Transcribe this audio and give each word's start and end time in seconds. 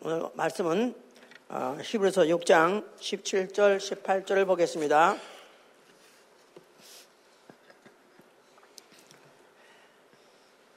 오늘 0.00 0.22
말씀은 0.34 0.94
어, 1.48 1.76
히브리서 1.82 2.22
6장 2.22 2.84
17절, 3.00 3.78
18절을 3.78 4.46
보겠습니다. 4.46 5.16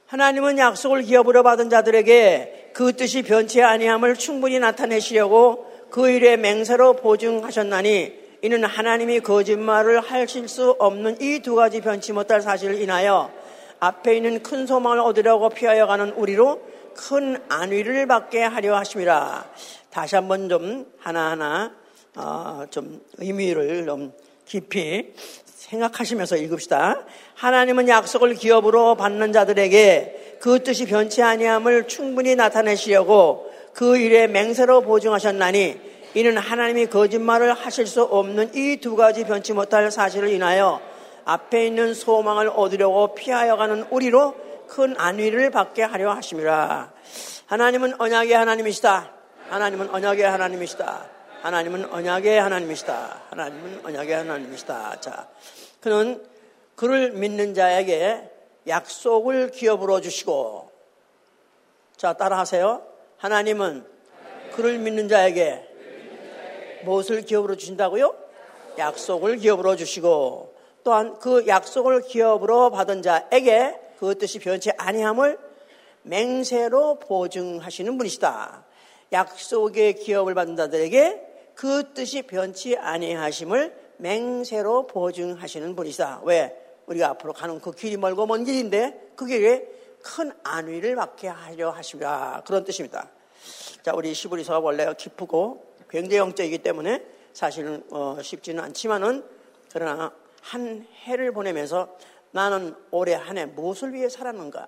하나님은 0.08 0.58
약속을 0.58 1.02
기업으로 1.02 1.44
받은 1.44 1.70
자들에게 1.70 2.72
그 2.74 2.96
뜻이 2.96 3.22
변치 3.22 3.62
아니함을 3.62 4.16
충분히 4.16 4.58
나타내시려고 4.58 5.70
그 5.88 6.10
일에 6.10 6.36
맹세로 6.36 6.94
보증하셨나니 6.94 8.20
이는 8.42 8.64
하나님이 8.64 9.20
거짓말을 9.20 10.00
하실 10.00 10.48
수 10.48 10.74
없는 10.80 11.20
이 11.20 11.38
두 11.42 11.54
가지 11.54 11.80
변치 11.80 12.12
못할 12.12 12.40
사실을 12.40 12.80
인하여 12.80 13.30
앞에 13.78 14.16
있는 14.16 14.42
큰 14.42 14.66
소망을 14.66 14.98
얻으려고 14.98 15.48
피하여 15.48 15.86
가는 15.86 16.10
우리로 16.10 16.71
큰 16.94 17.42
안위를 17.48 18.06
받게 18.06 18.42
하려 18.42 18.76
하심이라. 18.76 19.44
다시 19.90 20.14
한번 20.14 20.48
좀 20.48 20.86
하나하나 20.98 21.72
어, 22.14 22.64
좀 22.70 23.00
의미를 23.18 23.86
좀 23.86 24.12
깊이 24.44 25.12
생각하시면서 25.46 26.36
읽읍시다. 26.36 27.04
하나님은 27.34 27.88
약속을 27.88 28.34
기업으로 28.34 28.96
받는 28.96 29.32
자들에게 29.32 30.38
그 30.40 30.62
뜻이 30.62 30.86
변치 30.86 31.22
아니함을 31.22 31.88
충분히 31.88 32.34
나타내시려고 32.34 33.50
그 33.72 33.96
일에 33.96 34.26
맹세로 34.26 34.82
보증하셨나니 34.82 35.80
이는 36.14 36.36
하나님이 36.36 36.86
거짓말을 36.86 37.54
하실 37.54 37.86
수 37.86 38.02
없는 38.02 38.54
이 38.54 38.76
두 38.82 38.96
가지 38.96 39.24
변치 39.24 39.54
못할 39.54 39.90
사실을 39.90 40.28
인하여 40.30 40.80
앞에 41.24 41.66
있는 41.66 41.94
소망을 41.94 42.50
얻으려고 42.54 43.14
피하여 43.14 43.56
가는 43.56 43.84
우리로 43.90 44.34
큰 44.72 44.94
안위를 44.96 45.50
받게 45.50 45.82
하려 45.82 46.14
하심이라. 46.14 46.94
하나님은 47.44 48.00
언약의 48.00 48.32
하나님이시다. 48.32 49.12
하나님은 49.50 49.90
언약의 49.90 50.24
하나님이시다. 50.24 51.10
하나님은 51.42 51.92
언약의 51.92 52.40
하나님이시다. 52.40 53.22
하나님은 53.28 53.84
언약의 53.84 54.14
하나님이시다. 54.14 55.00
자, 55.00 55.28
그는 55.80 56.24
그를 56.74 57.12
믿는 57.12 57.52
자에게 57.52 58.30
약속을 58.66 59.50
기업으로 59.50 60.00
주시고, 60.00 60.70
자, 61.98 62.14
따라하세요. 62.14 62.82
하나님은 63.18 63.84
그를 64.54 64.78
믿는 64.78 65.06
자에게 65.06 65.68
무엇을 66.84 67.26
기업으로 67.26 67.56
주신다고요? 67.56 68.16
약속을 68.78 69.36
기업으로 69.36 69.76
주시고, 69.76 70.54
또한 70.82 71.18
그 71.18 71.46
약속을 71.46 72.04
기업으로 72.04 72.70
받은 72.70 73.02
자에게 73.02 73.91
그 74.02 74.18
뜻이 74.18 74.40
변치 74.40 74.72
아니함을 74.78 75.38
맹세로 76.02 76.98
보증하시는 76.98 77.96
분이시다. 77.98 78.64
약속의 79.12 79.94
기업을 79.94 80.34
받은 80.34 80.56
자들에게 80.56 81.52
그 81.54 81.92
뜻이 81.94 82.22
변치 82.22 82.76
아니하심을 82.76 83.72
맹세로 83.98 84.88
보증하시는 84.88 85.76
분이시다. 85.76 86.22
왜? 86.24 86.52
우리가 86.86 87.10
앞으로 87.10 87.32
가는 87.32 87.60
그 87.60 87.70
길이 87.70 87.96
멀고 87.96 88.26
먼 88.26 88.42
길인데 88.42 89.12
그 89.14 89.24
길에 89.24 89.68
큰 90.02 90.32
안위를 90.42 90.96
받게 90.96 91.28
하려 91.28 91.70
하시라 91.70 92.42
그런 92.44 92.64
뜻입니다. 92.64 93.08
자, 93.84 93.92
우리 93.94 94.14
시브리서가 94.14 94.58
원래 94.58 94.92
기쁘고 94.98 95.76
굉장히 95.88 96.16
영적이기 96.16 96.58
때문에 96.58 97.06
사실은 97.32 97.84
어, 97.90 98.18
쉽지는 98.20 98.64
않지만은 98.64 99.24
그러나 99.72 100.12
한 100.40 100.88
해를 101.04 101.30
보내면서 101.30 101.96
나는 102.32 102.74
올해 102.90 103.14
한 103.14 103.38
해 103.38 103.46
무엇을 103.46 103.92
위해 103.92 104.08
살았는가? 104.08 104.66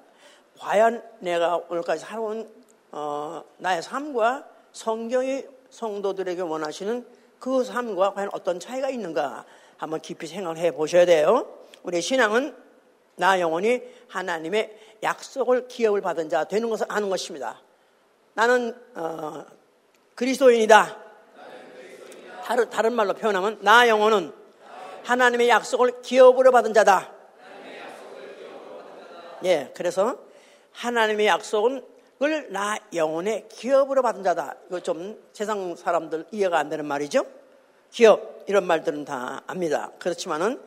과연 0.59 1.03
내가 1.19 1.57
오늘까지 1.69 2.05
살아온 2.05 2.49
어, 2.93 3.43
나의 3.59 3.83
삶과 3.83 4.47
성경이 4.73 5.45
성도들에게 5.71 6.43
원하시는 6.43 7.07
그 7.41 7.65
삶과 7.65 8.15
과연 8.15 8.31
어떤 8.33 8.61
차이가 8.61 8.89
있는가 8.89 9.45
한번 9.77 10.01
깊이 10.01 10.27
생각해 10.27 10.71
보셔야 10.71 11.05
돼요. 11.05 11.59
우리 11.83 12.01
신앙은 12.01 12.55
나 13.17 13.41
영혼이 13.41 13.83
하나님의 14.09 14.99
약속을 15.03 15.69
기업을 15.69 16.01
받은 16.01 16.29
자 16.29 16.45
되는 16.45 16.71
것을 16.71 16.87
아는 16.89 17.11
것입니다. 17.11 17.61
나는 18.35 18.77
어, 18.95 19.45
그리스도인이다. 20.15 21.05
다른, 22.45 22.71
다른 22.71 22.93
말로 22.93 23.15
표현하면 23.15 23.59
나 23.63 23.89
영혼은 23.89 24.33
하나님의 25.05 25.49
약속을 25.49 26.03
기업으로 26.03 26.51
받은 26.51 26.75
자다. 26.75 27.14
예, 29.45 29.71
그래서 29.75 30.19
하나님의 30.73 31.27
약속은 31.27 31.85
나 32.49 32.79
영혼의 32.95 33.49
기업으로 33.51 34.01
받은 34.01 34.23
자다. 34.23 34.57
이거 34.69 34.81
좀 34.81 35.23
세상 35.35 35.77
사람들 35.77 36.27
이해가 36.31 36.59
안 36.59 36.71
되는 36.71 36.87
말이죠. 36.87 37.27
기업 37.91 38.45
이런 38.47 38.67
말들은 38.67 39.05
다 39.05 39.43
압니다. 39.47 39.91
그렇지만은 39.99 40.61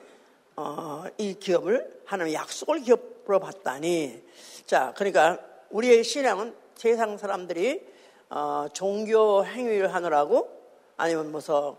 어, 0.55 1.05
이 1.17 1.33
기업을 1.33 2.01
하나님의 2.05 2.35
약속을 2.35 2.81
기업으로 2.81 3.39
받다니. 3.39 4.21
자, 4.67 4.93
그러니까 4.95 5.39
우리의 5.71 6.03
신앙은 6.03 6.53
세상 6.75 7.17
사람들이 7.17 7.83
어, 8.29 8.67
종교 8.73 9.43
행위를 9.43 9.93
하느라고 9.93 10.49
아니면 10.97 11.31
무슨 11.31 11.73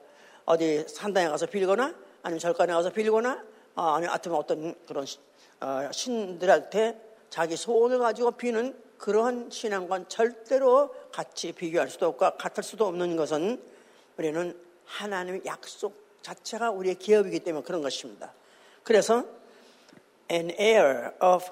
어디 0.45 0.85
산당에 0.89 1.29
가서 1.29 1.47
빌거나 1.47 1.95
아니면 2.23 2.39
절간에 2.41 2.73
가서 2.73 2.91
빌거나 2.91 3.45
어, 3.77 3.83
아니면 3.83 4.11
하여튼 4.11 4.33
어떤 4.35 4.75
그런 4.87 5.05
어, 5.05 5.28
신들한테 5.91 7.01
자기 7.31 7.57
소원을 7.57 7.99
가지고 7.99 8.33
비는 8.33 8.77
그러한 8.99 9.51
신앙과는 9.51 10.09
절대로 10.09 10.95
같이 11.13 11.53
비교할 11.53 11.89
수도 11.89 12.07
없고 12.09 12.37
같을 12.37 12.63
수도 12.63 12.87
없는 12.87 13.17
것은 13.17 13.63
우리는 14.17 14.59
하나님의 14.85 15.43
약속 15.47 16.09
자체가 16.23 16.71
우리의 16.71 16.97
기업이기 16.97 17.41
때문에 17.41 17.65
그런 17.65 17.83
것입니다. 17.83 18.33
그래서 18.83 19.25
an 20.31 20.51
heir 20.59 21.13
of 21.23 21.45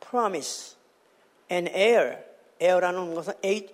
promise, 0.00 0.76
an 1.50 1.68
heir, 1.68 2.18
heir라는 2.60 3.14
것은 3.14 3.34
A, 3.44 3.68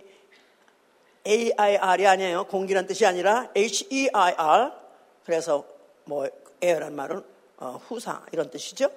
A-I-R이 1.26 2.06
아니에요. 2.06 2.44
공기란 2.44 2.86
뜻이 2.86 3.06
아니라 3.06 3.50
H-E-I-R. 3.54 4.72
그래서 5.24 5.66
뭐 6.04 6.26
heir란 6.62 6.94
말은 6.96 7.22
어, 7.58 7.78
후사 7.86 8.24
이런 8.32 8.50
뜻이죠. 8.50 8.90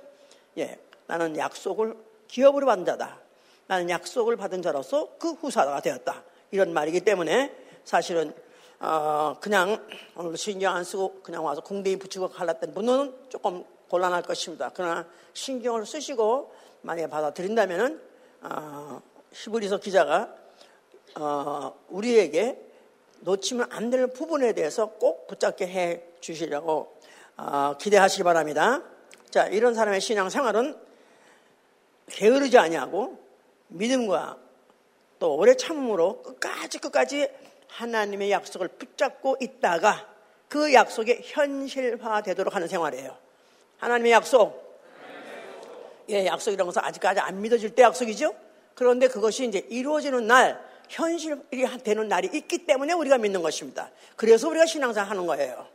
예, 0.58 0.80
나는 1.08 1.38
약속을 1.38 1.96
기업으로 2.28 2.66
받은 2.66 2.86
자다. 2.86 3.20
나는 3.68 3.90
약속을 3.90 4.36
받은 4.36 4.62
자로서 4.62 5.10
그 5.18 5.32
후사가 5.32 5.82
되었다. 5.82 6.24
이런 6.52 6.74
말이기 6.74 7.02
때문에 7.02 7.56
사실은 7.84 8.34
어, 8.80 9.38
그냥 9.40 9.86
오늘 10.16 10.38
신경 10.38 10.76
안 10.76 10.84
쓰고 10.84 11.22
그냥 11.24 11.46
와서 11.46 11.62
공대에 11.62 11.96
붙이고 11.98 12.28
갈랐던 12.30 12.74
분은 12.74 13.16
조금 13.30 13.64
곤란할 13.88 14.24
것입니다. 14.24 14.72
그러나 14.74 15.08
신경을 15.34 15.86
쓰시고 15.86 16.54
만약에 16.82 17.08
받아들인다면은 17.10 18.02
어, 18.42 19.02
히브리서 19.32 19.78
기자가 19.78 20.36
어, 21.16 21.74
우리에게 21.90 22.60
놓치면 23.22 23.68
안 23.72 23.90
되는 23.90 24.12
부분에 24.12 24.54
대해서 24.54 24.88
꼭 24.88 25.28
붙잡게 25.28 25.68
해 25.68 26.04
주시려고 26.20 26.98
어, 27.38 27.76
기대하시기 27.80 28.24
바랍니다. 28.24 28.82
자, 29.34 29.48
이런 29.48 29.74
사람의 29.74 30.00
신앙 30.00 30.30
생활은 30.30 30.78
게으르지 32.06 32.56
아니하고 32.60 33.18
믿음과 33.70 34.38
또 35.18 35.36
오래 35.38 35.56
참음으로 35.56 36.22
끝까지 36.22 36.78
끝까지 36.78 37.32
하나님의 37.68 38.30
약속을 38.30 38.68
붙잡고 38.68 39.38
있다가 39.42 40.08
그 40.50 40.72
약속이 40.72 41.22
현실화되도록 41.24 42.54
하는 42.54 42.68
생활이에요. 42.68 43.18
하나님의 43.80 44.12
약속. 44.12 44.80
예, 46.10 46.28
약속이라는 46.28 46.68
것은 46.68 46.84
아직까지 46.84 47.20
안 47.22 47.42
믿어질 47.42 47.74
때 47.74 47.82
약속이죠. 47.82 48.36
그런데 48.76 49.08
그것이 49.08 49.48
이제 49.48 49.66
이루어지는 49.68 50.28
날, 50.28 50.64
현실이 50.90 51.82
되는 51.84 52.08
날이 52.08 52.30
있기 52.32 52.68
때문에 52.68 52.94
우리가 52.94 53.18
믿는 53.18 53.42
것입니다. 53.42 53.90
그래서 54.16 54.48
우리가 54.48 54.68
신앙생활 54.68 55.10
하는 55.10 55.26
거예요. 55.26 55.66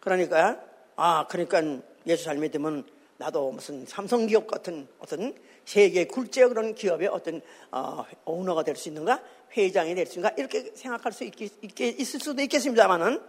그러니까, 0.00 0.58
아, 0.96 1.26
그러니까 1.28 1.82
예수 2.06 2.24
잘 2.24 2.36
믿으면 2.36 2.84
나도 3.18 3.50
무슨 3.50 3.84
삼성 3.86 4.26
기업 4.26 4.46
같은 4.46 4.86
어떤 5.00 5.34
세계 5.64 6.06
굴제 6.06 6.46
그런 6.48 6.74
기업의 6.74 7.08
어떤 7.08 7.40
어, 7.70 8.04
오너가 8.24 8.62
될 8.62 8.76
수 8.76 8.88
있는가? 8.88 9.22
회장이 9.56 9.94
될 9.94 10.06
수 10.06 10.18
있는가? 10.18 10.34
이렇게 10.38 10.70
생각할 10.74 11.12
수 11.12 11.24
있, 11.24 11.32
있, 11.40 11.80
있을 11.80 12.20
수도 12.20 12.40
있겠습니다만은 12.42 13.20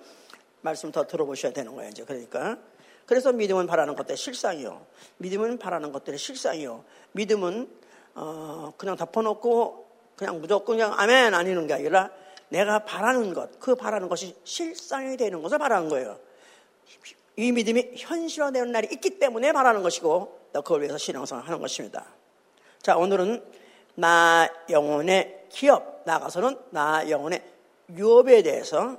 말씀 0.61 0.91
더 0.91 1.07
들어보셔야 1.07 1.51
되는 1.53 1.73
거예요 1.75 1.89
이제. 1.89 2.03
그러니까. 2.03 2.57
그래서 3.05 3.31
믿음은 3.33 3.65
바라는 3.65 3.95
것들의 3.95 4.15
실상이요. 4.17 4.85
믿음은 5.17 5.57
바라는 5.57 5.91
것들의 5.91 6.19
실상이요. 6.19 6.85
믿음은 7.13 7.67
어, 8.15 8.73
그냥 8.77 8.95
덮어놓고 8.95 9.87
그냥 10.15 10.39
무조건 10.39 10.77
그냥 10.77 10.93
아멘 10.97 11.33
아니는 11.33 11.65
게 11.65 11.73
아니라 11.73 12.11
내가 12.49 12.79
바라는 12.85 13.33
것, 13.33 13.59
그 13.59 13.75
바라는 13.75 14.09
것이 14.09 14.35
실상이 14.43 15.17
되는 15.17 15.41
것을 15.41 15.57
바라는 15.57 15.89
거예요. 15.89 16.19
이 17.39 17.53
믿음이 17.53 17.93
현실화되는 17.95 18.73
날이 18.73 18.89
있기 18.91 19.17
때문에 19.17 19.53
바라는 19.53 19.81
것이고 19.81 20.39
또 20.51 20.61
그걸 20.61 20.81
위해서 20.81 20.97
신앙생활 20.97 21.45
하는 21.45 21.61
것입니다. 21.61 22.05
자, 22.81 22.97
오늘은 22.97 23.41
나 23.95 24.49
영혼의 24.69 25.45
기업, 25.47 26.01
나가서는 26.05 26.57
나 26.71 27.09
영혼의 27.09 27.41
유업에 27.95 28.41
대해서 28.41 28.97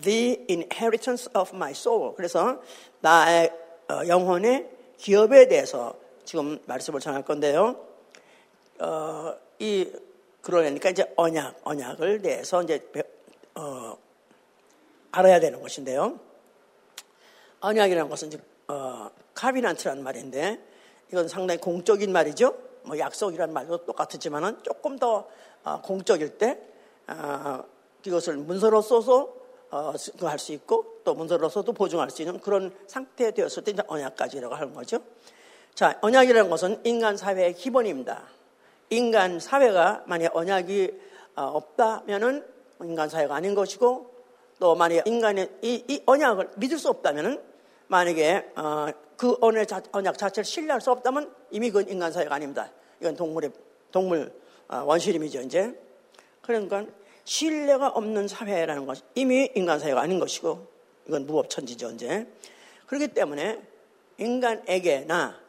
the 0.00 0.46
inheritance 0.48 1.28
of 1.36 1.54
my 1.54 1.72
soul. 1.72 2.14
그래서 2.16 2.62
나의 3.00 3.52
어, 3.90 4.06
영혼의 4.08 4.70
기업에 4.96 5.46
대해서 5.46 5.94
지금 6.24 6.58
말씀을 6.64 7.00
전할 7.00 7.26
건데요. 7.26 7.76
어, 8.78 9.34
이 9.58 9.86
그러니까 10.40 10.88
이제 10.88 11.12
언약, 11.14 11.60
언약을 11.62 12.22
대해서 12.22 12.62
이제 12.62 12.80
어, 13.54 13.98
알아야 15.12 15.40
되는 15.40 15.60
것인데요. 15.60 16.18
언약이라는 17.60 18.08
것은 18.08 18.28
이제 18.28 18.38
어, 18.68 19.10
카비난트라는 19.34 20.02
말인데 20.02 20.60
이건 21.10 21.28
상당히 21.28 21.60
공적인 21.60 22.12
말이죠. 22.12 22.56
뭐 22.82 22.98
약속이라는 22.98 23.52
말도 23.52 23.84
똑같지만은 23.84 24.62
조금 24.62 24.98
더 24.98 25.28
어, 25.64 25.80
공적일 25.82 26.38
때 26.38 26.60
어, 27.08 27.64
이것을 28.04 28.36
문서로 28.36 28.82
써서 28.82 29.34
어, 29.70 29.92
할 30.22 30.38
수 30.38 30.52
있고 30.52 31.00
또 31.04 31.14
문서로 31.14 31.48
써도 31.48 31.72
보증할 31.72 32.10
수 32.10 32.22
있는 32.22 32.40
그런 32.40 32.74
상태에 32.86 33.32
되었을 33.32 33.64
때 33.64 33.72
이제 33.72 33.82
언약까지라고 33.86 34.54
하는 34.54 34.74
거죠. 34.74 35.00
자, 35.74 35.98
언약이라는 36.00 36.48
것은 36.48 36.80
인간 36.84 37.16
사회의 37.16 37.52
기본입니다. 37.52 38.22
인간 38.90 39.40
사회가 39.40 40.04
만약 40.06 40.34
언약이 40.36 40.92
어, 41.36 41.42
없다면은 41.42 42.46
인간 42.82 43.08
사회가 43.08 43.34
아닌 43.34 43.54
것이고 43.54 44.15
또 44.58 44.74
만약 44.74 45.06
인간의 45.06 45.50
이, 45.62 45.84
이 45.88 46.02
언약을 46.06 46.50
믿을 46.56 46.78
수 46.78 46.88
없다면은 46.88 47.42
만약에 47.88 48.52
어, 48.56 48.88
그 49.16 49.36
언약 49.40 50.18
자체를 50.18 50.44
신뢰할 50.44 50.80
수 50.80 50.90
없다면 50.90 51.32
이미 51.50 51.70
그건 51.70 51.88
인간 51.88 52.12
사회가 52.12 52.34
아닙니다. 52.34 52.70
이건 53.00 53.16
동물의 53.16 53.50
동물 53.92 54.32
어, 54.68 54.82
원시림이죠 54.84 55.40
이제. 55.42 55.78
그러니까 56.42 56.84
신뢰가 57.24 57.88
없는 57.88 58.28
사회라는 58.28 58.86
것이 58.86 59.02
이미 59.14 59.50
인간 59.54 59.78
사회가 59.78 60.00
아닌 60.00 60.18
것이고 60.18 60.66
이건 61.06 61.26
무법천지죠 61.26 61.90
이제. 61.92 62.26
그렇기 62.86 63.08
때문에 63.08 63.60
인간에게나 64.18 65.40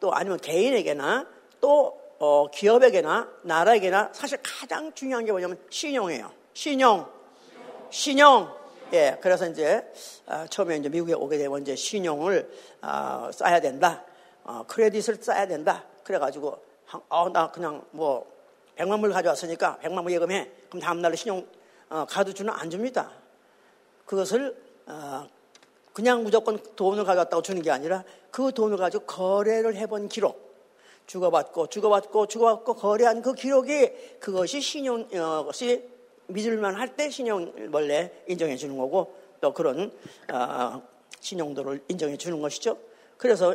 또 0.00 0.14
아니면 0.14 0.38
개인에게나 0.38 1.26
또 1.60 2.00
어, 2.18 2.46
기업에게나 2.50 3.30
나라에게나 3.42 4.10
사실 4.12 4.38
가장 4.42 4.92
중요한 4.94 5.24
게 5.24 5.32
뭐냐면 5.32 5.58
신용이에요. 5.68 6.30
신용. 6.54 7.15
신용. 7.90 8.54
예, 8.92 9.18
그래서 9.20 9.48
이제 9.48 9.84
어, 10.26 10.46
처음에 10.48 10.76
이제 10.76 10.88
미국에 10.88 11.12
오게 11.12 11.38
되면 11.38 11.60
이제 11.62 11.74
신용을 11.74 12.50
어, 12.82 13.30
쌓아야 13.32 13.60
된다. 13.60 14.04
어, 14.44 14.64
크레딧을 14.68 15.16
쌓아야 15.20 15.46
된다. 15.46 15.84
그래가지고 16.04 16.62
어, 17.08 17.28
나 17.30 17.50
그냥 17.50 17.84
뭐 17.90 18.30
백만 18.76 19.00
불 19.00 19.12
가져왔으니까 19.12 19.78
백만 19.78 20.04
불 20.04 20.12
예금해. 20.12 20.50
그럼 20.68 20.80
다음날에 20.80 21.16
신용 21.16 21.46
어, 21.88 22.06
카드 22.08 22.32
주는 22.32 22.52
안 22.52 22.70
줍니다. 22.70 23.10
그것을 24.04 24.56
어, 24.86 25.26
그냥 25.92 26.22
무조건 26.22 26.58
돈을 26.76 27.04
가져왔다고 27.04 27.42
주는 27.42 27.62
게 27.62 27.70
아니라 27.70 28.04
그 28.30 28.52
돈을 28.52 28.76
가지고 28.76 29.04
거래를 29.06 29.76
해본 29.76 30.08
기록, 30.08 30.54
주고받고 31.06 31.68
주고받고 31.68 32.26
주고받고 32.26 32.74
거래한 32.74 33.22
그 33.22 33.32
기록이 33.32 34.18
그것이 34.20 34.60
신용 34.60 35.08
것이 35.08 35.95
믿을만 36.28 36.74
할 36.74 36.96
때 36.96 37.10
신용 37.10 37.52
원래 37.72 38.10
인정해 38.26 38.56
주는 38.56 38.76
거고 38.76 39.14
또 39.40 39.52
그런 39.52 39.92
어, 40.32 40.82
신용도를 41.20 41.82
인정해 41.88 42.16
주는 42.16 42.40
것이죠. 42.40 42.78
그래서 43.16 43.54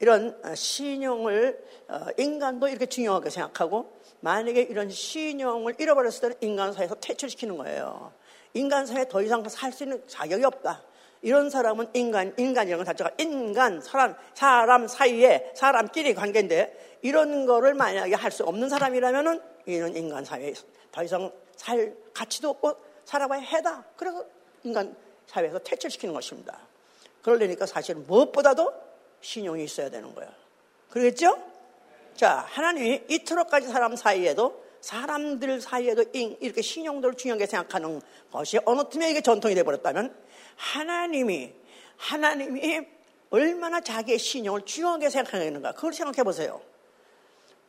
이런 0.00 0.36
신용을 0.54 1.64
어, 1.88 2.06
인간도 2.18 2.68
이렇게 2.68 2.86
중요하게 2.86 3.30
생각하고 3.30 3.92
만약에 4.20 4.62
이런 4.62 4.90
신용을 4.90 5.74
잃어버렸을 5.78 6.20
때는 6.20 6.36
인간 6.40 6.72
사회에서 6.72 6.96
퇴출시키는 6.96 7.56
거예요. 7.56 8.12
인간 8.54 8.86
사회에 8.86 9.08
더 9.08 9.22
이상 9.22 9.46
살 9.48 9.72
수 9.72 9.84
있는 9.84 10.02
자격이 10.06 10.44
없다. 10.44 10.82
이런 11.22 11.48
사람은 11.48 11.88
인간, 11.94 12.34
인간이라는 12.36 12.84
것 12.84 12.90
자체가 12.90 13.10
인간, 13.18 13.80
사람, 13.80 14.14
사람 14.34 14.86
사이에 14.86 15.52
사람끼리 15.54 16.14
관계인데 16.14 16.98
이런 17.02 17.46
거를 17.46 17.74
만약에 17.74 18.14
할 18.14 18.30
수 18.30 18.44
없는 18.44 18.68
사람이라면은 18.68 19.40
이는 19.66 19.96
인간 19.96 20.24
사회에 20.24 20.52
더 20.92 21.02
이상 21.02 21.32
살 21.56 21.96
가치도 22.12 22.50
없고 22.50 22.76
살아봐야 23.04 23.40
해다. 23.40 23.84
그래서 23.96 24.24
인간 24.62 24.96
사회에서 25.26 25.58
퇴출시키는 25.58 26.14
것입니다. 26.14 26.58
그러려니까 27.22 27.66
사실 27.66 27.94
무엇보다도 27.94 28.72
신용이 29.20 29.64
있어야 29.64 29.90
되는 29.90 30.14
거예요. 30.14 30.30
그러겠죠? 30.90 31.36
자, 32.14 32.44
하나님이 32.48 33.04
이토록까지 33.08 33.68
사람 33.68 33.96
사이에도 33.96 34.62
사람들 34.80 35.60
사이에도 35.60 36.04
이렇게 36.12 36.60
신용도를 36.60 37.16
중요하게 37.16 37.46
생각하는 37.46 38.02
것이 38.30 38.58
어느 38.66 38.82
틈에 38.88 39.10
이게 39.10 39.22
전통이 39.22 39.54
되어버렸다면 39.54 40.14
하나님이 40.56 41.54
하나님이 41.96 42.86
얼마나 43.30 43.80
자기의 43.80 44.18
신용을 44.18 44.62
중요하게 44.66 45.10
생각하는가 45.10 45.72
그걸 45.72 45.92
생각해 45.92 46.22
보세요. 46.22 46.60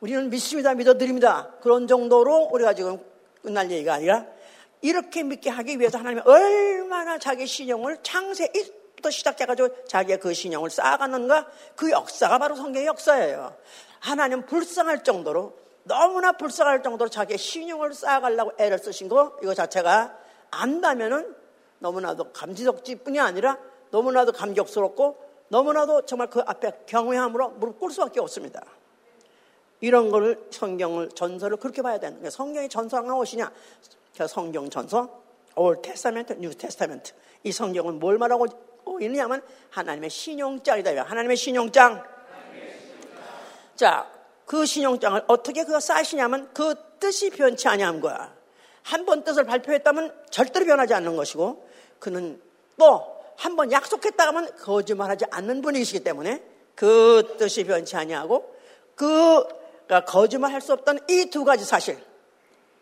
우리는 0.02 0.30
믿습니다, 0.30 0.74
믿어드립니다. 0.74 1.54
그런 1.62 1.88
정도로 1.88 2.50
우리가 2.52 2.74
지금 2.74 3.00
끝날 3.46 3.72
얘기가 3.72 3.94
아니라 3.94 4.26
이렇게 4.82 5.24
믿게 5.24 5.50
하기 5.50 5.80
위해서 5.80 5.98
하나님이 5.98 6.22
얼마나 6.26 7.18
자기 7.18 7.48
신용을 7.48 8.00
창세부터 8.04 9.10
시작해가지고 9.10 9.86
자기의 9.86 10.20
그 10.20 10.34
신용을 10.34 10.70
쌓아갔는가 10.70 11.48
그 11.76 11.92
역사가 11.92 12.38
바로 12.40 12.56
성경의 12.56 12.88
역사예요. 12.88 13.56
하나님 14.00 14.46
불쌍할 14.46 15.04
정도로 15.04 15.58
너무나 15.84 16.34
불쌍할 16.34 16.84
정도로 16.84 17.10
자기의 17.10 17.38
신용을 17.38 17.94
쌓아가려고 17.94 18.52
애를 18.58 18.80
쓰신 18.80 19.08
거 19.08 19.38
이거 19.42 19.54
자체가 19.54 20.18
안다면은 20.52 21.36
너무나도 21.80 22.32
감지덕지뿐이 22.34 23.20
아니라 23.20 23.58
너무나도 23.92 24.32
감격스럽고 24.32 25.18
너무나도 25.50 26.06
정말 26.06 26.30
그 26.30 26.42
앞에 26.46 26.72
경외함으로 26.88 27.50
무릎 27.52 27.80
꿇을 27.80 27.94
수밖에 27.94 28.20
없습니다. 28.20 28.64
이런 29.86 30.10
걸 30.10 30.40
성경을 30.50 31.10
전서를 31.10 31.58
그렇게 31.58 31.84
봐야 31.84 32.00
되는 32.00 32.18
거예요. 32.18 32.32
성경이 32.32 32.68
전서가 32.70 33.04
무엇이냐? 33.04 33.52
성경 34.28 34.68
전서, 34.70 35.22
Old 35.56 35.80
Testament, 35.82 36.34
New 36.40 36.50
Testament. 36.56 37.14
이 37.44 37.52
성경은 37.52 38.00
뭘 38.00 38.18
말하고 38.18 38.48
있느냐면 39.00 39.44
하나님의 39.70 40.10
신용장이다. 40.10 41.04
하나님의 41.04 41.38
신용장. 41.38 42.04
자, 43.76 44.10
그 44.46 44.66
신용장을 44.66 45.24
어떻게 45.28 45.64
그가 45.64 45.80
쌓으시냐면 45.80 46.50
그 46.54 46.74
뜻이 47.00 47.30
변치 47.30 47.68
아니한 47.68 48.02
거야. 48.02 48.34
한 48.82 49.06
번 49.06 49.24
뜻을 49.24 49.44
발표했다면 49.44 50.14
절대로 50.32 50.66
변하지 50.66 50.94
않는 50.96 51.16
것이고 51.16 51.68
그는 52.00 52.42
또 52.80 53.14
한 53.38 53.56
번 53.58 53.72
약속했다 53.72 54.28
하면 54.28 54.50
거짓말하지 54.58 55.26
않는 55.30 55.62
분이시기 55.62 56.04
때문에 56.06 56.42
그 56.74 57.36
뜻이 57.38 57.66
변치 57.66 57.96
아니하고 57.98 58.56
그 58.96 59.44
그러니까 59.88 60.06
거짓말 60.12 60.52
할 60.52 60.62
수 60.62 60.74
없다는 60.74 61.02
이 61.10 61.30
두 61.30 61.44
가지 61.46 61.64
사실. 61.66 61.98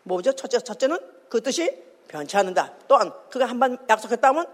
뭐죠? 0.04 0.32
첫째, 0.32 0.58
첫째는 0.60 0.98
그 1.28 1.42
뜻이 1.42 1.82
변치 2.08 2.36
않는다. 2.36 2.74
또한 2.88 3.12
그가 3.30 3.46
한 3.46 3.58
번 3.58 3.78
약속했다면 3.88 4.46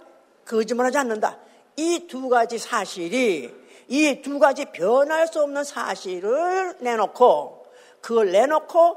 거짓말 0.47 0.87
하지 0.87 0.99
않는다. 0.99 1.39
이 1.77 2.07
두 2.09 2.29
가지 2.29 2.59
사실이 2.59 3.55
이 3.89 4.23
두 4.23 4.39
가지 4.39 4.65
변할 4.67 5.27
수 5.27 5.43
없는 5.43 5.65
사실을 5.65 6.77
내놓고 6.81 7.67
그걸 8.01 8.31
내놓고 8.33 8.97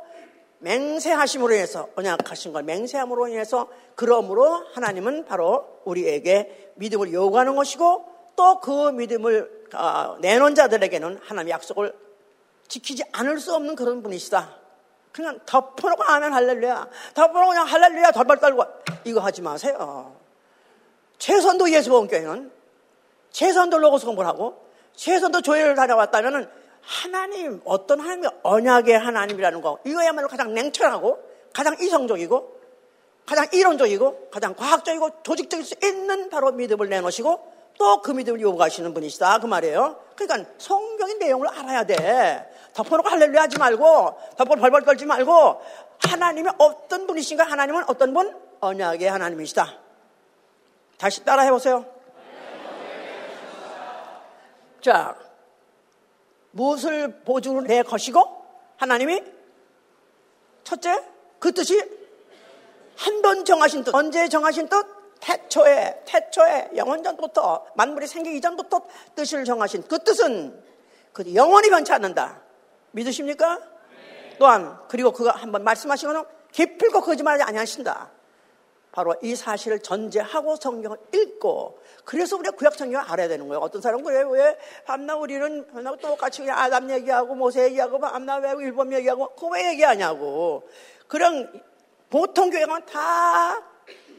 맹세하심으로 0.59 1.53
인해서 1.55 1.89
언약하신 1.95 2.53
걸 2.53 2.63
맹세함으로 2.63 3.27
인해서 3.27 3.67
그러므로 3.95 4.63
하나님은 4.73 5.25
바로 5.25 5.65
우리에게 5.83 6.71
믿음을 6.75 7.11
요구하는 7.11 7.55
것이고 7.55 8.05
또 8.35 8.59
그 8.61 8.89
믿음을 8.91 9.67
어, 9.75 10.17
내놓은 10.21 10.55
자들에게는 10.55 11.19
하나님 11.21 11.49
약속을 11.49 11.93
지키지 12.73 13.03
않을 13.11 13.39
수 13.39 13.53
없는 13.53 13.75
그런 13.75 14.01
분이시다. 14.01 14.57
그냥 15.11 15.39
덮어놓고 15.45 16.01
하면 16.01 16.33
할렐루야. 16.33 16.87
덮어놓고 17.13 17.49
그냥 17.49 17.67
할렐루야 17.67 18.11
덜벌 18.11 18.39
떨고 18.39 18.65
이거 19.03 19.19
하지 19.19 19.43
마세요. 19.43 20.15
최선도 21.19 21.69
예수원교회는 21.71 22.51
최선도 23.29 23.77
로고스 23.77 24.07
공부를 24.07 24.27
하고 24.27 24.65
최선도 24.95 25.41
조회를 25.41 25.75
다녀왔다면 25.75 26.49
하나님 26.81 27.61
어떤 27.63 27.99
하나님이 27.99 28.27
언약의 28.41 28.97
하나님이라는 28.97 29.61
거 29.61 29.77
이거야말로 29.85 30.27
가장 30.27 30.53
냉철하고 30.53 31.19
가장 31.53 31.75
이성적이고 31.79 32.61
가장 33.27 33.47
이론적이고 33.53 34.29
가장 34.31 34.55
과학적이고 34.55 35.21
조직적일 35.21 35.63
수 35.63 35.75
있는 35.83 36.29
바로 36.29 36.51
믿음을 36.51 36.89
내놓으시고 36.89 37.53
또 37.77 38.01
그 38.01 38.11
믿음을 38.11 38.41
요구하시는 38.41 38.93
분이시다 38.93 39.39
그 39.39 39.45
말이에요. 39.45 39.99
그러니까 40.15 40.49
성경의 40.57 41.15
내용을 41.15 41.47
알아야 41.47 41.83
돼. 41.85 42.52
덮어놓고 42.73 43.09
할렐루야 43.09 43.43
하지 43.43 43.57
말고 43.57 44.19
덮어놓고 44.37 44.61
벌벌 44.61 44.83
떨지 44.83 45.05
말고 45.05 45.61
하나님이 46.01 46.49
어떤 46.57 47.07
분이신가 47.07 47.43
하나님은 47.43 47.83
어떤 47.87 48.13
분? 48.13 48.35
언약의 48.59 49.09
하나님이시다. 49.09 49.73
다시 50.97 51.23
따라 51.23 51.43
해보세요. 51.43 51.85
자, 54.81 55.15
무엇을 56.51 57.21
보증으로 57.23 57.61
내 57.65 57.83
것이고 57.83 58.45
하나님이 58.77 59.21
첫째 60.63 61.03
그 61.39 61.51
뜻이 61.51 61.77
한 62.95 63.21
번 63.21 63.43
정하신 63.43 63.83
뜻, 63.83 63.93
언제 63.95 64.27
정하신 64.29 64.67
뜻? 64.69 64.85
태초에, 65.19 66.03
태초에, 66.05 66.71
영원전부터, 66.75 67.67
만물이 67.75 68.07
생기기 68.07 68.41
전부터 68.41 68.81
뜻을 69.15 69.45
정하신 69.45 69.83
그 69.87 69.99
뜻은 70.03 70.61
그 71.13 71.33
영원히 71.33 71.69
변치 71.69 71.93
않는다. 71.93 72.42
믿으십니까? 72.93 73.59
또한, 74.39 74.79
그리고 74.87 75.11
그가 75.11 75.31
한번 75.31 75.63
말씀하신 75.63 76.07
거는 76.07 76.23
기필고 76.51 77.01
거짓말하지 77.01 77.43
아니하신다. 77.43 78.11
바로 78.93 79.15
이 79.23 79.35
사실을 79.35 79.79
전제하고 79.79 80.55
성경을 80.55 80.97
읽고 81.13 81.79
그래서 82.05 82.37
우리가 82.37 82.55
구약 82.55 82.75
성경을 82.75 83.09
알아야 83.09 83.27
되는 83.27 83.47
거예요. 83.47 83.59
어떤 83.59 83.81
사람은 83.81 84.03
그래 84.03 84.23
왜 84.29 84.55
밤낮 84.85 85.15
우리는 85.15 85.65
똑같이 85.99 86.41
그냥 86.41 86.59
아담 86.59 86.91
얘기하고 86.91 87.33
모세 87.33 87.63
얘기하고 87.65 87.99
밤낮 87.99 88.37
왜 88.37 88.53
일본 88.63 88.93
얘기하고 88.93 89.29
그거 89.29 89.49
왜 89.49 89.71
얘기하냐고. 89.71 90.69
그런 91.07 91.63
보통 92.11 92.51
교회가 92.51 92.85
다 92.85 93.63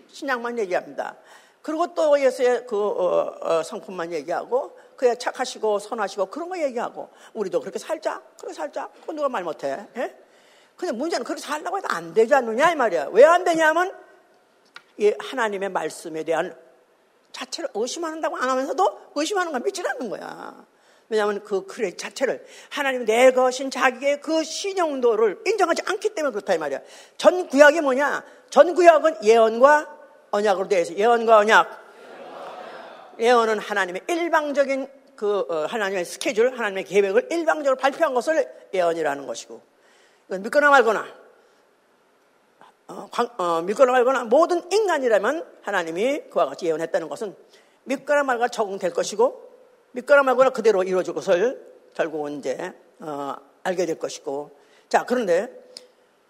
신앙만 0.08 0.58
얘기합니다. 0.58 1.16
그리고 1.62 1.94
또 1.94 2.20
예수의 2.20 2.66
그 2.66 2.76
어, 2.76 3.38
어, 3.40 3.62
성품만 3.62 4.12
얘기하고 4.12 4.76
그야 4.96 5.14
착하시고 5.14 5.78
선하시고 5.78 6.26
그런 6.26 6.48
거 6.48 6.58
얘기하고 6.58 7.10
우리도 7.32 7.60
그렇게 7.60 7.78
살자 7.78 8.22
그렇게 8.38 8.54
살자. 8.54 8.88
그거 9.00 9.12
누가 9.12 9.28
말 9.28 9.42
못해? 9.44 9.86
예? 9.96 10.16
근데 10.76 10.92
문제는 10.92 11.24
그렇게 11.24 11.40
살라고 11.40 11.78
해도 11.78 11.88
안 11.90 12.14
되지 12.14 12.34
않느냐 12.34 12.72
이 12.72 12.74
말이야. 12.76 13.08
왜 13.12 13.24
안 13.24 13.44
되냐면 13.44 13.94
이 14.96 15.12
하나님의 15.18 15.70
말씀에 15.70 16.22
대한 16.24 16.56
자체를 17.32 17.70
의심한다고 17.74 18.36
안 18.36 18.48
하면서도 18.50 19.00
의심하는 19.16 19.52
걸 19.52 19.60
믿지 19.62 19.82
않는 19.86 20.08
거야. 20.08 20.64
왜냐하면 21.08 21.42
그 21.44 21.66
그래 21.66 21.94
자체를 21.96 22.44
하나님 22.70 23.04
내 23.04 23.30
것인 23.32 23.70
자기의 23.70 24.20
그 24.20 24.42
신용도를 24.42 25.42
인정하지 25.46 25.82
않기 25.86 26.14
때문에 26.14 26.32
그렇다 26.32 26.54
이 26.54 26.58
말이야. 26.58 26.80
전 27.18 27.48
구약이 27.48 27.80
뭐냐? 27.82 28.24
전 28.50 28.74
구약은 28.74 29.24
예언과 29.24 29.98
언약으로 30.30 30.68
되어 30.68 30.80
있어요 30.80 30.96
예언과 30.96 31.38
언약 31.38 31.83
예언은 33.18 33.58
하나님의 33.58 34.02
일방적인 34.08 34.88
그 35.16 35.46
어, 35.48 35.66
하나님의 35.66 36.04
스케줄, 36.04 36.52
하나님의 36.52 36.84
계획을 36.84 37.28
일방적으로 37.30 37.76
발표한 37.76 38.14
것을 38.14 38.46
예언이라는 38.72 39.26
것이고 39.26 39.60
이건 40.28 40.42
믿거나 40.42 40.70
말거나 40.70 41.06
어, 42.88 43.08
어, 43.38 43.62
믿거나 43.62 43.92
말거나 43.92 44.24
모든 44.24 44.62
인간이라면 44.70 45.46
하나님이 45.62 46.24
그와 46.30 46.46
같이 46.46 46.66
예언했다는 46.66 47.08
것은 47.08 47.34
믿거나 47.84 48.24
말거나 48.24 48.48
적응될 48.48 48.92
것이고 48.92 49.50
믿거나 49.92 50.22
말거나 50.22 50.50
그대로 50.50 50.82
이루어질 50.82 51.14
것을 51.14 51.64
결국은 51.94 52.38
이제 52.38 52.72
어, 52.98 53.36
알게 53.62 53.86
될 53.86 53.98
것이고 53.98 54.50
자 54.88 55.04
그런데 55.04 55.64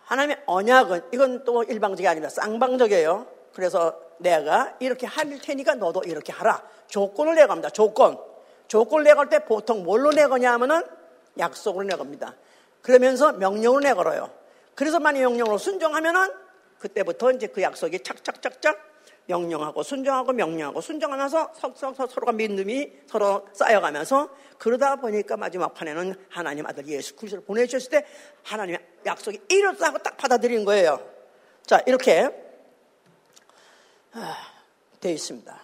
하나님의 0.05 0.43
언약은 0.47 1.03
이건 1.13 1.45
또 1.45 1.63
일방적이 1.63 2.07
아니라 2.07 2.29
쌍방적이에요. 2.29 3.27
그래서 3.55 3.99
내가 4.19 4.77
이렇게 4.81 5.07
할 5.07 5.39
테니까 5.39 5.75
너도 5.75 6.03
이렇게 6.05 6.33
하라. 6.33 6.63
조건을 6.89 7.35
내갑니다. 7.35 7.71
조건. 7.71 8.19
조건을 8.69 9.05
내걸 9.05 9.29
때 9.29 9.45
보통 9.45 9.85
뭘로 9.85 10.11
내거냐 10.11 10.53
하면은 10.55 10.83
약속으로 11.39 11.85
내겁니다. 11.85 12.35
그러면서 12.83 13.33
명령으로 13.33 13.81
내걸어요. 13.81 14.31
그래서 14.75 15.01
만약 15.01 15.21
명령으로 15.21 15.59
순종하면은 15.59 16.29
그때부터 16.79 17.33
이제 17.33 17.47
그 17.47 17.63
약속이 17.63 18.01
착착착착 18.01 18.95
명령하고 19.27 19.83
순종하고 19.83 20.33
명령하고 20.33 20.81
순종하면서 20.81 21.53
서로가 22.09 22.33
믿음이 22.33 22.93
서로 23.07 23.47
쌓여가면서 23.53 24.29
그러다 24.59 24.97
보니까 24.97 25.37
마지막 25.37 25.73
판에는 25.73 26.15
하나님 26.29 26.67
아들 26.67 26.87
예수 26.89 27.17
그리스도를 27.17 27.45
보내주셨을 27.45 27.91
때 27.91 28.07
하나님의 28.43 28.81
약속이 29.07 29.41
이렇다고 29.49 29.99
딱 29.99 30.17
받아들인 30.17 30.65
거예요. 30.65 31.01
자 31.65 31.81
이렇게 31.87 32.25
아, 32.25 32.31
되어 35.01 35.13
있습니다. 35.13 35.61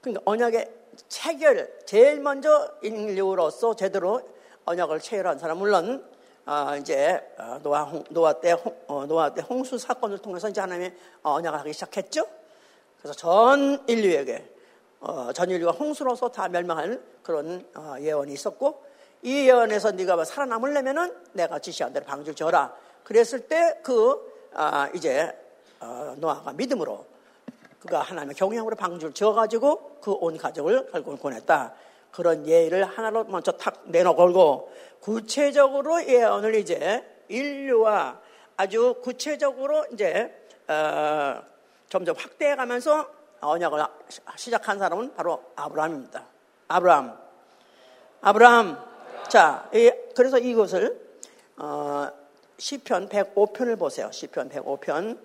그러니까 0.00 0.22
언약의 0.24 0.72
체결, 1.08 1.78
제일 1.84 2.20
먼저 2.20 2.72
인류로서 2.82 3.74
제대로 3.76 4.22
언약을 4.64 5.00
체결한 5.00 5.38
사람, 5.38 5.58
물론, 5.58 6.04
어, 6.46 6.76
이제, 6.80 7.20
어, 7.38 7.58
노아, 7.62 7.90
노아 8.10 8.32
때, 8.34 8.56
어, 8.86 9.04
노아 9.06 9.34
때 9.34 9.42
홍수 9.42 9.78
사건을 9.78 10.18
통해서 10.18 10.48
이제 10.48 10.60
하나님의 10.60 10.94
언약을 11.22 11.58
하기 11.60 11.72
시작했죠? 11.72 12.24
그래서 12.98 13.14
전 13.14 13.82
인류에게, 13.86 14.48
어, 15.00 15.32
전 15.32 15.50
인류가 15.50 15.72
홍수로서 15.72 16.30
다 16.30 16.48
멸망할 16.48 17.02
그런 17.22 17.66
어, 17.74 17.96
예언이 18.00 18.32
있었고, 18.32 18.84
이 19.22 19.48
예언에서 19.48 19.92
네가 19.92 20.24
살아남으려면은 20.24 21.14
내가 21.32 21.58
지시한 21.58 21.92
대로 21.92 22.06
방주를 22.06 22.34
져라. 22.34 22.74
그랬을 23.02 23.48
때 23.48 23.80
그, 23.82 24.48
아, 24.54 24.88
이제, 24.94 25.36
어, 25.80 26.14
노아가 26.16 26.52
믿음으로 26.52 27.04
그가 27.80 28.00
하나님의 28.00 28.34
경영으로 28.34 28.76
방주를 28.76 29.12
지어가지고 29.14 29.98
그 30.00 30.12
온 30.12 30.36
가족을 30.36 30.90
결국은 30.90 31.18
보냈다. 31.18 31.74
그런 32.10 32.46
예를 32.48 32.84
하나로 32.84 33.24
먼저 33.24 33.52
탁 33.52 33.82
내놓고 33.84 34.72
구체적으로 35.00 36.02
예언을 36.02 36.54
이제 36.54 37.04
인류와 37.28 38.20
아주 38.56 38.94
구체적으로 39.02 39.84
이제 39.92 40.32
어, 40.68 41.42
점점 41.88 42.16
확대해가면서 42.16 43.08
언약을 43.40 43.84
시작한 44.36 44.78
사람은 44.78 45.14
바로 45.14 45.42
아브라함입니다. 45.54 46.24
아브라함, 46.68 47.18
아브라함. 48.22 48.84
자, 49.28 49.68
그래서 50.16 50.38
이것을 50.38 50.98
어, 51.58 52.08
시편 52.58 53.08
105편을 53.08 53.78
보세요. 53.78 54.10
시편 54.10 54.48
105편. 54.48 55.18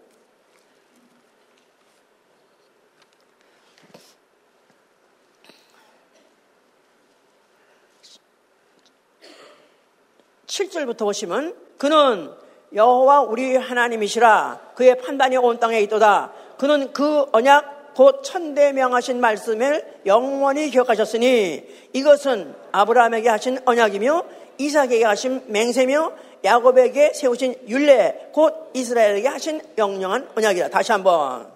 7절부터 10.70 11.00
보시면 11.00 11.56
그는 11.77 12.32
여호와 12.74 13.22
우리 13.22 13.56
하나님이시라. 13.56 14.60
그의 14.75 14.98
판단이 14.98 15.38
온 15.38 15.60
땅에 15.60 15.80
있도다. 15.82 16.32
그는 16.58 16.94
그 16.94 17.25
언약 17.32 17.94
곧 17.96 18.22
천대 18.24 18.72
명하신 18.72 19.20
말씀을 19.20 20.00
영원히 20.06 20.70
기억하셨으니 20.70 21.63
이것은 21.94 22.56
아브라함에게 22.72 23.27
하신 23.30 23.60
언약이며 23.65 24.24
이삭에게 24.58 25.03
하신 25.03 25.44
맹세며 25.48 26.13
야곱에게 26.44 27.13
세우신 27.13 27.56
율례 27.68 28.30
곧 28.32 28.72
이스라엘에게 28.74 29.27
하신 29.27 29.62
영영한 29.77 30.30
언약이다 30.36 30.70
다시 30.70 30.91
한번. 30.91 31.48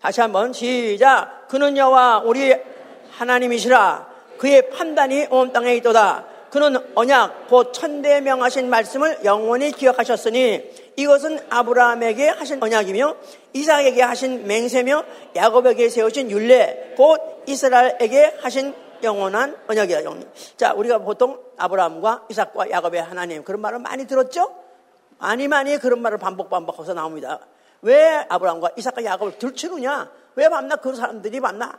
다시 0.00 0.20
한번 0.20 0.52
시작. 0.52 1.48
그는 1.48 1.76
여호와 1.76 2.22
우리 2.24 2.54
하나님이시라. 3.12 4.14
그의 4.38 4.70
판단이 4.70 5.28
온 5.30 5.52
땅에 5.52 5.74
있도다 5.76 6.33
그는 6.54 6.76
언약 6.94 7.48
곧 7.48 7.72
천대 7.72 8.20
명하신 8.20 8.70
말씀을 8.70 9.24
영원히 9.24 9.72
기억하셨으니 9.72 10.92
이것은 10.94 11.40
아브라함에게 11.50 12.28
하신 12.28 12.62
언약이며 12.62 13.16
이삭에게 13.54 14.00
하신 14.00 14.46
맹세며 14.46 15.02
야곱에게 15.34 15.88
세우신 15.88 16.30
율례 16.30 16.94
곧 16.96 17.42
이스라엘에게 17.48 18.36
하신 18.40 18.72
영원한 19.02 19.56
언약이다. 19.66 20.08
자, 20.56 20.74
우리가 20.74 20.98
보통 20.98 21.40
아브라함과 21.56 22.26
이삭과 22.30 22.70
야곱의 22.70 23.02
하나님 23.02 23.42
그런 23.42 23.60
말을 23.60 23.80
많이 23.80 24.06
들었죠? 24.06 24.54
많이 25.18 25.48
많이 25.48 25.76
그런 25.78 26.00
말을 26.02 26.18
반복 26.18 26.50
반복해서 26.50 26.94
나옵니다. 26.94 27.40
왜 27.82 28.24
아브라함과 28.28 28.70
이삭과 28.76 29.04
야곱을 29.04 29.38
들추느냐? 29.40 30.08
왜 30.36 30.48
밤낮 30.48 30.80
그 30.80 30.94
사람들이 30.94 31.40
밤낮 31.40 31.72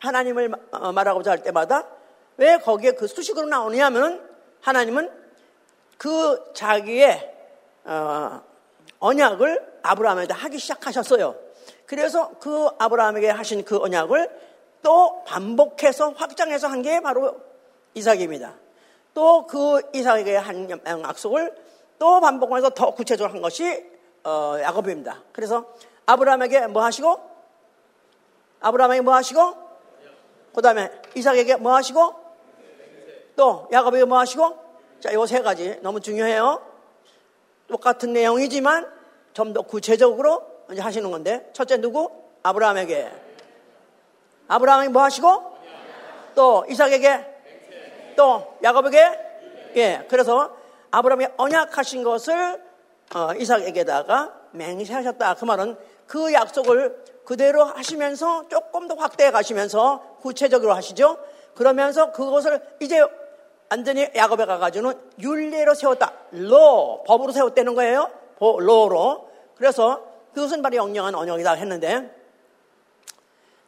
하나님을 0.00 0.50
말하고자 0.92 1.30
할 1.30 1.42
때마다 1.44 1.84
왜 2.38 2.56
거기에 2.58 2.92
그 2.92 3.06
수식으로 3.06 3.46
나오느냐면 3.46 4.26
하나님은 4.62 5.10
그 5.98 6.52
자기의 6.54 7.34
어, 7.84 8.40
언약을 9.00 9.80
아브라함에게 9.82 10.32
하기 10.32 10.58
시작하셨어요. 10.58 11.34
그래서 11.86 12.30
그 12.40 12.68
아브라함에게 12.78 13.30
하신 13.30 13.64
그 13.64 13.76
언약을 13.78 14.30
또 14.82 15.24
반복해서 15.24 16.10
확장해서 16.10 16.68
한 16.68 16.82
게 16.82 17.00
바로 17.00 17.36
이삭입니다. 17.94 18.54
또 19.14 19.46
그 19.46 19.80
이삭에게 19.92 20.36
한 20.36 20.70
약속을 20.86 21.54
또 21.98 22.20
반복해서 22.20 22.70
더 22.70 22.92
구체적으로 22.92 23.34
한 23.34 23.42
것이 23.42 23.84
어, 24.22 24.56
야곱입니다. 24.60 25.22
그래서 25.32 25.64
아브라함에게 26.06 26.68
뭐 26.68 26.84
하시고 26.84 27.20
아브라함에게 28.60 29.00
뭐 29.00 29.14
하시고 29.14 29.54
그 30.54 30.62
다음에 30.62 30.90
이삭에게 31.16 31.56
뭐 31.56 31.74
하시고 31.74 32.17
또 33.38 33.68
야곱이 33.70 34.02
뭐 34.04 34.18
하시고? 34.18 34.58
자, 35.00 35.14
요 35.14 35.24
세 35.24 35.40
가지 35.42 35.78
너무 35.80 36.00
중요해요. 36.00 36.60
똑같은 37.68 38.12
내용이지만 38.12 38.90
좀 39.32 39.52
더 39.54 39.62
구체적으로 39.62 40.42
이제 40.72 40.82
하시는 40.82 41.08
건데 41.10 41.48
첫째 41.52 41.76
누구? 41.76 42.10
아브라함에게. 42.42 43.08
아브라함이 44.48 44.88
뭐 44.88 45.04
하시고? 45.04 45.56
또 46.34 46.64
이삭에게? 46.68 47.36
또 48.16 48.58
야곱에게? 48.64 49.18
예. 49.76 50.06
그래서 50.10 50.56
아브라함이 50.90 51.26
언약하신 51.36 52.02
것을 52.02 52.60
어, 53.14 53.32
이삭에게다가 53.38 54.34
맹세하셨다. 54.50 55.34
그 55.34 55.44
말은 55.44 55.76
그 56.06 56.32
약속을 56.32 57.04
그대로 57.24 57.62
하시면서 57.64 58.48
조금 58.48 58.88
더 58.88 58.96
확대해 58.96 59.30
가시면서 59.30 60.16
구체적으로 60.20 60.74
하시죠. 60.74 61.18
그러면서 61.54 62.10
그것을 62.12 62.60
이제 62.80 63.00
완전히 63.70 64.08
야곱에 64.14 64.46
가가지고는 64.46 64.98
윤례로 65.18 65.74
세웠다. 65.74 66.12
로, 66.32 67.04
법으로 67.06 67.32
세웠다는 67.32 67.74
거예요. 67.74 68.10
로로. 68.38 69.28
그래서 69.56 70.02
그것은 70.32 70.62
바로 70.62 70.76
영영한 70.76 71.14
언약이다 71.14 71.52
했는데 71.54 72.14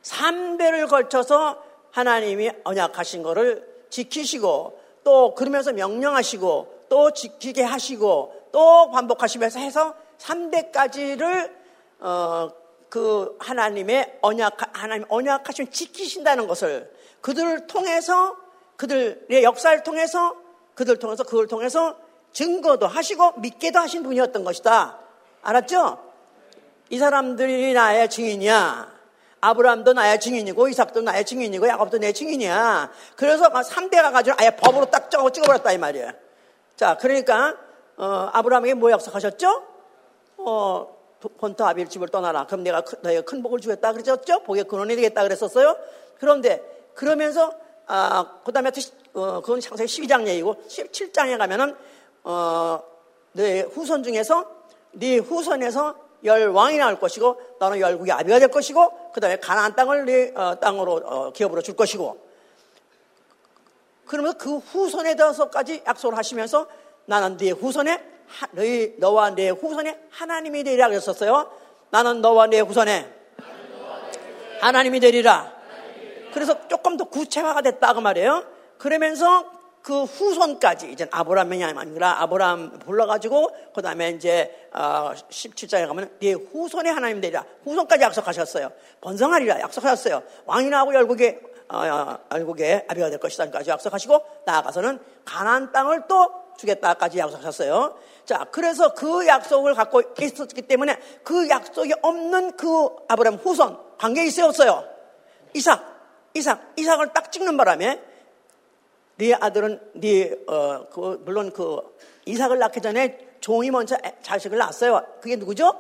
3대를 0.03 0.89
걸쳐서 0.89 1.63
하나님이 1.91 2.51
언약하신 2.65 3.23
것을 3.23 3.69
지키시고 3.91 4.81
또 5.03 5.35
그러면서 5.35 5.73
명령하시고 5.73 6.85
또 6.89 7.11
지키게 7.11 7.63
하시고 7.63 8.49
또 8.53 8.91
반복하시면서 8.91 9.59
해서 9.61 9.95
3대까지를 10.19 11.53
어, 12.01 12.51
그 12.89 13.37
하나님의 13.41 14.19
언약 14.21 14.57
하나님 14.73 15.05
언약하시면 15.09 15.71
지키신다는 15.71 16.47
것을 16.47 16.93
그들을 17.21 17.67
통해서 17.67 18.37
그들의 18.81 19.45
역사를 19.45 19.83
통해서 19.83 20.37
그들 20.75 20.95
을 20.95 20.99
통해서 20.99 21.23
그걸 21.23 21.47
통해서 21.47 21.99
증거도 22.33 22.87
하시고 22.87 23.33
믿게도 23.33 23.79
하신 23.79 24.03
분이었던 24.03 24.43
것이다. 24.43 24.99
알았죠? 25.43 25.99
이 26.89 26.99
사람들이 26.99 27.75
나의 27.75 28.09
증인이야. 28.09 28.91
아브라함도 29.43 29.93
나의 29.93 30.19
증인이고 30.19 30.69
이삭도 30.69 31.03
나의 31.03 31.27
증인이고 31.27 31.69
야곱도 31.69 31.99
내 31.99 32.13
증인이야. 32.13 32.91
그래서 33.17 33.51
막 33.51 33.67
3대가 33.67 34.13
가지고 34.13 34.37
아예 34.41 34.51
법으로 34.57 34.87
딱 34.87 35.11
찍어버렸다 35.11 35.73
이 35.73 35.79
말이야. 35.79 36.15
자, 36.77 36.97
그러니까 36.97 37.57
어, 37.99 38.31
아브라함에게 38.33 38.75
뭐 38.75 38.91
약속하셨죠? 38.93 39.63
어, 40.39 40.97
본토 41.37 41.67
아빌 41.67 41.87
집을 41.87 42.09
떠나라. 42.09 42.47
그럼 42.47 42.63
내가 42.63 42.83
너에게 43.03 43.21
큰 43.21 43.43
복을 43.43 43.61
주겠다 43.61 43.93
그랬었죠? 43.93 44.43
복의 44.45 44.65
근원이 44.65 44.97
되겠다 44.97 45.23
그랬었어요. 45.23 45.77
그런데 46.19 46.63
그러면서 46.95 47.53
아, 47.93 48.25
그 48.45 48.53
다음에 48.53 48.71
어, 49.15 49.41
그건 49.41 49.61
창세기 49.61 50.07
12장 50.07 50.25
얘기고 50.29 50.63
17장에 50.69 51.37
가면은 51.37 51.75
어, 52.23 52.81
내 53.33 53.63
후손 53.63 54.05
중에서 54.05 54.49
네 54.93 55.19
후손에서 55.19 55.97
열 56.23 56.51
왕이 56.51 56.79
나올 56.79 57.01
것이고 57.01 57.41
너는 57.59 57.81
열국의 57.81 58.13
아비가 58.13 58.39
될 58.39 58.49
것이고 58.49 59.11
그 59.13 59.21
다음에 59.21 59.39
가나안 59.41 59.75
땅을 59.75 60.05
네 60.05 60.33
어, 60.37 60.61
땅으로 60.61 61.01
어, 61.05 61.33
기업으로 61.33 61.63
줄 61.63 61.75
것이고 61.75 62.17
그러면서 64.07 64.39
그 64.39 64.59
후손에 64.59 65.17
대해서까지 65.17 65.83
약속을 65.85 66.17
하시면서 66.17 66.69
나는 67.07 67.37
네 67.39 67.51
후손에 67.51 68.01
너희 68.53 68.95
너와 68.99 69.31
내 69.31 69.49
후손에 69.49 69.99
하나님이 70.11 70.63
되리라 70.63 70.89
그랬었어요. 70.89 71.51
나는 71.91 72.21
너와 72.21 72.47
내 72.47 72.61
후손에 72.61 73.13
하나님이 74.61 75.01
되리라. 75.01 75.60
그래서 76.33 76.69
조금 76.69 76.97
더 76.97 77.05
구체화가 77.05 77.63
됐다 77.63 77.95
그 77.95 78.01
말이에요. 78.01 78.45
그러면서 78.79 79.61
그 79.83 80.05
후손까지 80.05 80.93
이제 80.93 81.07
아브라함이 81.11 81.65
아니라 81.65 82.21
아브라함 82.23 82.81
불러가지고 82.81 83.51
그 83.75 83.81
다음에 83.81 84.11
이제 84.11 84.69
어 84.73 85.13
17장에 85.31 85.87
가면 85.87 86.19
네 86.21 86.33
후손의 86.33 86.93
하나님 86.93 87.21
되리라. 87.21 87.45
후손까지 87.65 88.05
약속하셨어요. 88.05 88.71
번성하리라. 89.01 89.61
약속하셨어요. 89.61 90.23
왕이 90.45 90.69
나고 90.69 90.95
열국의 90.95 91.41
어, 91.73 92.19
열국의 92.33 92.87
아비가 92.89 93.11
될 93.11 93.19
것이다까지 93.21 93.71
약속하시고 93.71 94.21
나아가서는 94.45 94.99
가나안 95.25 95.73
땅을 95.73 96.03
또 96.09 96.31
주겠다까지 96.59 97.19
약속하셨어요. 97.19 97.97
자 98.27 98.45
그래서 98.51 98.93
그 98.93 99.27
약속을 99.27 99.75
갖고 99.75 100.03
있었기 100.21 100.63
때문에 100.63 100.99
그 101.25 101.49
약속이 101.49 101.95
없는 102.03 102.57
그 102.57 102.89
아브라함 103.09 103.39
후손 103.43 103.79
관계 103.99 104.27
있어요 104.27 104.47
없어요. 104.47 104.85
이삭 105.55 105.90
이삭 106.35 106.75
이삭을 106.77 107.13
딱 107.13 107.33
찍는 107.33 107.57
바람에 107.57 108.01
네 109.17 109.35
아들은 109.35 109.81
네, 109.95 110.35
어, 110.47 110.89
그, 110.89 111.23
물론 111.25 111.53
그 111.53 111.81
이삭을 112.25 112.59
낳기 112.59 112.81
전에 112.81 113.19
종이 113.41 113.71
먼저 113.71 113.97
자식을 114.23 114.57
낳았어요. 114.59 115.05
그게 115.21 115.37
누구죠? 115.37 115.73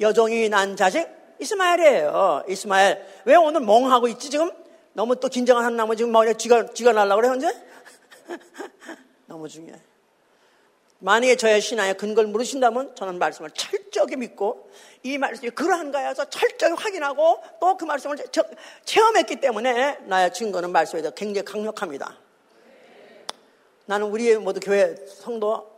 여종이 0.00 0.48
난 0.48 0.76
자식? 0.76 1.08
이스마엘이에요. 1.40 2.44
이스마엘. 2.48 3.04
왜 3.24 3.34
오늘 3.34 3.60
멍하고 3.62 4.08
있지, 4.08 4.30
지금? 4.30 4.50
너무 4.92 5.16
또 5.16 5.28
긴장을 5.28 5.62
한 5.64 5.76
나머지 5.76 5.98
지금 5.98 6.12
머리에 6.12 6.34
쥐가, 6.34 6.66
쥐가 6.66 6.92
날라 6.92 7.16
그래, 7.16 7.28
현재? 7.28 7.48
너무 9.26 9.48
중요해. 9.48 9.80
만약에 11.04 11.36
저의 11.36 11.60
신앙에 11.60 11.92
근거를 11.92 12.30
물으신다면 12.30 12.96
저는 12.96 13.18
말씀을 13.18 13.50
철저히 13.50 14.16
믿고 14.16 14.70
이 15.02 15.18
말씀이 15.18 15.50
그러한가 15.50 15.98
해서 15.98 16.24
철저히 16.24 16.72
확인하고 16.72 17.42
또 17.60 17.74
그 17.76 17.84
말씀을 17.84 18.16
체험했기 18.84 19.36
때문에 19.36 19.98
나의 20.06 20.32
증거는 20.32 20.70
말씀에 20.72 21.02
대해 21.02 21.12
굉장히 21.14 21.44
강력합니다. 21.44 22.18
나는 23.84 24.06
우리 24.06 24.34
모두 24.36 24.60
교회 24.60 24.94
성도 25.06 25.70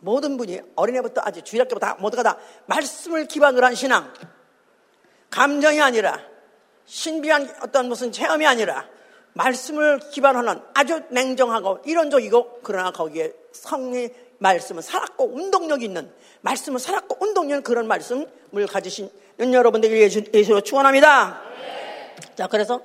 모든 0.00 0.36
분이 0.36 0.60
어린애부터 0.74 1.22
아주 1.24 1.40
주일학교부터 1.42 1.86
다 1.86 1.96
모두가 1.98 2.22
다 2.22 2.38
말씀을 2.66 3.26
기반으로 3.26 3.64
한 3.64 3.74
신앙 3.74 4.12
감정이 5.30 5.80
아니라 5.80 6.20
신비한 6.84 7.56
어떤 7.62 7.88
무슨 7.88 8.12
체험이 8.12 8.46
아니라 8.46 8.86
말씀을 9.32 10.00
기반으로 10.10 10.46
하는 10.46 10.62
아주 10.74 11.00
냉정하고 11.08 11.78
이론적이고 11.86 12.60
그러나 12.62 12.90
거기에 12.90 13.32
성의 13.52 14.27
말씀은 14.38 14.82
살았고 14.82 15.34
운동력 15.34 15.82
있는 15.82 16.10
말씀은 16.40 16.78
살았고 16.78 17.18
운동력 17.20 17.64
그런 17.64 17.86
말씀을 17.86 18.66
가지신 18.68 19.10
여러분들 19.40 19.90
예수로 20.34 20.60
축원합니다. 20.62 21.42
자 22.36 22.46
그래서 22.46 22.80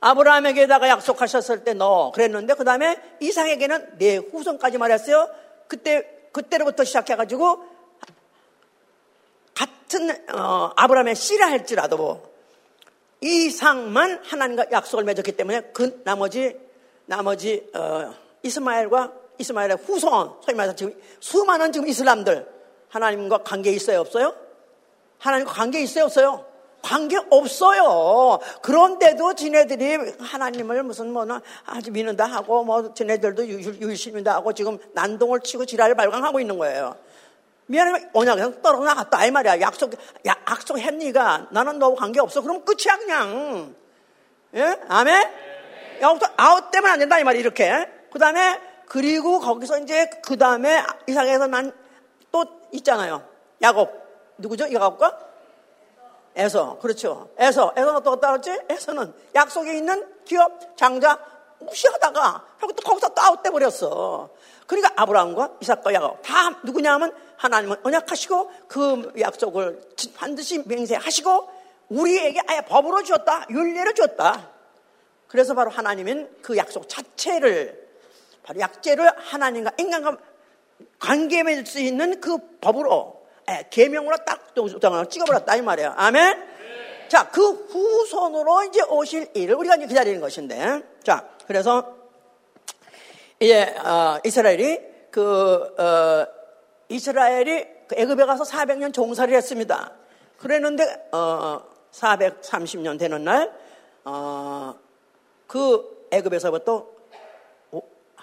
아브라함에게다가 0.00 0.88
약속하셨을 0.88 1.64
때 1.64 1.74
너 1.74 2.10
그랬는데 2.12 2.54
그 2.54 2.64
다음에 2.64 3.00
이상에게는 3.20 3.98
내 3.98 4.16
후손까지 4.16 4.78
말했어요. 4.78 5.28
그때 5.68 6.28
그때로부터 6.32 6.84
시작해가지고 6.84 7.64
같은 9.54 10.10
어, 10.34 10.72
아브라함의 10.76 11.14
씨라 11.14 11.48
할지라도 11.48 12.32
이상만 13.20 14.22
하나님과 14.24 14.66
약속을 14.72 15.04
맺었기 15.04 15.32
때문에 15.32 15.70
그 15.72 16.02
나머지 16.04 16.58
나머지 17.06 17.70
어, 17.74 18.12
이스마엘과 18.42 19.21
이스마엘의 19.42 19.78
후손 19.84 20.32
소위 20.44 20.56
말해서 20.56 20.74
지금 20.74 21.00
수많은 21.20 21.72
지금 21.72 21.86
이슬람들 21.88 22.48
하나님과 22.88 23.42
관계 23.42 23.70
있어요 23.70 24.00
없어요? 24.00 24.34
하나님과 25.18 25.52
관계 25.52 25.80
있어요 25.80 26.04
없어요? 26.04 26.52
관계 26.82 27.16
없어요. 27.30 28.40
그런데도 28.60 29.34
지네들이 29.34 30.14
하나님을 30.18 30.82
무슨 30.82 31.12
뭐나 31.12 31.40
아주 31.64 31.92
믿는다 31.92 32.24
하고 32.24 32.64
뭐 32.64 32.92
지네들도 32.92 33.46
유일신이다 33.46 34.34
하고 34.34 34.52
지금 34.52 34.78
난동을 34.92 35.40
치고 35.40 35.64
지랄을 35.64 35.94
발광하고 35.94 36.40
있는 36.40 36.58
거예요. 36.58 36.96
미안해 37.66 38.08
언약에서 38.12 38.60
떨어져 38.60 38.80
나갔다 38.80 39.24
이 39.24 39.30
말이야. 39.30 39.60
약속 39.60 39.94
야, 40.26 40.34
약속 40.50 40.83
했으니까 40.83 41.48
나는 41.52 41.78
너하고 41.78 41.96
관계 41.96 42.20
없어. 42.20 42.42
그럼 42.42 42.64
끝이야 42.64 42.98
그냥. 42.98 43.74
예? 44.54 44.76
아멘? 44.88 45.30
여기서 46.02 46.32
아웃 46.36 46.70
때문에 46.72 46.92
안 46.92 46.98
된다 46.98 47.18
이 47.20 47.24
말이 47.24 47.38
이렇게. 47.38 47.88
그 48.12 48.18
다음에 48.18 48.60
그리고 48.92 49.40
거기서 49.40 49.78
이제 49.78 50.10
그 50.22 50.36
다음에 50.36 50.82
이상해서 51.06 51.46
난 51.46 51.72
또 52.32 52.46
있잖아요. 52.72 53.22
야곱 53.60 53.90
누구죠? 54.38 54.72
야곱과 54.72 55.30
에서, 56.34 56.78
그렇죠. 56.80 57.28
에서, 57.36 57.74
에서는 57.76 57.96
어떻게 57.96 58.18
따랐지? 58.18 58.58
에서는 58.70 59.12
약속에 59.34 59.76
있는 59.76 60.10
기업 60.24 60.76
장자 60.78 61.18
무시하다가 61.60 62.44
결국 62.58 62.74
또 62.74 62.82
거기서 62.82 63.10
또 63.10 63.22
아웃돼 63.22 63.50
버렸어. 63.50 64.30
그러니까 64.66 64.94
아브라함과 64.96 65.56
이삭과 65.60 65.92
야곱 65.92 66.22
다 66.22 66.58
누구냐면 66.64 67.14
하나님은 67.36 67.76
언약하시고 67.82 68.50
그 68.66 69.12
약속을 69.20 69.82
반드시 70.16 70.62
맹세하시고 70.64 71.50
우리에게 71.90 72.40
아예 72.46 72.62
법으로 72.62 73.02
주었다. 73.02 73.44
윤례로 73.50 73.92
주었다. 73.92 74.48
그래서 75.28 75.52
바로 75.52 75.70
하나님은 75.70 76.38
그 76.40 76.56
약속 76.56 76.88
자체를 76.88 77.81
바로 78.42 78.60
약제를 78.60 79.10
하나님과 79.16 79.72
인간과 79.78 80.16
관계 80.98 81.42
맺을 81.42 81.66
수 81.66 81.80
있는 81.80 82.20
그 82.20 82.38
법으로 82.60 83.22
예, 83.50 83.66
계명으로 83.70 84.16
딱 84.24 84.54
찍어버렸다 85.10 85.56
이 85.56 85.62
말이에요. 85.62 85.94
아멘. 85.96 86.38
네. 86.38 87.08
자, 87.08 87.28
그 87.28 87.42
후손으로 87.66 88.64
이제 88.64 88.82
오실 88.82 89.30
일을 89.34 89.56
우리가 89.56 89.76
이제 89.76 89.86
기다리는 89.86 90.20
것인데, 90.20 90.82
자, 91.02 91.28
그래서 91.46 91.96
이제 93.40 93.74
어, 93.84 94.18
이스라엘이 94.24 94.80
그 95.10 95.74
어, 95.78 96.26
이스라엘이 96.88 97.66
그 97.88 97.96
애굽에 97.96 98.24
가서 98.24 98.44
400년 98.44 98.92
종살이를 98.94 99.36
했습니다. 99.36 99.92
그랬는데 100.38 101.08
어, 101.12 101.62
430년 101.92 102.98
되는 102.98 103.24
날, 103.24 103.52
어, 104.04 104.74
그 105.46 106.06
애굽에서부터 106.12 106.91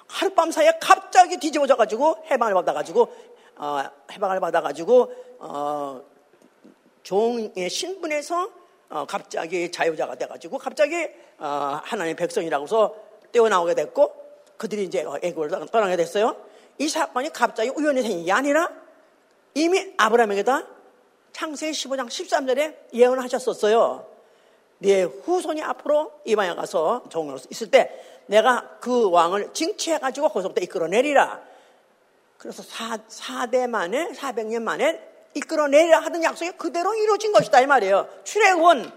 하룻밤 0.09 0.51
사이에 0.51 0.73
갑자기 0.81 1.37
뒤집어져 1.37 1.75
가지고 1.75 2.17
해방을 2.29 2.53
받아 2.55 2.73
가지고 2.73 3.13
어, 3.55 3.83
해방을 4.11 4.39
받아 4.39 4.61
가지고 4.61 5.13
어, 5.39 6.01
종의 7.03 7.69
신분에서 7.69 8.49
어, 8.89 9.05
갑자기 9.05 9.71
자유자가 9.71 10.15
돼 10.15 10.25
가지고 10.25 10.57
갑자기 10.57 11.07
어, 11.37 11.79
하나님의 11.83 12.15
백성이라고서 12.15 12.95
떼어나오게 13.31 13.75
됐고 13.75 14.15
그들이 14.57 14.85
이제 14.85 15.05
애국을 15.21 15.49
떠나게 15.49 15.95
됐어요. 15.95 16.35
이 16.79 16.87
사건이 16.87 17.31
갑자기 17.31 17.69
우연히 17.69 18.01
생긴 18.01 18.25
게 18.25 18.31
아니라 18.31 18.69
이미 19.53 19.93
아브라함에게다 19.97 20.65
창세기 21.31 21.71
15장 21.71 22.07
13절에 22.07 22.93
예언을 22.93 23.23
하셨었어요. 23.23 24.07
네 24.79 25.03
후손이 25.03 25.61
앞으로 25.61 26.11
이방에 26.25 26.55
가서 26.55 27.03
종으로 27.09 27.37
있을 27.49 27.69
때 27.69 28.08
내가 28.29 28.77
그 28.79 29.09
왕을 29.09 29.53
징치해가지고 29.53 30.29
거기서부터 30.29 30.61
이끌어내리라. 30.61 31.41
그래서 32.37 32.61
4, 32.61 32.97
4대 33.09 33.67
만에, 33.67 34.11
400년 34.11 34.61
만에 34.61 35.01
이끌어내리라 35.33 35.99
하던 35.99 36.23
약속이 36.23 36.51
그대로 36.51 36.93
이루어진 36.93 37.31
것이다. 37.31 37.59
이 37.61 37.65
말이에요. 37.65 38.07
출애굽은 38.23 38.91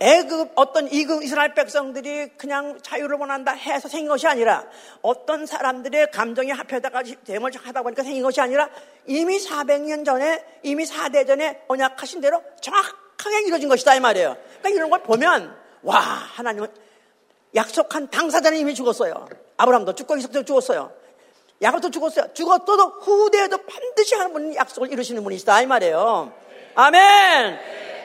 애굽 0.00 0.52
어떤 0.54 0.90
이급 0.90 1.22
이스라엘 1.22 1.54
백성들이 1.54 2.30
그냥 2.36 2.78
자유를 2.82 3.18
원한다 3.18 3.52
해서 3.52 3.86
생긴 3.88 4.08
것이 4.08 4.26
아니라 4.26 4.64
어떤 5.02 5.46
사람들의 5.46 6.10
감정이 6.10 6.50
합해다가 6.50 7.02
대응을 7.24 7.52
하다 7.54 7.82
보니까 7.82 8.02
생긴 8.02 8.22
것이 8.22 8.40
아니라 8.40 8.68
이미 9.06 9.38
400년 9.38 10.04
전에 10.04 10.42
이미 10.62 10.84
4대 10.84 11.26
전에 11.26 11.62
언약하신 11.68 12.20
대로 12.20 12.42
정확하게 12.60 13.42
이루어진 13.46 13.68
것이다 13.68 13.94
이 13.94 14.00
말이에요. 14.00 14.36
그러니까 14.58 14.68
이런 14.70 14.90
걸 14.90 15.02
보면 15.02 15.54
와 15.82 15.98
하나님은 15.98 16.68
약속한 17.54 18.10
당사자는 18.10 18.58
이미 18.58 18.74
죽었어요. 18.74 19.28
아브라함도 19.56 19.94
죽고 19.94 20.16
이삭도 20.16 20.44
죽었어요. 20.44 20.92
야곱도 21.62 21.90
죽었어요. 21.90 22.32
죽었어도 22.34 23.00
후대에도 23.00 23.58
반드시 23.58 24.16
분 24.32 24.54
약속을 24.54 24.92
이루시는 24.92 25.22
분이시다 25.22 25.62
이 25.62 25.66
말이에요. 25.66 26.32
아멘. 26.74 27.58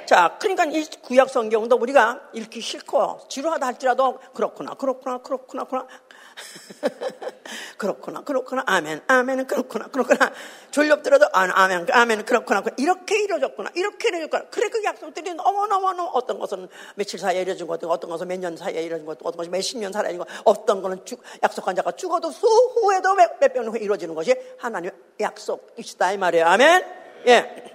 자, 0.05 0.37
그러니까 0.39 0.65
이 0.65 0.85
구약 1.01 1.29
성경도 1.29 1.75
우리가 1.75 2.19
읽기 2.33 2.61
싫고 2.61 3.27
지루하다 3.29 3.65
할지라도 3.65 4.19
그렇구나, 4.33 4.73
그렇구나, 4.73 5.19
그렇구나, 5.19 5.63
그렇구나. 5.65 5.87
그렇구나, 7.77 8.21
그렇구나, 8.21 8.63
아멘, 8.65 9.01
아멘은 9.07 9.47
그렇구나, 9.47 9.87
그렇구나. 9.87 10.31
졸렵더라도 10.71 11.25
아, 11.33 11.47
아멘, 11.51 11.87
아멘, 11.91 12.25
그렇구나, 12.25 12.63
이렇게 12.77 13.23
이루어졌구나, 13.23 13.71
이렇게 13.75 14.09
이루어졌구나. 14.09 14.45
그래 14.49 14.69
그 14.69 14.83
약속들이 14.83 15.33
너무너무 15.33 15.87
어떤 16.13 16.39
것은 16.39 16.67
며칠 16.95 17.19
사이에 17.19 17.41
이루어진 17.41 17.67
것, 17.67 17.83
어떤 17.83 18.09
것은 18.09 18.27
몇 18.27 18.39
년 18.39 18.55
사이에 18.55 18.83
이루어진 18.83 19.05
것, 19.05 19.17
어떤 19.21 19.37
것은 19.37 19.51
몇십 19.51 19.77
년 19.79 19.91
사이에 19.91 20.11
이루어진 20.13 20.19
것, 20.35 20.41
어떤 20.45 20.81
것은 20.81 21.05
죽, 21.05 21.21
약속한 21.43 21.75
자가 21.75 21.91
죽어도 21.93 22.31
수후에도 22.31 23.15
몇백 23.15 23.53
년 23.53 23.67
후에 23.67 23.79
이루어지는 23.81 24.15
것이 24.15 24.35
하나님의 24.57 24.91
약속이시다 25.19 26.13
이 26.13 26.17
말이에요. 26.17 26.45
아멘. 26.45 26.85
예. 27.27 27.73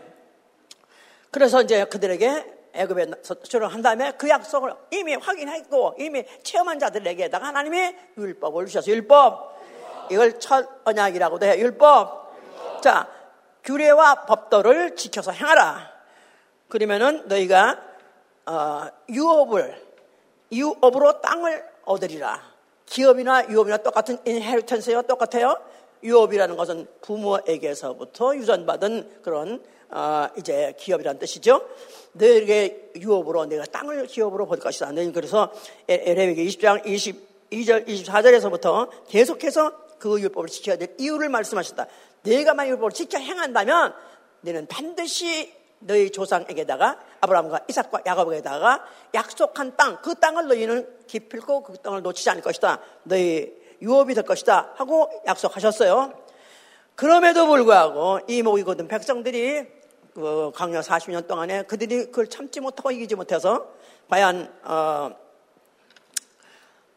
그래서 1.31 1.62
이제 1.62 1.85
그들에게 1.85 2.55
애굽에 2.74 3.06
출연한 3.44 3.82
다음에 3.82 4.12
그 4.12 4.28
약속을 4.28 4.74
이미 4.90 5.14
확인했고 5.14 5.94
이미 5.98 6.24
체험한 6.42 6.78
자들에게다가 6.78 7.46
하나님이 7.46 7.94
율법을 8.18 8.66
주셨어요. 8.66 8.94
율법. 8.96 9.54
이걸 10.10 10.38
첫 10.38 10.68
언약이라고도 10.84 11.46
해요. 11.46 11.54
율법. 11.58 12.82
자, 12.82 13.08
규례와 13.62 14.26
법도를 14.26 14.96
지켜서 14.96 15.32
행하라. 15.32 15.90
그러면은 16.68 17.26
너희가 17.28 17.80
어, 18.46 18.87
유업을 19.08 19.82
유업으로 20.52 21.20
땅을 21.20 21.64
얻으리라. 21.84 22.42
기업이나 22.87 23.48
유업이나 23.48 23.78
똑같은 23.78 24.18
인헤리턴스와 24.24 25.02
똑같아요. 25.02 25.56
유업이라는 26.02 26.56
것은 26.56 26.87
부모에게서부터 27.00 28.37
유전받은 28.37 29.22
그런 29.22 29.64
어, 29.94 30.26
이제 30.37 30.74
기업이라는 30.76 31.20
뜻이죠. 31.20 31.62
너에게 32.14 32.90
유업으로 32.96 33.46
내가 33.46 33.64
땅을 33.64 34.07
기업으로 34.09 34.46
볼 34.46 34.59
것이다. 34.59 34.90
너희 34.90 35.12
그래서 35.12 35.52
에레미기 35.87 36.44
20장 36.48 36.85
22절 36.85 37.87
24절에서부터 37.87 38.90
계속해서 39.09 39.72
그 40.00 40.20
율법을 40.20 40.48
지켜야 40.48 40.76
될 40.76 40.94
이유를 40.98 41.28
말씀하셨다. 41.28 41.87
내가 42.24 42.54
만약 42.54 42.70
율법을 42.70 42.90
지켜 42.90 43.18
행한다면 43.18 43.94
너는 44.40 44.66
반드시 44.66 45.54
너희 45.78 46.11
조상에게다가 46.11 46.98
아브라함과 47.20 47.61
이삭과 47.68 48.02
야곱에게다가 48.04 48.85
약속한 49.14 49.76
땅, 49.76 50.02
그 50.02 50.16
땅을 50.16 50.48
너희는 50.48 51.07
기필고 51.07 51.62
그 51.62 51.78
땅을 51.78 52.02
놓치지 52.02 52.30
않을 52.30 52.42
것이다. 52.42 52.80
너희 53.04 53.54
유업이 53.80 54.14
될 54.14 54.24
것이다. 54.24 54.72
하고 54.74 55.09
약속하셨어요. 55.24 56.12
그럼에도 56.96 57.46
불구하고 57.46 58.20
이 58.26 58.42
목이 58.42 58.64
거든 58.64 58.88
백성들이 58.88 59.84
그 60.14 60.53
강요 60.55 60.81
40년 60.81 61.27
동안에 61.27 61.64
그들이 61.64 62.07
그걸 62.07 62.29
참지 62.29 62.61
못하고 62.61 62.92
이기지 62.92 63.16
못해서 63.16 63.66
과연 64.09 64.53
어, 64.62 65.11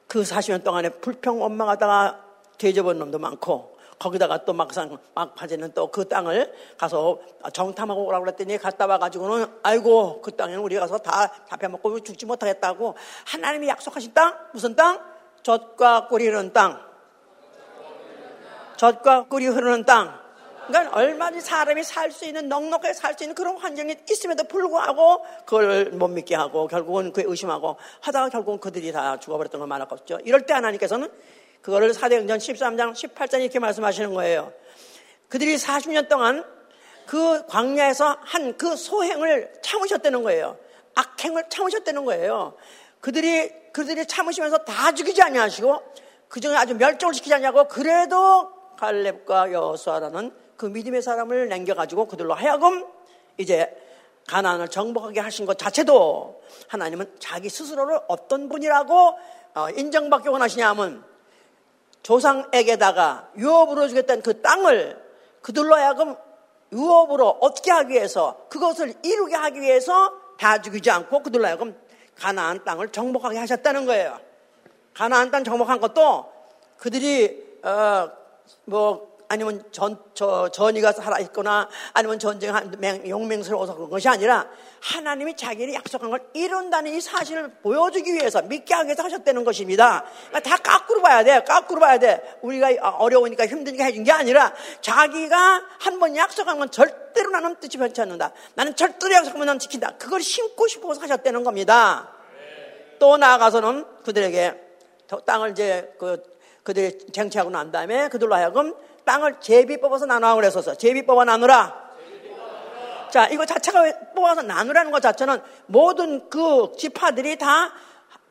그 0.08 0.21
40년 0.21 0.63
동안에 0.63 0.89
불평 0.89 1.41
원망하다가 1.41 2.23
대접은 2.58 2.99
놈도 2.99 3.17
많고 3.19 3.77
거기다가 3.99 4.45
또 4.45 4.53
막상 4.53 4.97
막파지는 5.15 5.73
또 5.73 5.88
그 5.89 6.08
땅을 6.08 6.53
가서 6.77 7.19
정탐하고 7.51 8.06
오라고 8.06 8.25
그랬더니 8.25 8.60
갔다 8.60 8.86
와가지고는 8.86 9.47
아이고 9.63 10.21
그 10.21 10.36
땅에는 10.36 10.62
우리가 10.62 10.82
가서 10.82 10.99
다 10.99 11.34
잡혀먹고 11.49 12.01
죽지 12.01 12.27
못하겠다고 12.27 12.95
하나님이 13.25 13.67
약속하신 13.67 14.13
땅? 14.13 14.38
무슨 14.53 14.75
땅? 14.75 14.99
젖과 15.41 16.08
꿀이 16.08 16.27
흐르는 16.27 16.53
땅. 16.53 16.86
젖과 18.75 19.23
꿀이 19.23 19.47
흐르는 19.47 19.86
땅 19.86 20.26
그러니까 20.67 20.95
얼마든지 20.95 21.45
사람이 21.45 21.84
살 21.84 22.12
수 22.12 22.25
있는 22.25 22.49
넉넉하게 22.49 22.93
살 22.93 23.15
수 23.17 23.23
있는 23.23 23.36
그런 23.36 23.58
환경이 23.58 23.95
있음에도 24.10 24.43
불구하고 24.45 25.25
그걸 25.45 25.91
못 25.91 26.08
믿게 26.08 26.36
하고 26.36 26.67
결국은 26.67 27.12
그에 27.12 27.23
의심하고 27.27 27.77
하다가 28.01 28.30
결국은 28.30 28.60
그들이 28.60 28.91
다 28.91 29.19
죽어버렸던 29.19 29.67
거 29.67 29.88
없죠. 29.89 30.19
이럴 30.23 30.45
때 30.45 30.53
하나님께서는 30.53 31.10
그거를 31.62 31.93
사대행전 31.93 32.38
13장 32.38 32.93
18장 32.93 33.41
이렇게 33.41 33.60
말씀하시는 33.60 34.13
거예요. 34.13 34.53
그들이 35.30 35.56
40년 35.56 36.08
동안 36.08 36.45
그 37.06 37.45
광야에서 37.47 38.17
한 38.21 38.58
그 38.58 38.75
소행을 38.75 39.53
참으셨다는 39.62 40.23
거예요. 40.23 40.58
악행을 40.95 41.45
참으셨다는 41.49 42.06
거예요. 42.06 42.56
그들이 43.01 43.51
그들이 43.71 44.06
참으시면서 44.06 44.60
다 44.60 44.91
죽이지 44.91 45.21
아니하시고 45.21 45.82
그 46.27 46.39
중에 46.39 46.56
아주 46.56 46.75
멸종을 46.75 47.13
시키지 47.13 47.34
않냐고 47.36 47.67
그래도 47.67 48.49
갈렙과 48.77 49.51
여수아라는 49.53 50.46
그 50.58 50.65
믿음의 50.65 51.02
사람을 51.02 51.50
남겨가지고 51.50 52.08
그들로 52.08 52.34
하여금 52.34 52.86
이제 53.38 53.76
가난을 54.28 54.67
정복하게 54.67 55.20
하신 55.22 55.46
것 55.46 55.58
자체도 55.58 56.41
하나님은 56.67 57.15
자기 57.20 57.50
스스로를 57.50 58.00
어떤 58.08 58.50
분이라고 58.50 59.17
어, 59.56 59.70
인정받기 59.70 60.28
원하시냐 60.28 60.70
하면 60.70 61.04
조상에게다가 62.04 63.32
유업으로 63.38 63.88
주겠다는 63.88 64.24
그 64.24 64.41
땅을 64.41 65.02
그들로 65.41 65.76
하여금 65.76 66.15
유업으로 66.74 67.38
어떻게 67.41 67.72
하기 67.72 67.93
위해서 67.93 68.48
그것을 68.50 68.93
이루게 69.04 69.36
하기 69.36 69.62
위해서 69.62 70.13
다 70.38 70.62
죽이지 70.62 70.91
않고 70.91 71.24
그들로 71.24 71.46
하여금 71.46 71.80
가나안 72.15 72.65
땅을 72.65 72.91
정복하게 72.91 73.38
하셨다는 73.38 73.86
거예요. 73.86 74.20
가나안 74.93 75.32
땅 75.32 75.43
정복한 75.43 75.80
것도 75.80 76.32
그들이 76.78 77.60
어 77.63 78.28
뭐 78.65 79.16
아니면 79.29 79.63
전, 79.71 79.97
저, 80.13 80.49
전이가 80.49 80.91
살아있거나 80.93 81.69
아니면 81.93 82.19
전쟁한 82.19 82.71
용맹스러워서 83.07 83.75
그런 83.75 83.89
것이 83.89 84.07
아니라 84.07 84.47
하나님이 84.79 85.35
자기를 85.35 85.73
약속한 85.73 86.09
걸 86.09 86.25
이룬다는 86.33 86.93
이 86.93 87.01
사실을 87.01 87.51
보여주기 87.61 88.13
위해서 88.13 88.41
믿게 88.41 88.73
하기 88.73 88.87
위해서 88.87 89.03
하셨다는 89.03 89.43
것입니다. 89.43 90.05
그러니까 90.29 90.49
다 90.49 90.57
거꾸로 90.57 91.01
봐야 91.01 91.23
돼. 91.23 91.43
거꾸로 91.43 91.81
봐야 91.81 91.97
돼. 91.99 92.37
우리가 92.41 92.69
어려우니까 92.97 93.47
힘드니까 93.47 93.85
해준 93.85 94.03
게 94.03 94.11
아니라 94.11 94.53
자기가 94.81 95.63
한 95.79 95.97
번 95.97 96.15
약속한 96.15 96.59
건 96.59 96.69
절대로 96.69 97.31
나는 97.31 97.55
뜻이 97.59 97.77
변치 97.77 97.99
않는다. 98.01 98.31
나는 98.53 98.75
절대로 98.75 99.15
약속하면 99.15 99.47
난 99.47 99.57
지킨다. 99.59 99.93
그걸 99.97 100.21
심고 100.21 100.67
싶어서 100.67 101.01
하셨다는 101.01 101.43
겁니다. 101.43 102.13
또 102.99 103.17
나아가서는 103.17 103.83
그들에게 104.03 104.53
땅을 105.25 105.51
이제 105.51 105.91
그 105.97 106.21
그들이 106.61 106.97
쟁취하고 107.13 107.49
난 107.49 107.71
다음에 107.71 108.09
그들로 108.09 108.35
하여금 108.35 108.75
땅을 109.08 109.38
제비 109.39 109.82
뽑아서 109.82 110.06
나누라고 110.06 110.36
그랬었어. 110.36 110.76
제비 110.76 111.04
뽑아 111.04 111.26
나누라. 111.26 111.88
자, 113.10 113.28
이거 113.30 113.46
자체가 113.46 114.12
뽑아서 114.13 114.43
나누라는 114.43 114.91
것 114.91 115.02
자체는 115.02 115.41
모든 115.65 116.30
그 116.30 116.74
지파들이 116.78 117.38
다 117.38 117.72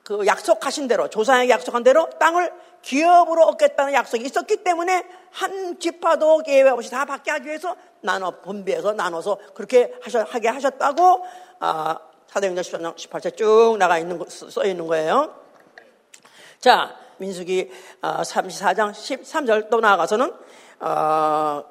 그 0.06 0.24
약속하신 0.24 0.86
대로, 0.86 1.08
조상에게 1.08 1.52
약속한 1.52 1.82
대로 1.82 2.08
땅을 2.20 2.52
기업으로 2.80 3.42
얻겠다는 3.42 3.92
약속이 3.92 4.24
있었기 4.24 4.58
때문에 4.62 5.04
한 5.32 5.80
지파도 5.80 6.44
예외 6.46 6.70
없이 6.70 6.92
다 6.92 7.04
받게 7.04 7.32
하기 7.32 7.48
위해서 7.48 7.74
나눠, 8.02 8.30
분배해서 8.40 8.92
나눠서 8.92 9.36
그렇게 9.52 9.92
하셔, 10.00 10.22
하게 10.22 10.46
하셨다고, 10.46 11.26
아, 11.58 11.98
사도행전 12.28 12.62
18절 12.94 13.36
쭉 13.36 13.76
나가 13.80 13.98
있는, 13.98 14.24
써 14.28 14.64
있는 14.64 14.86
거예요. 14.86 15.34
자, 16.60 16.94
민수기 17.16 17.68
34장 18.00 18.80
아, 18.80 18.92
13절 18.92 19.70
또 19.70 19.80
나아가서는 19.80 20.32
어, 20.80 21.64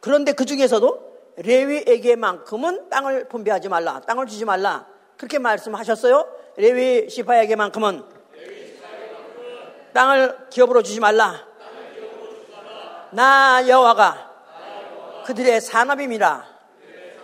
그런데 0.00 0.32
그 0.32 0.44
중에서도 0.44 1.06
레위에게만큼은 1.36 2.88
땅을 2.88 3.28
분배하지 3.28 3.68
말라. 3.68 4.00
땅을 4.00 4.26
주지 4.26 4.44
말라. 4.44 4.86
그렇게 5.16 5.38
말씀하셨어요. 5.38 6.26
레위 6.56 7.08
시파에게만큼은 7.08 8.04
땅을 9.92 10.48
기업으로 10.50 10.82
주지 10.82 11.00
말라. 11.00 11.46
나 13.10 13.66
여호와가 13.66 14.30
그들의 15.24 15.60
산업입니다. 15.60 16.46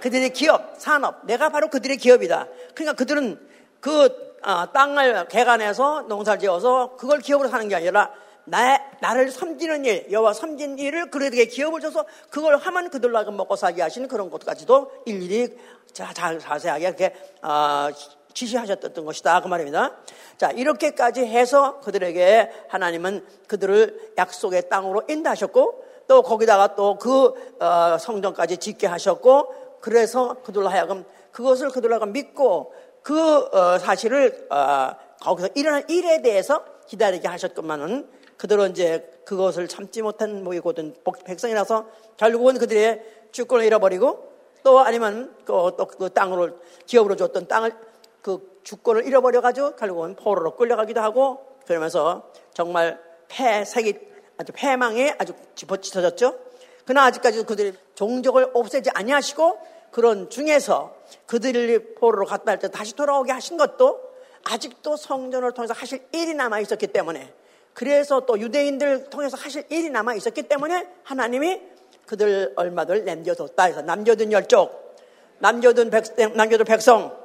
그들의 0.01 0.31
기업, 0.31 0.75
산업. 0.79 1.25
내가 1.27 1.51
바로 1.51 1.68
그들의 1.68 1.96
기업이다. 1.96 2.48
그러니까 2.75 2.94
그들은 2.94 3.48
그 3.81 4.33
어, 4.42 4.72
땅을 4.72 5.29
개간해서 5.29 6.07
농사를 6.09 6.40
지어서 6.40 6.96
그걸 6.96 7.20
기업으로 7.20 7.48
사는 7.48 7.68
게 7.68 7.77
아니라 7.77 8.11
나, 8.44 8.81
나를 9.00 9.31
섬기는 9.31 9.85
일, 9.85 10.07
여호와 10.11 10.33
섬기는 10.33 10.78
일을 10.78 11.11
그들에게 11.11 11.46
기업을 11.46 11.81
줘서 11.81 12.05
그걸 12.31 12.57
하면 12.57 12.90
그들로 12.90 13.31
먹고 13.31 13.57
살게 13.57 13.83
하시는 13.83 14.09
그런 14.09 14.31
것까지도 14.31 14.90
일일이 15.07 15.57
자, 15.92 16.12
자, 16.12 16.37
자세하게 16.38 16.85
이렇게 16.85 17.14
어, 17.42 17.88
지시하셨던 18.35 19.05
것이다 19.05 19.40
그 19.42 19.48
말입니다. 19.48 19.96
자 20.38 20.50
이렇게까지 20.50 21.26
해서 21.26 21.81
그들에게 21.81 22.50
하나님은 22.68 23.24
그들을 23.46 24.14
약속의 24.18 24.68
땅으로 24.68 25.02
인도하셨고 25.09 25.85
또 26.09 26.22
거기다가 26.22 26.74
또그 26.74 27.59
어, 27.61 27.98
성전까지 27.98 28.57
짓게 28.57 28.87
하셨고 28.87 29.78
그래서 29.81 30.37
그들로 30.42 30.68
하여금 30.68 31.05
그것을 31.31 31.70
그들로 31.70 31.94
하여금 31.94 32.12
믿고 32.12 32.74
그 33.02 33.48
어, 33.52 33.78
사실을 33.78 34.46
어, 34.50 34.96
거기서 35.20 35.48
일어난 35.55 35.85
일에 35.88 36.22
대해서 36.22 36.64
기다리게 36.87 37.28
하셨건만은 37.28 38.21
그들은 38.42 38.72
이제 38.72 39.09
그것을 39.24 39.68
참지 39.68 40.02
못한 40.02 40.42
모이거든 40.42 40.96
백성이라서 41.24 41.87
결국은 42.16 42.59
그들의 42.59 43.28
주권을 43.31 43.64
잃어버리고 43.64 44.33
또 44.64 44.81
아니면 44.81 45.33
또그 45.46 45.96
그 45.96 46.11
땅으로 46.11 46.59
기업으로 46.87 47.14
줬던 47.14 47.46
땅을 47.46 47.72
그 48.20 48.61
주권을 48.64 49.07
잃어버려 49.07 49.42
가지고 49.42 49.76
결국은 49.76 50.16
포로로 50.16 50.57
끌려가기도 50.57 51.00
하고 51.00 51.46
그러면서 51.68 52.33
정말 52.52 53.00
폐색이 53.28 53.94
아주 54.38 54.50
패망에 54.52 55.14
아주 55.20 55.35
집어치터졌죠. 55.55 56.37
그러나 56.85 57.07
아직까지도 57.07 57.44
그들이 57.44 57.74
종족을 57.94 58.50
없애지 58.55 58.90
아니하시고 58.92 59.61
그런 59.92 60.31
중에서 60.31 60.96
그들이 61.26 61.94
포로로 61.94 62.26
갔다 62.26 62.50
할 62.50 62.59
때 62.59 62.68
다시 62.68 62.96
돌아오게 62.96 63.31
하신 63.31 63.57
것도 63.57 64.00
아직도 64.42 64.96
성전을 64.96 65.52
통해서 65.52 65.74
하실 65.74 66.05
일이 66.11 66.35
남아 66.35 66.59
있었기 66.59 66.88
때문에 66.88 67.33
그래서 67.74 68.20
또 68.20 68.38
유대인들 68.38 69.11
통해서 69.11 69.37
하실 69.37 69.64
일이 69.70 69.90
남아 69.90 70.14
있었기 70.14 70.42
때문에 70.44 70.88
하나님이 71.04 71.61
그들 72.06 72.52
얼마들 72.56 73.04
남겨뒀다 73.04 73.64
해서 73.64 73.82
남겨둔 73.82 74.32
열족, 74.32 74.96
남겨둔 75.38 75.90
백성, 75.90 76.35
남겨둔 76.35 76.64
백성, 76.66 77.16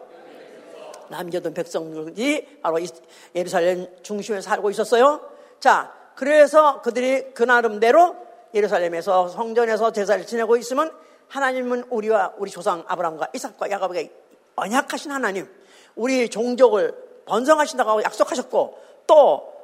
남겨둔 1.10 1.54
백성들이 1.54 2.60
바로 2.62 2.80
예루살렘 3.36 3.88
중심에 4.04 4.42
살고 4.42 4.70
있었어요. 4.70 5.22
자, 5.60 5.94
그래서 6.16 6.82
그들이 6.82 7.34
그 7.34 7.44
나름대로 7.44 8.16
예루살렘에서 8.54 9.28
성전에서 9.28 9.92
제사를 9.92 10.26
지내고 10.26 10.58
있으면 10.58 10.92
하나님은 11.28 11.86
우리와 11.90 12.34
우리 12.38 12.50
조상 12.50 12.84
아브라함과 12.88 13.30
이삭과 13.36 13.70
야곱에게 13.70 14.12
언약하신 14.56 15.12
하나님, 15.12 15.48
우리 15.96 16.30
종족을 16.30 16.96
번성하신다고 17.26 18.04
약속하셨고 18.04 18.80
또 19.06 19.57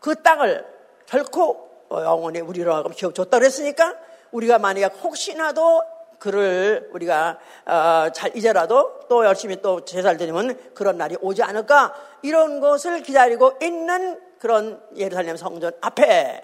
그 0.00 0.22
땅을 0.22 0.64
결코 1.06 1.68
영원히 1.90 2.40
우리로 2.40 2.74
하여금 2.74 2.92
기억줬다 2.92 3.38
그랬으니까 3.38 3.94
우리가 4.32 4.58
만약에 4.58 4.86
혹시나도 4.86 5.82
그를 6.18 6.90
우리가 6.92 7.38
어, 7.66 8.10
잘 8.12 8.36
이제라도 8.36 9.00
또 9.08 9.24
열심히 9.24 9.62
또 9.62 9.84
제사를 9.84 10.16
드리면 10.18 10.74
그런 10.74 10.98
날이 10.98 11.16
오지 11.20 11.42
않을까 11.42 11.94
이런 12.22 12.60
것을 12.60 13.02
기다리고 13.02 13.58
있는 13.62 14.20
그런 14.38 14.82
예루살렘 14.96 15.36
성전 15.36 15.72
앞에 15.80 16.42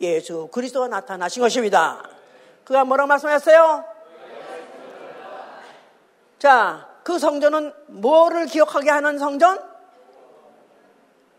예수 0.00 0.48
그리스도가 0.52 0.88
나타나신 0.88 1.42
것입니다. 1.42 2.02
그가 2.64 2.84
뭐라고 2.84 3.08
말씀하셨어요? 3.08 3.84
자, 6.38 6.88
그 7.02 7.18
성전은 7.18 7.72
뭐를 7.86 8.46
기억하게 8.46 8.90
하는 8.90 9.18
성전? 9.18 9.58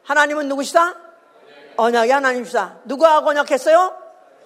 하나님은 0.04 0.48
누구시다? 0.48 1.05
언약의 1.78 2.12
하나님이시다. 2.12 2.80
누구하고 2.86 3.30
언약했어요? 3.30 3.94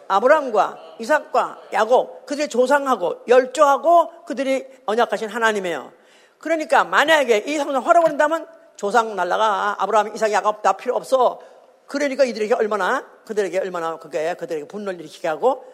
아브라함과 0.07 0.77
이삭과 0.99 1.59
야곱, 1.73 2.25
그들의 2.25 2.49
조상하고 2.49 3.23
열조하고 3.27 4.25
그들이 4.25 4.65
언약하신 4.85 5.29
하나님이에요. 5.29 5.91
그러니까 6.39 6.83
만약에 6.83 7.43
이 7.45 7.57
성전 7.57 7.83
헐어버린다면 7.83 8.47
조상 8.75 9.15
날라가 9.15 9.75
아브라함, 9.79 10.15
이삭, 10.15 10.31
야곱 10.31 10.61
다 10.61 10.73
필요 10.73 10.95
없어. 10.95 11.39
그러니까 11.85 12.23
이들에게 12.23 12.53
얼마나 12.53 13.05
그들에게 13.25 13.59
얼마나 13.59 13.97
그게 13.97 14.33
그들에게 14.35 14.67
분노를 14.67 14.99
일으키게 14.99 15.27
하고 15.27 15.65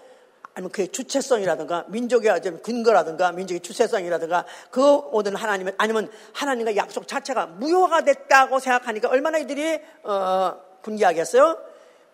아니면 0.54 0.72
그의 0.72 0.88
주체성이라든가 0.88 1.86
민족의 1.90 2.32
어떤 2.32 2.62
근거라든가 2.62 3.34
민족의 3.34 3.60
주체성이라든가 3.60 4.46
그 4.72 4.80
모든 4.80 5.36
하나님 5.36 5.70
아니면 5.78 6.10
하나님과 6.34 6.78
약속 6.78 7.08
자체가 7.08 7.48
무효가 7.48 8.06
됐다고 8.06 8.60
생각하니까 8.60 9.10
얼마나 9.10 9.38
이들이 9.38 9.82
어, 10.04 10.56
분개하겠어요? 10.86 11.58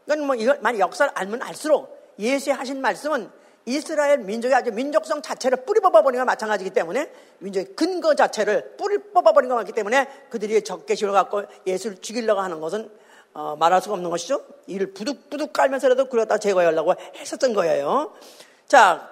이건 0.07 0.25
뭐 0.25 0.35
이걸 0.35 0.59
많이 0.61 0.79
역사를 0.79 1.11
알면 1.13 1.41
알수록 1.43 2.15
예수의 2.17 2.55
하신 2.55 2.81
말씀은 2.81 3.29
이스라엘 3.65 4.19
민족의 4.19 4.55
아주 4.55 4.71
민족성 4.71 5.21
자체를 5.21 5.65
뿌리 5.65 5.79
뽑아버리는 5.81 6.19
것 6.19 6.25
마찬가지이기 6.25 6.73
때문에 6.73 7.11
민족의 7.39 7.75
근거 7.75 8.15
자체를 8.15 8.75
뿌리 8.77 8.97
뽑아버리는 8.97 9.53
것 9.53 9.59
같기 9.59 9.73
때문에 9.73 10.07
그들이 10.29 10.63
적개심을 10.63 11.13
갖고 11.13 11.43
예수를 11.67 11.97
죽이려고 11.97 12.41
하는 12.41 12.59
것은 12.59 12.89
어, 13.33 13.55
말할 13.57 13.81
수가 13.81 13.93
없는 13.93 14.09
것이죠. 14.09 14.41
이를 14.67 14.93
부득부득 14.93 15.53
깔면서라도 15.53 16.05
그러다 16.05 16.37
제거하려고 16.37 16.95
했었던 17.15 17.53
거예요. 17.53 18.13
자, 18.67 19.09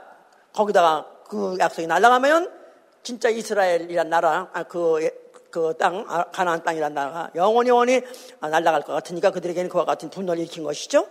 거기다가 0.53 1.07
그 1.29 1.55
약속이 1.59 1.87
날아가면 1.87 2.51
진짜 3.03 3.29
이스라엘이란 3.29 4.09
나라, 4.09 4.49
아, 4.51 4.63
그, 4.63 5.09
그 5.51 5.73
땅, 5.77 6.05
아, 6.07 6.25
가나안 6.25 6.63
땅이란 6.63 6.93
나라가 6.93 7.29
영원히 7.35 7.69
영원히 7.69 8.01
날아갈 8.39 8.81
것 8.81 8.93
같으니까 8.93 9.31
그들에게는 9.31 9.69
그와 9.69 9.85
같은 9.85 10.09
분노를 10.09 10.41
일으킨 10.41 10.63
것이죠. 10.63 11.07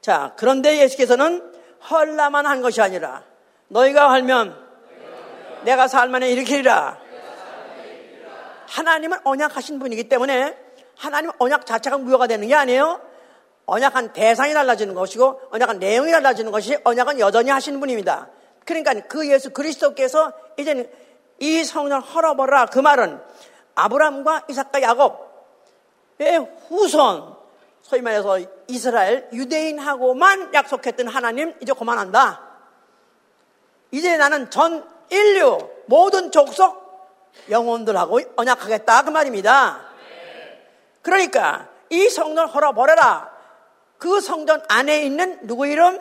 자, 0.00 0.32
그런데 0.36 0.78
예수께서는 0.78 1.52
헐라만 1.90 2.46
한 2.46 2.62
것이 2.62 2.80
아니라 2.80 3.24
너희가 3.68 4.10
헐면 4.10 4.56
내가 5.64 5.88
살만에 5.88 6.30
일으키리라. 6.30 6.98
하나님은 8.68 9.18
언약하신 9.24 9.78
분이기 9.78 10.08
때문에 10.08 10.56
하나님 10.96 11.30
언약 11.38 11.66
자체가 11.66 11.98
무효가 11.98 12.26
되는 12.26 12.46
게 12.48 12.54
아니에요. 12.54 13.00
언약한 13.66 14.12
대상이 14.12 14.54
달라지는 14.54 14.94
것이고 14.94 15.40
언약한 15.50 15.78
내용이 15.78 16.10
달라지는 16.10 16.52
것이 16.52 16.78
언약은 16.84 17.18
여전히 17.20 17.50
하시는 17.50 17.78
분입니다. 17.80 18.28
그러니까 18.64 18.94
그 19.08 19.30
예수 19.30 19.50
그리스도께서 19.50 20.32
이제는 20.58 20.90
이 21.38 21.64
성전 21.64 22.00
헐어버라 22.00 22.66
그 22.66 22.78
말은 22.78 23.20
아브람과 23.78 24.44
이삭과 24.48 24.82
야곱의 24.82 26.38
후손 26.68 27.36
소위 27.82 28.02
말해서 28.02 28.38
이스라엘 28.66 29.28
유대인하고만 29.32 30.52
약속했던 30.52 31.08
하나님 31.08 31.54
이제 31.60 31.72
그만한다. 31.72 32.42
이제 33.90 34.16
나는 34.16 34.50
전 34.50 34.86
인류 35.10 35.58
모든 35.86 36.30
족속 36.30 36.86
영혼들하고 37.48 38.20
언약하겠다 38.36 39.02
그 39.02 39.10
말입니다. 39.10 39.80
그러니까 41.02 41.68
이 41.90 42.08
성전 42.10 42.48
헐어버려라. 42.48 43.30
그 43.96 44.20
성전 44.20 44.62
안에 44.68 45.02
있는 45.02 45.46
누구 45.46 45.66
이름? 45.66 45.98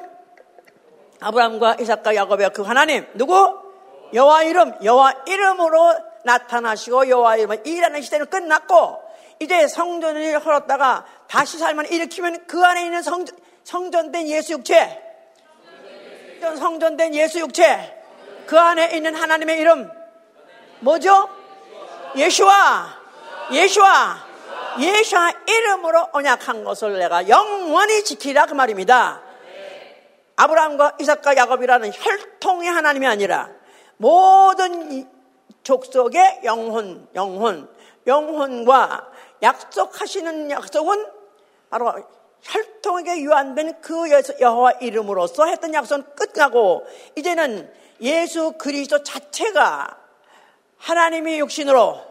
아브라함과 1.20 1.76
이삭과 1.80 2.16
야곱의 2.16 2.52
그 2.54 2.62
하나님 2.64 3.08
누구? 3.14 3.68
여호와 4.14 4.44
이름 4.44 4.74
여호와 4.84 5.24
이름으로 5.26 6.07
나타나시고 6.28 7.10
여호와 7.10 7.38
이름을 7.38 7.66
일하는 7.66 8.02
시대는 8.02 8.28
끝났고 8.28 9.02
이제 9.40 9.68
성전을 9.68 10.46
헐었다가 10.46 11.06
다시 11.28 11.58
살만 11.58 11.88
일으키면 11.88 12.46
그 12.48 12.64
안에 12.64 12.86
있는 12.86 13.02
성, 13.02 13.26
성전된 13.64 14.28
예수 14.28 14.54
육체. 14.54 15.02
성전된 16.40 17.16
예수 17.16 17.40
육체. 17.40 17.96
그 18.46 18.60
안에 18.60 18.96
있는 18.96 19.16
하나님의 19.16 19.60
이름. 19.60 19.92
뭐죠? 20.80 21.30
예수와. 22.16 22.88
예수와. 23.52 24.28
예수와 24.80 25.34
이름으로 25.48 26.10
언약한 26.12 26.64
것을 26.64 27.00
내가 27.00 27.28
영원히 27.28 28.04
지키라 28.04 28.46
그 28.46 28.54
말입니다. 28.54 29.22
아브라함과 30.36 30.98
이삭과 31.00 31.36
야곱이라는 31.36 31.92
혈통의 31.94 32.70
하나님이 32.70 33.08
아니라 33.08 33.50
모든 33.98 35.17
족속의 35.68 36.42
영혼, 36.46 37.10
영혼, 37.14 37.70
영혼과 38.06 39.12
약속하시는 39.42 40.50
약속은 40.50 41.06
바로 41.70 41.94
혈통에게 42.42 43.22
유한된 43.22 43.82
그 43.82 44.10
여호와 44.40 44.72
이름으로써 44.80 45.46
했던 45.46 45.74
약속은 45.74 46.16
끝나고 46.16 46.88
이제는 47.18 47.70
예수 48.00 48.54
그리스도 48.54 49.04
자체가 49.04 49.98
하나님이 50.78 51.40
육신으로 51.40 52.02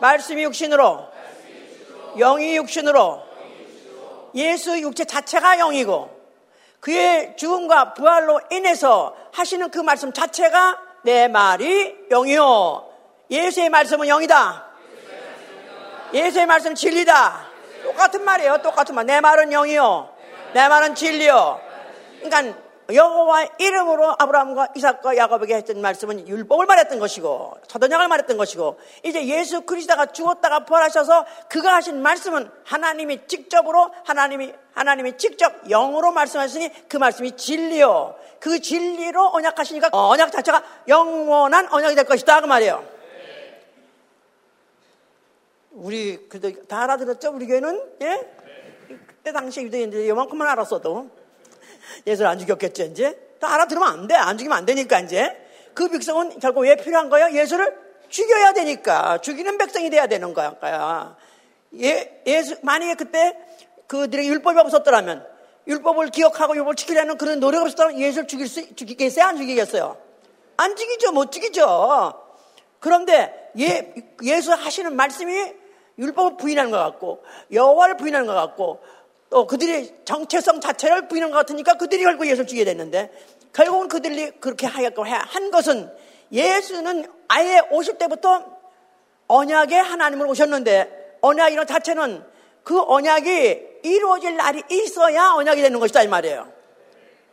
말씀이 0.00 0.44
육신으로 0.44 1.08
영이 2.18 2.56
육신으로 2.58 3.22
예수 4.36 4.78
육체 4.80 5.04
자체가 5.04 5.56
영이고 5.56 6.14
그의 6.78 7.36
죽음과 7.36 7.94
부활로 7.94 8.40
인해서 8.52 9.16
하시는 9.32 9.68
그 9.70 9.80
말씀 9.80 10.12
자체가 10.12 10.83
내 11.04 11.28
말이 11.28 11.94
영이요. 12.10 12.88
예수의 13.30 13.68
말씀은 13.68 14.08
영이다. 14.08 14.64
예수의 16.12 16.46
말씀은 16.46 16.74
진리다. 16.74 17.46
똑같은 17.82 18.24
말이에요. 18.24 18.62
똑같은 18.62 18.94
말. 18.94 19.04
내 19.04 19.20
말은 19.20 19.50
영이요. 19.52 20.08
내 20.54 20.66
말은 20.66 20.94
진리요. 20.94 21.60
그러니까 22.22 22.58
여호와 22.92 23.48
이름으로 23.58 24.14
아브라함과 24.18 24.68
이삭과 24.76 25.16
야곱에게 25.16 25.54
했던 25.56 25.80
말씀은 25.80 26.28
율법을 26.28 26.66
말했던 26.66 26.98
것이고 26.98 27.56
서던약을 27.66 28.08
말했던 28.08 28.36
것이고 28.36 28.78
이제 29.04 29.26
예수 29.26 29.62
그리스도가 29.62 30.06
죽었다가 30.06 30.64
부활하셔서 30.66 31.24
그가 31.48 31.74
하신 31.76 32.02
말씀은 32.02 32.50
하나님이 32.64 33.26
직접으로 33.26 33.90
하나님이 34.04 34.52
하나님이 34.74 35.16
직접 35.16 35.66
영으로 35.68 36.12
말씀하시니 36.12 36.88
그 36.88 36.96
말씀이 36.98 37.32
진리요. 37.32 38.16
그 38.38 38.60
진리로 38.60 39.30
언약하시니까 39.32 39.88
언약 39.92 40.30
자체가 40.32 40.62
영원한 40.88 41.72
언약이 41.72 41.94
될 41.94 42.04
것이다 42.04 42.42
그 42.42 42.46
말이에요. 42.46 42.84
우리 45.70 46.28
그래도 46.28 46.66
다 46.66 46.82
알아들었죠? 46.82 47.32
우리 47.32 47.46
교회는 47.46 47.82
예? 48.02 48.28
그때 49.06 49.32
당시 49.32 49.62
유대인들이 49.62 50.08
요만큼만 50.08 50.46
알았어도 50.48 51.23
예수를 52.06 52.30
안 52.30 52.38
죽였겠죠, 52.38 52.84
이제? 52.84 53.18
다 53.40 53.54
알아들으면 53.54 53.88
안 53.88 54.06
돼. 54.06 54.14
안 54.14 54.38
죽이면 54.38 54.56
안 54.56 54.66
되니까, 54.66 55.00
이제. 55.00 55.36
그 55.74 55.88
백성은 55.88 56.38
결국 56.38 56.60
왜 56.60 56.76
필요한 56.76 57.10
거예요? 57.10 57.30
예수를 57.32 57.76
죽여야 58.08 58.52
되니까. 58.52 59.18
죽이는 59.18 59.58
백성이 59.58 59.90
돼야 59.90 60.06
되는 60.06 60.32
거야. 60.34 61.16
예, 61.80 62.22
예수, 62.26 62.56
만약에 62.62 62.94
그때 62.94 63.36
그들에게 63.86 64.28
율법이 64.28 64.58
없었더라면, 64.58 65.26
율법을 65.66 66.08
기억하고 66.08 66.54
율법을 66.54 66.76
지키려는 66.76 67.16
그런 67.16 67.40
노력이 67.40 67.64
없었다면 67.64 67.98
예수를 67.98 68.28
죽일 68.28 68.48
수, 68.48 68.74
죽이겠어요? 68.74 69.24
안 69.24 69.36
죽이겠어요? 69.36 69.96
안 70.56 70.76
죽이죠. 70.76 71.12
못 71.12 71.32
죽이죠. 71.32 72.20
그런데 72.78 73.50
예, 73.58 73.94
예수 74.22 74.52
하시는 74.52 74.94
말씀이 74.94 75.52
율법을 75.98 76.36
부인하는 76.36 76.70
것 76.70 76.78
같고, 76.78 77.24
여호와를 77.52 77.96
부인하는 77.96 78.26
것 78.26 78.34
같고, 78.34 78.80
또 79.30 79.46
그들의 79.46 80.02
정체성 80.04 80.60
자체를 80.60 81.08
부인한 81.08 81.30
것 81.30 81.38
같으니까 81.38 81.74
그들이 81.74 82.02
결국 82.02 82.26
예수를 82.26 82.46
죽게 82.46 82.64
됐는데 82.64 83.10
결국은 83.52 83.88
그들이 83.88 84.32
그렇게 84.40 84.66
하였고 84.66 85.04
한 85.04 85.50
것은 85.50 85.90
예수는 86.32 87.06
아예 87.28 87.60
오실 87.70 87.98
때부터 87.98 88.44
언약의 89.28 89.82
하나님을 89.82 90.26
오셨는데 90.26 91.18
언약이라는 91.20 91.66
자체는 91.66 92.24
그 92.62 92.80
언약이 92.80 93.80
이루어질 93.82 94.36
날이 94.36 94.62
있어야 94.70 95.32
언약이 95.34 95.62
되는 95.62 95.78
것이다 95.78 96.02
이 96.02 96.08
말이에요. 96.08 96.52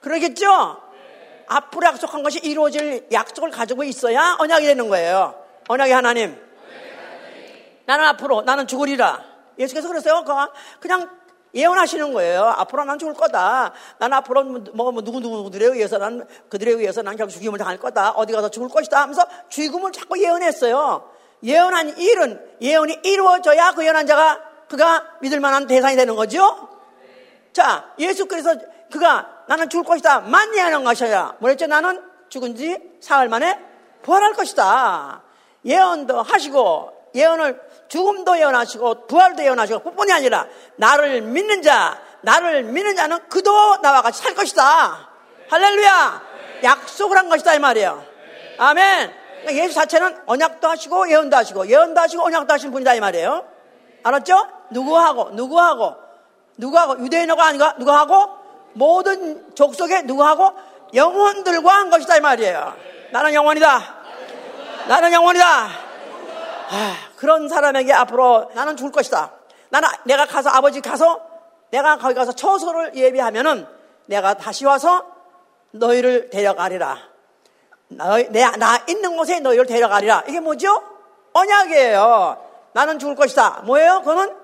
그러겠죠? 0.02 0.82
앞으로 1.48 1.88
약속한 1.88 2.24
것이 2.24 2.40
이루어질 2.40 3.08
약속을 3.12 3.52
가지고 3.52 3.84
있어야 3.84 4.38
언약이 4.40 4.66
되는 4.66 4.90
거예요. 4.90 5.36
언약의 5.68 5.94
하나님. 5.94 6.52
나는 7.86 8.06
앞으로 8.06 8.42
나는 8.44 8.68
죽으리라. 8.68 9.24
예수께서 9.60 9.88
그랬어요. 9.88 10.24
그냥 10.80 11.10
예언하시는 11.54 12.14
거예요. 12.14 12.44
앞으로 12.44 12.86
난 12.86 12.98
죽을 12.98 13.14
거다. 13.14 13.74
난 13.98 14.14
앞으로 14.14 14.44
뭐, 14.44 14.92
뭐 14.92 15.02
누구누구들에 15.02 15.66
의해서 15.66 15.98
난 15.98 16.26
그들에 16.50 16.72
의해서 16.72 17.02
난 17.02 17.16
결국 17.16 17.34
죽임을 17.34 17.60
당할 17.60 17.78
거다. 17.78 18.12
어디 18.12 18.34
가서 18.34 18.50
죽을 18.50 18.70
것이다 18.70 19.02
하면서 19.02 19.26
죽음을 19.50 19.92
자꾸 19.92 20.22
예언했어요. 20.22 21.10
예언한 21.44 21.98
일은 21.98 22.40
예언이 22.62 23.00
이루어져야 23.04 23.72
그 23.72 23.84
예언한 23.84 24.08
자가 24.08 24.42
그가 24.70 25.06
믿을 25.22 25.40
만한 25.40 25.68
대상이 25.68 25.96
되는 25.96 26.16
거죠. 26.16 26.70
자, 27.52 27.92
예수께서 28.00 28.56
그가 28.92 29.44
나는 29.48 29.70
죽을 29.70 29.84
것이다. 29.84 30.22
만 30.22 30.56
예언한 30.56 30.84
것이야. 30.84 31.36
뭐랬죠? 31.40 31.68
나는 31.68 32.02
죽은 32.30 32.56
지 32.56 32.78
사흘 33.02 33.28
만에 33.28 33.60
부활할 34.04 34.34
것이다. 34.34 35.24
예언도 35.66 36.22
하시고 36.22 36.94
예언을 37.14 37.62
죽음도 37.92 38.38
예언하시고 38.38 39.08
부활도 39.08 39.44
예언하시고 39.44 39.82
뿐뿐이 39.82 40.14
아니라 40.14 40.48
나를 40.78 41.20
믿는 41.24 41.62
자, 41.62 42.00
나를 42.22 42.64
믿는 42.64 42.96
자는 42.96 43.28
그도 43.28 43.82
나와 43.82 44.02
같이 44.02 44.22
살 44.22 44.34
것이다. 44.34 45.10
할렐루야. 45.50 46.22
약속을 46.64 47.18
한 47.18 47.28
것이다 47.28 47.54
이 47.56 47.60
말이에요. 47.60 48.02
아멘. 48.60 49.14
그러니까 49.42 49.64
예수 49.64 49.76
자체는 49.76 50.22
언약도 50.26 50.70
하시고 50.70 51.10
예언도 51.10 51.36
하시고 51.36 51.68
예언도 51.68 52.00
하시고 52.00 52.24
언약도 52.24 52.54
하신 52.54 52.72
분이다 52.72 52.94
이 52.94 53.02
말이에요. 53.02 53.46
알았죠? 54.04 54.48
누구하고 54.70 55.32
누구하고 55.32 55.98
누구하고 56.56 57.04
유대인하고 57.04 57.42
아니가 57.42 57.76
누구하고 57.78 58.38
모든 58.72 59.54
족속에 59.54 60.04
누구하고 60.04 60.54
영혼들과 60.94 61.74
한 61.74 61.90
것이다 61.90 62.16
이 62.16 62.22
말이에요. 62.22 62.74
나는 63.12 63.34
영원이다. 63.34 63.96
나는 64.88 65.12
영원이다. 65.12 65.46
아, 66.74 67.11
그런 67.22 67.48
사람에게 67.48 67.94
앞으로 67.94 68.50
나는 68.56 68.76
죽을 68.76 68.92
것이다. 68.92 69.32
나는 69.70 69.88
내가 70.06 70.26
가서 70.26 70.50
아버지 70.50 70.82
가서 70.82 71.22
내가 71.70 72.00
거기 72.00 72.16
가서 72.16 72.32
처소를 72.32 72.96
예비하면은 72.96 73.68
내가 74.08 74.34
다시 74.34 74.66
와서 74.66 75.06
너희를 75.70 76.32
데려가리라. 76.32 76.98
너희, 77.90 78.28
내, 78.32 78.44
나 78.58 78.84
있는 78.90 79.16
곳에 79.16 79.40
너희를 79.40 79.68
데려가리라. 79.68 80.24
이게 80.30 80.40
뭐죠? 80.40 80.82
언약이에요. 81.34 82.44
나는 82.74 82.98
죽을 82.98 83.14
것이다. 83.14 83.62
뭐예요? 83.66 84.00
그거는 84.00 84.36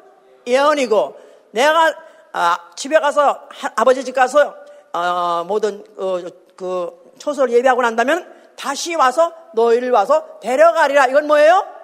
예언이고 0.45 1.19
내가 1.49 1.95
아, 2.31 2.59
집에 2.75 2.99
가서 2.99 3.47
하, 3.49 3.71
아버지 3.75 4.05
집 4.05 4.13
가서 4.13 4.53
어, 4.93 5.43
모든 5.47 5.83
어, 5.97 6.19
그 6.55 6.91
초소를 7.17 7.55
예비하고 7.55 7.81
난다면 7.81 8.31
다시 8.55 8.93
와서 8.93 9.33
너희를 9.53 9.89
와서 9.89 10.39
데려가리라. 10.41 11.07
이건 11.07 11.25
뭐예요? 11.25 11.76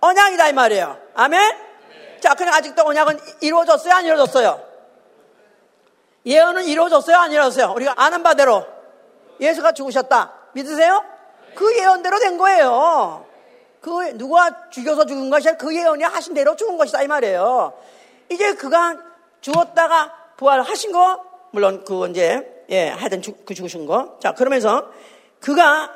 언약이다 0.00 0.48
이 0.48 0.52
말이에요. 0.52 0.98
아멘? 1.14 1.40
네. 1.88 2.20
자, 2.20 2.34
그럼 2.34 2.54
아직도 2.54 2.82
언약은 2.84 3.18
이루어졌어요? 3.40 3.94
안 3.94 4.04
이루어졌어요? 4.04 4.60
예언은 6.24 6.64
이루어졌어요? 6.64 7.16
안 7.16 7.32
이루어졌어요? 7.32 7.72
우리가 7.72 7.94
아는 7.96 8.22
바대로 8.22 8.66
예수가 9.40 9.72
죽으셨다. 9.72 10.32
믿으세요? 10.54 11.04
그 11.54 11.76
예언대로 11.78 12.18
된 12.18 12.36
거예요. 12.38 13.26
그 13.80 14.18
누가 14.18 14.68
죽여서 14.70 15.06
죽은 15.06 15.30
것이 15.30 15.48
아니라 15.48 15.58
그 15.58 15.74
예언이 15.74 16.02
하신 16.02 16.34
대로 16.34 16.56
죽은 16.56 16.76
것이다 16.76 17.02
이 17.02 17.06
말이에요. 17.06 17.72
이제 18.30 18.54
그가 18.54 18.96
죽었다가 19.40 20.12
부활하신 20.36 20.90
거 20.92 21.24
물론 21.52 21.84
그 21.84 22.08
이제 22.08 22.64
예 22.68 22.88
하여튼 22.88 23.22
죽, 23.22 23.46
그 23.46 23.54
죽으신 23.54 23.86
거. 23.86 24.18
자 24.20 24.32
그러면서 24.32 24.90
그가 25.40 25.90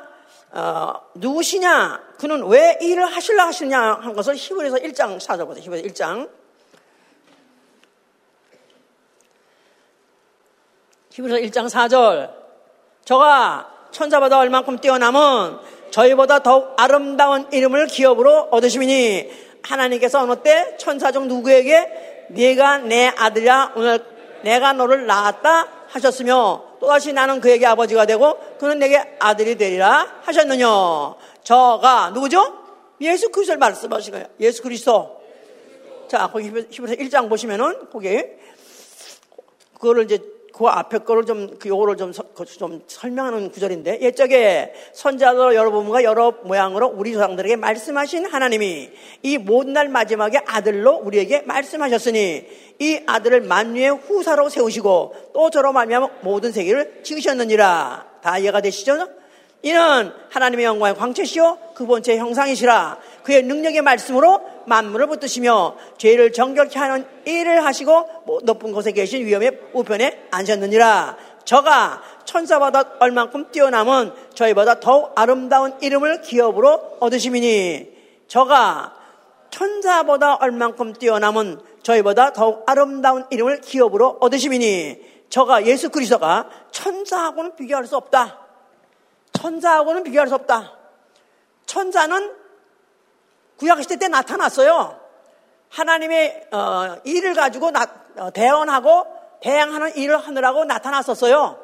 어, 0.53 0.93
누구시냐? 1.15 2.01
그는 2.17 2.45
왜 2.47 2.77
일을 2.81 3.05
하실라 3.05 3.47
하시냐 3.47 3.99
한 4.01 4.13
것을 4.13 4.35
히브리서 4.35 4.77
1장 4.77 5.17
4절 5.19 5.45
보세요. 5.47 5.63
히브리서 5.63 5.87
1장. 5.87 6.29
히브리서 11.11 11.37
1장 11.37 11.69
4절. 11.69 12.33
저가 13.05 13.71
천사보다 13.91 14.39
얼만큼 14.39 14.79
뛰어남은 14.79 15.57
저희보다 15.91 16.39
더욱 16.39 16.73
아름다운 16.77 17.47
이름을 17.51 17.87
기업으로 17.87 18.49
얻으시니 18.51 19.29
하나님께서 19.63 20.21
어느 20.21 20.35
때 20.41 20.75
천사 20.77 21.11
중 21.11 21.27
누구에게 21.27 22.27
네가 22.29 22.79
내 22.79 23.07
아들이야 23.07 23.73
오늘 23.75 24.03
내가 24.43 24.73
너를 24.73 25.05
낳았다 25.05 25.67
하셨으며 25.89 26.70
또다시 26.81 27.13
나는 27.13 27.39
그에게 27.39 27.67
아버지가 27.67 28.07
되고 28.07 28.37
그는 28.57 28.79
내게 28.79 29.15
아들이 29.19 29.55
되리라 29.55 30.21
하셨느냐. 30.23 30.65
저가 31.43 32.09
누구죠? 32.09 32.57
예수 32.99 33.29
그리스도를 33.29 33.59
말씀하신 33.59 34.11
거예요. 34.13 34.25
예수 34.39 34.63
그리스도. 34.63 35.21
자, 36.07 36.29
거기 36.31 36.47
히브리서 36.47 36.95
1장 36.95 37.29
보시면은 37.29 37.89
거기 37.91 38.23
그거를 39.75 40.05
이제 40.05 40.19
그 40.61 40.67
앞에 40.67 40.99
거를 40.99 41.25
좀, 41.25 41.57
그 41.57 41.69
요거를 41.69 41.97
좀, 41.97 42.13
좀 42.13 42.83
설명하는 42.85 43.49
구절인데, 43.49 44.01
옛적에 44.01 44.73
선자로 44.93 45.55
여러 45.55 45.71
부분과 45.71 46.03
여러 46.03 46.35
모양으로 46.43 46.93
우리 46.95 47.13
조상들에게 47.13 47.55
말씀하신 47.55 48.27
하나님이 48.27 48.91
이 49.23 49.37
모든 49.39 49.73
날 49.73 49.89
마지막에 49.89 50.39
아들로 50.45 50.97
우리에게 50.97 51.41
말씀하셨으니 51.41 52.45
이 52.77 52.99
아들을 53.07 53.41
만유의 53.41 53.89
후사로 53.89 54.49
세우시고 54.49 55.31
또 55.33 55.49
저로 55.49 55.73
말미암아 55.73 56.09
모든 56.21 56.51
세계를 56.51 57.01
지으셨느니라. 57.01 58.11
다 58.21 58.37
이해가 58.37 58.61
되시죠? 58.61 59.20
이는 59.63 60.11
하나님의 60.29 60.65
영광의 60.65 60.95
광채시요 60.95 61.57
그 61.75 61.85
본체의 61.85 62.19
형상이시라. 62.19 62.97
그의 63.23 63.43
능력의 63.43 63.81
말씀으로 63.81 64.41
만물을 64.65 65.07
붙드시며 65.07 65.75
죄를 65.97 66.33
정결케 66.33 66.79
하는 66.79 67.05
일을 67.25 67.63
하시고 67.65 68.41
높은 68.43 68.71
곳에 68.71 68.91
계신 68.91 69.25
위엄의 69.25 69.59
우편에 69.73 70.27
앉으셨느니라. 70.31 71.17
저가 71.45 72.01
천사보다 72.25 72.93
얼만큼 72.99 73.51
뛰어남은 73.51 74.13
저희보다 74.33 74.79
더욱 74.79 75.11
아름다운 75.15 75.73
이름을 75.81 76.21
기업으로 76.21 76.97
얻으시미니 76.99 77.89
저가 78.27 78.95
천사보다 79.49 80.35
얼만큼 80.35 80.93
뛰어남은 80.93 81.59
저희보다 81.83 82.33
더욱 82.33 82.63
아름다운 82.67 83.25
이름을 83.29 83.61
기업으로 83.61 84.17
얻으시미니 84.21 85.11
저가 85.29 85.65
예수 85.65 85.89
그리스도가 85.89 86.49
천사하고는 86.71 87.55
비교할 87.55 87.85
수 87.85 87.97
없다. 87.97 88.40
천사하고는 89.41 90.03
비교할 90.03 90.27
수 90.27 90.35
없다. 90.35 90.77
천사는 91.65 92.35
구약시대 93.57 93.97
때 93.97 94.07
나타났어요. 94.07 94.99
하나님의 95.69 96.47
어, 96.51 96.97
일을 97.03 97.33
가지고 97.33 97.71
나, 97.71 97.87
어, 98.17 98.31
대언하고 98.31 99.05
대항하는 99.41 99.95
일을 99.95 100.17
하느라고 100.17 100.65
나타났었어요. 100.65 101.57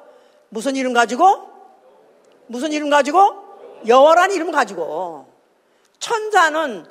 무슨 0.50 0.76
이름 0.76 0.94
가지고? 0.94 1.50
무슨 2.48 2.72
이름 2.72 2.90
가지고? 2.90 3.36
여호라는 3.86 4.34
이름 4.36 4.52
가지고. 4.52 5.28
천사는 6.00 6.86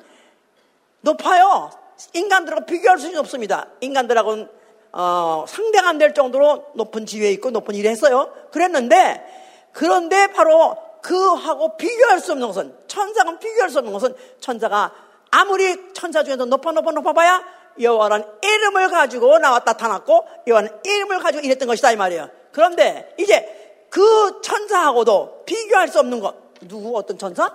높아요. 1.01 1.69
인간들하고 2.13 2.65
비교할 2.65 2.97
수는 2.99 3.17
없습니다. 3.19 3.67
인간들하고는 3.81 4.49
어, 4.93 5.45
상대가 5.47 5.89
안 5.89 5.97
될 5.97 6.13
정도로 6.13 6.67
높은 6.75 7.05
지위에 7.05 7.31
있고 7.31 7.51
높은 7.51 7.75
일을 7.75 7.91
했어요. 7.91 8.31
그랬는데 8.51 9.46
그런데 9.77 10.25
바로 10.33 10.75
그하고 11.03 11.77
비교할 11.77 12.19
수 12.19 12.31
없는 12.31 12.47
것은 12.47 12.75
천사가 12.87 13.37
비교할 13.37 13.69
수 13.69 13.77
없는 13.77 13.93
것은 13.93 14.15
천사가 14.39 14.91
아무리 15.29 15.93
천사 15.93 16.23
중에서 16.23 16.45
높아 16.45 16.71
높아 16.71 16.89
높아봐야 16.93 17.45
여호와라는 17.79 18.25
이름을 18.41 18.89
가지고 18.89 19.37
나와 19.37 19.61
나타났고 19.63 20.27
여호와는 20.47 20.79
이름을 20.83 21.19
가지고 21.19 21.45
일했던 21.45 21.67
것이다 21.67 21.91
이 21.91 21.95
말이에요. 21.95 22.27
그런데 22.51 23.13
이제 23.19 23.85
그 23.91 24.41
천사하고도 24.41 25.43
비교할 25.45 25.89
수 25.89 25.99
없는 25.99 26.21
것 26.21 26.33
누구 26.61 26.97
어떤 26.97 27.19
천사? 27.19 27.53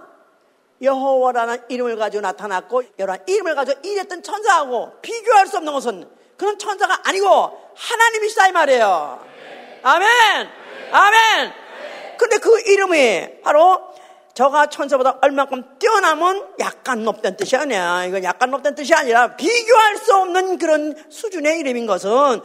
여호와라는 0.80 1.64
이름을 1.70 1.96
가지고 1.96 2.20
나타났고 2.20 2.84
여호와라는 3.00 3.24
이름을 3.26 3.56
가지고 3.56 3.80
일했던 3.82 4.22
천사하고 4.22 4.92
비교할 5.02 5.48
수 5.48 5.56
없는 5.56 5.72
것은 5.72 6.08
그런 6.36 6.56
천사가 6.56 7.00
아니고 7.02 7.26
하나님이시다 7.74 8.46
이 8.46 8.52
말이에요. 8.52 9.24
아멘. 9.82 10.08
아멘. 10.92 11.61
근데 12.22 12.38
그 12.38 12.60
이름이 12.60 13.40
바로 13.42 13.82
저가 14.32 14.66
천사보다 14.66 15.18
얼만큼 15.22 15.80
뛰어남은 15.80 16.54
약간 16.60 17.02
높다는 17.02 17.36
뜻이 17.36 17.56
아니야. 17.56 18.04
이건 18.04 18.22
약간 18.22 18.48
높다는 18.52 18.76
뜻이 18.76 18.94
아니라 18.94 19.34
비교할 19.34 19.96
수 19.96 20.14
없는 20.14 20.58
그런 20.58 20.94
수준의 21.10 21.58
이름인 21.58 21.86
것은 21.86 22.40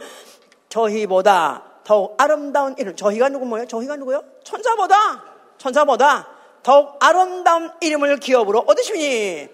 저희보다 0.68 1.62
더욱 1.84 2.20
아름다운 2.20 2.74
이름. 2.76 2.96
저희가 2.96 3.28
누구 3.28 3.46
뭐예요? 3.46 3.68
저희가 3.68 3.94
누구요? 3.94 4.24
천사보다, 4.42 5.22
천사보다 5.58 6.28
더욱 6.64 6.96
아름다운 6.98 7.70
이름을 7.80 8.16
기업으로 8.16 8.64
얻으시니 8.66 9.48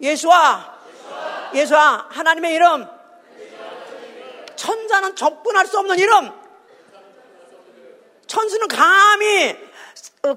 예수와, 0.00 0.74
예수와 1.54 2.06
하나님의 2.10 2.52
이름. 2.52 2.84
천사는 4.56 5.14
접근할 5.14 5.68
수 5.68 5.78
없는 5.78 6.00
이름. 6.00 6.32
천수는 8.26 8.68
감히 8.68 9.50
어, 9.50 9.67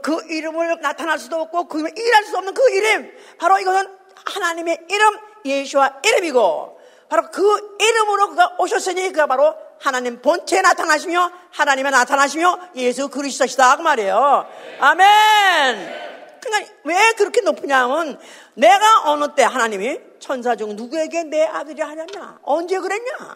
그 0.01 0.25
이름을 0.29 0.79
나타날 0.81 1.19
수도 1.19 1.41
없고 1.41 1.67
그 1.67 1.79
이름을 1.79 1.97
일할 1.97 2.23
수 2.23 2.37
없는 2.37 2.53
그 2.53 2.69
이름. 2.71 3.11
바로 3.37 3.59
이것은 3.59 3.87
하나님의 4.25 4.85
이름 4.89 5.17
예수와 5.45 6.01
이름이고 6.05 6.79
바로 7.09 7.29
그 7.31 7.77
이름으로 7.79 8.29
그가 8.29 8.55
오셨으니 8.59 9.09
그가 9.11 9.27
바로 9.27 9.55
하나님 9.79 10.21
본체에 10.21 10.61
나타나시며 10.61 11.31
하나님에 11.51 11.89
나타나시며 11.89 12.59
예수 12.75 13.09
그리스도시다. 13.09 13.77
그 13.77 13.81
말이에요. 13.81 14.47
아멘. 14.79 16.11
그러니까 16.41 16.73
왜 16.83 17.11
그렇게 17.17 17.41
높으냐면 17.41 18.19
내가 18.53 19.11
어느 19.11 19.33
때 19.35 19.43
하나님이 19.43 19.99
천사 20.19 20.55
중 20.55 20.75
누구에게 20.75 21.23
내 21.23 21.45
아들이 21.45 21.81
하냐냐? 21.81 22.39
언제 22.43 22.79
그랬냐? 22.79 23.35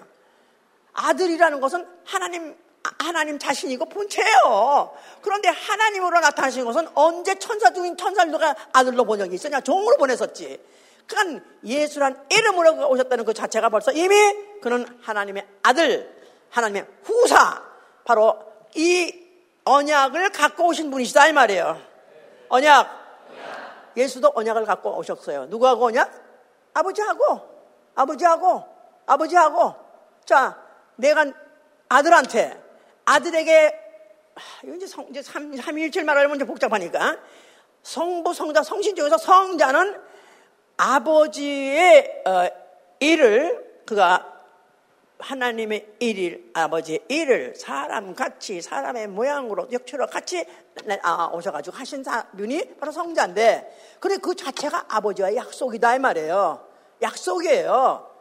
아들이라는 0.94 1.60
것은 1.60 1.86
하나님 2.06 2.56
하나님 3.00 3.40
자신이고 3.40 3.86
본체예요. 3.86 4.92
그런데 5.22 5.50
하나님으로 5.50 6.20
나타나신 6.20 6.66
것은 6.66 6.88
언제 6.94 7.36
천사 7.36 7.72
중인 7.72 7.96
누가 8.32 8.56
아들로 8.74 9.06
본 9.06 9.20
적이 9.20 9.36
있었냐? 9.36 9.62
종으로 9.62 9.98
보냈었지. 9.98 10.62
그러니까 11.08 11.46
예수란 11.64 12.26
이름으로 12.30 12.90
오셨다는 12.90 13.26
그 13.26 13.34
자체가 13.34 13.70
벌써 13.70 13.92
이미 13.92 14.16
그는 14.62 14.86
하나님의 15.02 15.48
아들, 15.64 16.16
하나님의 16.50 16.86
후사, 17.04 17.62
바로 18.04 18.40
이 18.76 19.14
언약을 19.66 20.30
갖고 20.32 20.68
오신 20.68 20.92
분이시다 20.92 21.28
이 21.28 21.34
말이에요. 21.34 21.80
언약. 22.50 23.06
예수도 23.98 24.32
언약을 24.36 24.66
갖고 24.66 24.98
오셨어요. 24.98 25.46
누구하고 25.46 25.86
언약? 25.86 26.12
아버지하고, 26.74 27.42
아버지하고, 27.96 28.64
아버지하고. 29.06 29.76
자, 30.26 30.58
내가 30.96 31.26
아들한테 31.88 32.64
아들에게 33.06 33.80
이제 34.76 34.88
성, 34.88 35.08
이제 35.10 35.22
삼, 35.22 35.56
삼일칠 35.56 36.03
말하면 36.03 36.36
이제 36.36 36.45
복잡하니까. 36.45 37.18
성부, 37.84 38.34
성자, 38.34 38.64
성신 38.64 38.95
중에서 38.95 39.18
성자는 39.18 40.01
아버지의 40.78 42.24
어, 42.26 42.47
일을 42.99 43.84
그가 43.86 44.34
하나님의 45.20 45.95
일을 45.99 46.51
아버지의 46.53 47.06
일을 47.08 47.56
사람 47.56 48.14
같이 48.16 48.62
사람의 48.62 49.08
모양으로 49.08 49.70
역처럼 49.72 50.10
같이 50.10 50.45
아, 51.03 51.30
오셔가지고 51.32 51.78
하신 51.78 52.03
분이 52.36 52.76
바로 52.78 52.91
성자인데 52.91 53.97
그래 53.99 54.18
그 54.18 54.36
자체가 54.36 54.86
아버지와의 54.89 55.38
약속이다 55.38 55.95
이 55.95 55.99
말이에요. 55.99 56.68
약속이에요. 57.01 58.12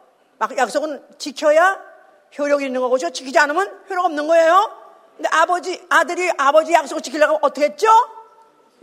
약속은 0.57 1.05
지켜야 1.17 1.94
효력이 2.37 2.65
있는 2.65 2.81
거고 2.81 2.97
지키지 2.97 3.37
않으면 3.39 3.85
효력 3.89 4.05
없는 4.05 4.27
거예요. 4.27 4.85
근데 5.15 5.29
아버지, 5.31 5.85
아들이 5.89 6.29
아버지 6.37 6.73
약속을 6.73 7.01
지키려고 7.01 7.39
어떻게 7.41 7.67
했죠? 7.67 7.87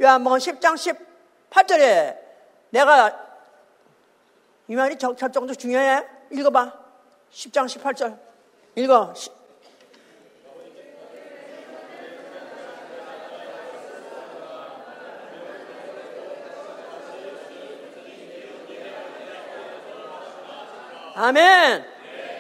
요한복음 0.00 0.38
10장 0.38 0.74
18절에 1.50 2.18
내가 2.70 3.32
이 4.68 4.74
말이 4.74 4.96
결정도 4.96 5.54
중요해. 5.54 6.06
읽어봐. 6.30 6.72
10장 7.30 7.66
18절. 7.66 8.18
읽어. 8.76 9.12
아멘. 21.14 21.91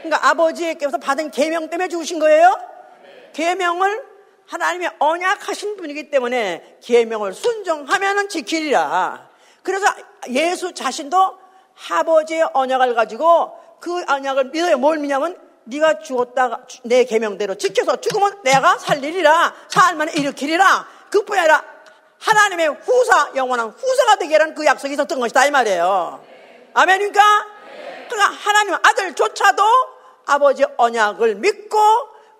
그러니까 0.02 0.28
아버지께서 0.28 0.98
받은 0.98 1.30
계명 1.30 1.70
때문에 1.70 1.88
죽으신 1.88 2.18
거예요. 2.18 2.58
계명을 3.32 4.04
하나님의 4.46 4.90
언약하신 4.98 5.76
분이기 5.76 6.10
때문에 6.10 6.78
계명을 6.82 7.32
순종하면은 7.32 8.28
지키리라. 8.28 9.28
그래서 9.62 9.86
예수 10.30 10.74
자신도 10.74 11.38
아버지의 11.90 12.48
언약을 12.52 12.94
가지고 12.94 13.56
그 13.80 14.04
언약을 14.06 14.50
믿어요. 14.50 14.76
뭘 14.78 14.98
믿냐면 14.98 15.38
네가 15.64 16.00
죽었다가 16.00 16.66
내 16.84 17.04
계명대로 17.04 17.54
지켜서 17.54 17.96
죽으면 17.96 18.42
내가 18.42 18.78
살리리라. 18.78 19.54
살만에 19.68 20.12
일으키리라. 20.12 20.86
그뿐이 21.10 21.38
아니라 21.38 21.64
하나님의 22.18 22.68
후사, 22.68 23.32
영원한 23.34 23.68
후사가 23.70 24.16
되게라는 24.16 24.54
그 24.54 24.64
약속이 24.64 24.92
있었던 24.94 25.18
것이다 25.18 25.46
이 25.46 25.50
말이에요. 25.50 26.24
아멘입니까? 26.74 27.46
그러니까 28.08 28.38
하나님 28.44 28.74
아들조차도 28.74 29.62
아버지 30.26 30.64
언약을 30.76 31.36
믿고 31.36 31.78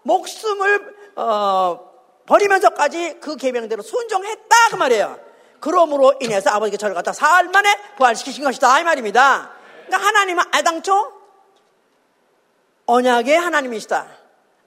목숨을 0.02 0.96
어, 1.16 1.92
버리면서까지 2.26 3.20
그 3.20 3.36
계명대로 3.36 3.82
순종했다 3.82 4.56
그 4.70 4.76
말이에요. 4.76 5.18
그러므로 5.60 6.14
인해서 6.20 6.50
아버지가 6.50 6.76
저를 6.76 6.94
갖다 6.94 7.12
사흘 7.12 7.48
만에 7.48 7.68
부활시키신 7.96 8.44
것이다 8.44 8.80
이 8.80 8.84
말입니다. 8.84 9.50
그러니까 9.86 10.08
하나님은 10.08 10.44
아당초 10.52 11.12
언약의 12.86 13.38
하나님이시다. 13.38 14.06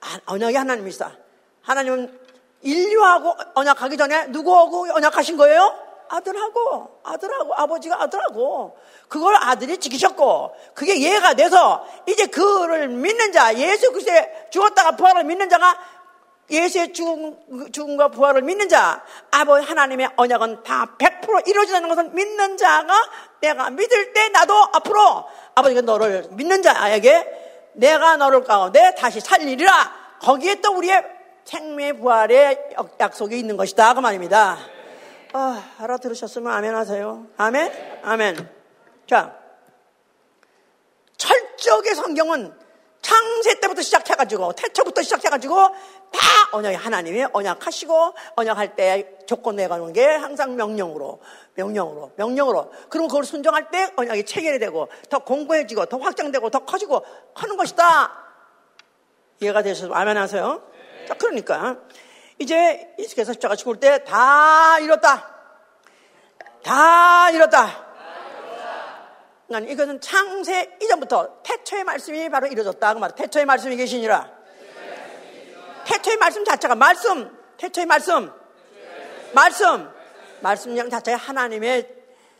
아, 0.01 0.19
언약의 0.25 0.55
하나님이시다. 0.55 1.17
하나님은 1.61 2.19
인류하고 2.61 3.35
언약하기 3.55 3.97
전에 3.97 4.27
누구하고 4.27 4.87
언약하신 4.93 5.37
거예요? 5.37 5.84
아들하고, 6.15 6.99
아들하고, 7.03 7.53
아버지가 7.55 8.01
아들하고, 8.01 8.77
그걸 9.07 9.35
아들이 9.35 9.77
지키셨고, 9.77 10.55
그게 10.73 10.95
이해가 10.95 11.33
돼서, 11.33 11.85
이제 12.07 12.25
그를 12.27 12.87
믿는 12.87 13.31
자, 13.31 13.55
예수 13.55 13.91
그리스도의 13.91 14.47
죽었다가 14.51 14.95
부활을 14.95 15.23
믿는 15.23 15.49
자가 15.49 15.77
예수의 16.49 16.93
죽음, 16.93 17.71
죽음과 17.71 18.09
부활을 18.09 18.43
믿는 18.43 18.69
자, 18.69 19.03
아버지 19.31 19.65
하나님의 19.65 20.09
언약은 20.15 20.63
다 20.63 20.95
100% 20.99 21.47
이루어진다는 21.47 21.89
것을 21.89 22.09
믿는 22.11 22.57
자가 22.57 22.93
내가 23.41 23.69
믿을 23.71 24.13
때 24.13 24.29
나도 24.29 24.53
앞으로 24.73 25.25
아버지가 25.55 25.81
너를 25.81 26.27
믿는 26.31 26.61
자에게 26.61 27.71
내가 27.73 28.17
너를 28.17 28.43
가운데 28.43 28.93
다시 28.95 29.19
살리리라. 29.19 29.71
거기에 30.21 30.55
또 30.61 30.75
우리의 30.77 31.03
생명 31.45 31.99
부활의 31.99 32.75
약속이 32.99 33.37
있는 33.37 33.57
것이다. 33.57 33.93
그 33.93 33.99
말입니다. 33.99 34.74
아, 35.37 35.61
알아들으셨으면 35.79 36.49
아멘 36.49 36.73
하세요. 36.73 37.27
아멘? 37.35 37.99
아멘. 38.03 38.49
자, 39.05 39.37
철저하게 41.17 41.93
성경은 41.93 42.57
창세 43.01 43.59
때부터 43.59 43.81
시작해가지고, 43.81 44.53
태초부터 44.53 45.01
시작해가지고, 45.01 45.55
다 45.57 46.19
언약이 46.53 46.77
하나님이 46.77 47.25
언약하시고, 47.33 48.13
언약할 48.37 48.77
때 48.77 49.17
조건 49.25 49.57
내가는 49.57 49.91
게 49.91 50.05
항상 50.05 50.55
명령으로, 50.55 51.19
명령으로, 51.55 52.13
명령으로. 52.15 52.71
그럼 52.89 53.09
그걸 53.09 53.25
순종할 53.25 53.71
때 53.71 53.91
언약이 53.97 54.23
체결이 54.23 54.57
되고, 54.59 54.87
더 55.09 55.19
공고해지고, 55.19 55.87
더 55.87 55.97
확장되고, 55.97 56.49
더 56.49 56.59
커지고, 56.59 57.03
하는 57.33 57.57
것이다. 57.57 58.23
이해가 59.41 59.63
되셔서 59.63 59.93
아멘 59.93 60.15
하세요? 60.15 60.63
자, 61.09 61.13
그러니까, 61.15 61.81
이제 62.39 62.93
이스케서 62.99 63.33
십자가 63.33 63.55
죽을 63.55 63.79
때다 63.79 64.79
이뤘다. 64.79 65.35
다 66.63 67.29
이뤘다. 67.31 67.85
그러니까 69.47 69.71
이것은 69.71 70.01
창세 70.01 70.77
이전부터 70.81 71.41
태초의 71.43 71.83
말씀이 71.83 72.29
바로 72.29 72.47
이루어졌다. 72.47 72.93
그 72.93 72.99
말. 72.99 73.11
태초의 73.11 73.45
말씀이 73.45 73.75
계시니라. 73.75 74.31
태초의 75.85 76.17
말씀 76.17 76.43
자체가 76.43 76.73
말씀, 76.75 77.37
태초의 77.57 77.85
말씀, 77.85 78.31
말씀, 79.33 79.91
말씀량 80.41 80.89
자체가 80.89 81.17
하나님의 81.17 81.87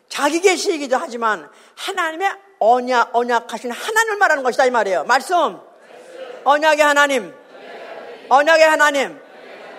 자기 0.10 0.42
계시이기도 0.42 0.98
하지만 0.98 1.50
하나님의 1.78 2.32
언약, 2.60 3.16
언약하신 3.16 3.72
하나님을 3.72 4.18
말하는 4.18 4.44
것이다 4.44 4.66
이 4.66 4.72
말이에요. 4.72 5.04
말씀, 5.04 5.60
언약의 6.44 6.84
하나님, 6.84 7.36
언약의 8.30 8.68
하나님. 8.68 9.25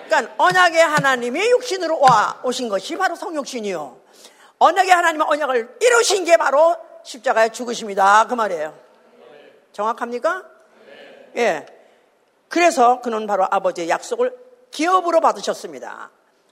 그러니까 0.06 0.34
언약의 0.38 0.80
하나님이 0.80 1.50
육신으로 1.50 2.00
와 2.00 2.40
오신 2.44 2.68
것이 2.68 2.96
바로 2.96 3.14
성육신이요. 3.14 4.00
언약의 4.58 4.90
하나님의 4.90 5.26
언약을 5.28 5.76
이루신 5.80 6.24
게 6.24 6.36
바로 6.36 6.76
십자가의 7.04 7.52
죽으십니다. 7.52 8.26
그 8.26 8.34
말이에요. 8.34 8.74
정확합니까? 9.72 10.44
예. 11.36 11.66
그래서 12.48 13.00
그는 13.00 13.26
바로 13.26 13.46
아버지의 13.50 13.88
약속을 13.88 14.34
기업으로 14.70 15.20
받으셨습니다. 15.20 16.10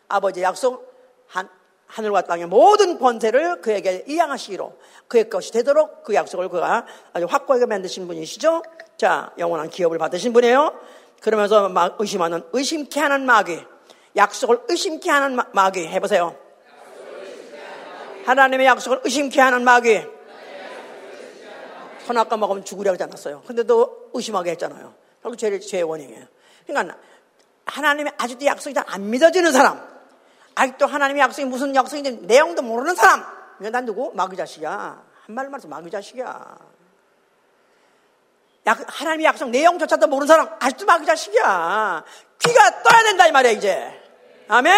아버지의 0.09 0.45
약속, 0.45 0.93
한, 1.27 1.49
하늘과 1.87 2.23
땅의 2.23 2.47
모든 2.47 2.99
권세를 2.99 3.63
그에게 3.63 4.05
이양하시기로 4.07 4.79
그의 5.09 5.31
것이 5.31 5.53
되도록 5.53 6.05
그 6.05 6.15
약속을 6.15 6.49
그가 6.49 6.87
아주 7.13 7.27
확고하게 7.27 7.67
만드신 7.67 8.07
분이시죠. 8.07 8.63
자, 8.97 9.33
영원한 9.39 9.71
기업을 9.71 9.99
받으신 9.99 10.33
분이에요. 10.33 10.79
그러면서 11.25 11.71
막 11.71 11.97
의심하는, 11.99 12.43
의심케 12.53 13.01
하는 13.01 13.25
마귀, 13.25 13.59
약속을 14.15 14.65
의심케 14.69 15.11
하는 15.11 15.39
마귀 15.55 15.87
해보세요. 15.87 16.37
하나님의 18.27 18.67
약속을 18.67 19.01
의심케 19.05 19.41
하는 19.41 19.65
마귀. 19.65 20.07
선악과 22.07 22.37
먹으면 22.37 22.63
죽으려고 22.67 22.93
하지 22.93 23.05
않았어요. 23.05 23.41
근데도 23.47 24.11
의심하게 24.13 24.51
했잖아요. 24.51 24.93
결국 25.23 25.39
죄, 25.39 25.59
죄의 25.59 25.85
원인이에요. 25.85 26.27
그러니까 26.67 26.99
하나님의 27.65 28.13
아직도 28.19 28.45
약속이 28.45 28.75
잘 28.75 28.85
안 28.87 29.09
믿어지는 29.09 29.51
사람, 29.51 29.81
아직도 30.55 30.85
하나님의 30.85 31.23
약속이 31.23 31.47
무슨 31.47 31.75
약속인지 31.75 32.27
내용도 32.27 32.61
모르는 32.61 32.95
사람, 32.95 33.25
이거 33.61 33.71
난 33.71 33.87
누구? 33.87 34.13
마귀 34.15 34.37
자식이야. 34.37 35.03
한 35.23 35.35
말로 35.35 35.49
말해서 35.49 35.69
마귀 35.69 35.91
자식이야. 35.91 36.74
약, 38.67 38.81
하나님의 38.87 39.27
약속 39.27 39.51
내용조차도 39.51 40.07
모르는 40.07 40.27
사람, 40.27 40.49
아직도 40.59 40.87
마귀 40.87 41.07
자식이야. 41.07 42.05
귀가 42.39 42.83
떠야 42.83 43.03
된다, 43.05 43.27
이 43.27 43.33
말이야, 43.33 43.53
이제. 43.53 44.01
아멘? 44.49 44.75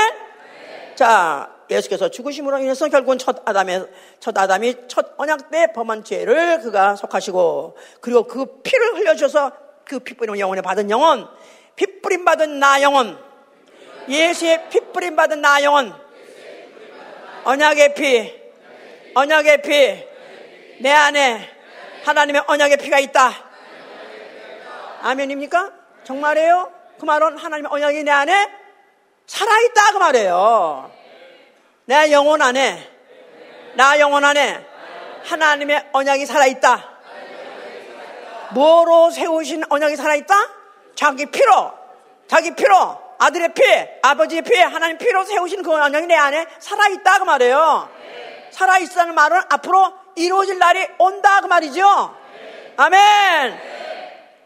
자, 0.95 1.51
예수께서 1.71 2.09
죽으심으로 2.09 2.59
인해서 2.59 2.89
결국은 2.89 3.19
첫 3.19 3.43
아담의 3.45 3.87
첫 4.21 4.37
아담이 4.37 4.89
첫 4.89 5.15
언약 5.17 5.51
때 5.51 5.73
범한 5.73 6.05
죄를 6.05 6.61
그가 6.61 6.95
속하시고 6.95 7.77
그리고 8.01 8.23
그 8.29 8.63
피를 8.63 8.95
흘려주셔서 8.95 9.53
그 9.85 9.99
피뿌림 9.99 10.39
영혼에 10.39 10.63
받은 10.63 10.91
영혼 10.91 11.29
피뿌림 11.75 12.25
받은 12.25 12.61
나 12.61 12.81
영혼 12.83 13.19
예수의 14.09 14.69
피뿌림 14.69 15.17
받은 15.17 15.41
나 15.41 15.61
영혼 15.65 15.93
언약의 17.45 17.95
피 17.95 18.33
언약의 19.15 19.63
피 19.63 20.17
내 20.79 20.91
안에 20.91 21.51
하나님의 22.05 22.43
언약의 22.47 22.77
피가 22.79 22.99
있다 22.99 23.46
아멘입니까? 25.07 25.73
정말이에요? 26.05 26.73
그 26.99 27.05
말은 27.05 27.37
하나님의 27.37 27.71
언약이 27.73 28.03
내 28.05 28.11
안에 28.11 28.49
살아있다 29.27 29.93
그 29.93 29.99
말이에요 29.99 30.91
내 31.87 32.11
영혼 32.11 32.43
안에, 32.43 32.91
나 33.75 33.99
영혼 34.01 34.25
안에 34.25 34.67
하나님의 35.25 35.91
언약이 35.93 36.27
살아있다. 36.27 36.97
뭐로 38.51 39.11
세우신 39.11 39.65
언약이 39.69 39.95
살아있다? 39.95 40.35
자기 40.97 41.27
피로, 41.27 41.73
자기 42.27 42.55
피로, 42.57 43.01
아들의 43.19 43.55
피, 43.55 43.63
아버지의 44.03 44.43
피, 44.43 44.57
하나님 44.61 44.99
피로 44.99 45.25
세우신 45.25 45.63
그 45.63 45.73
언약이 45.73 46.07
내 46.07 46.15
안에 46.17 46.47
살아있다. 46.59 47.19
그 47.21 47.25
말이에요. 47.25 47.89
살아있다는 48.51 49.15
말은 49.15 49.41
앞으로 49.51 49.93
이루어질 50.17 50.59
날이 50.59 50.89
온다. 50.99 51.41
그 51.41 51.47
말이죠. 51.47 52.17
아멘! 52.77 53.76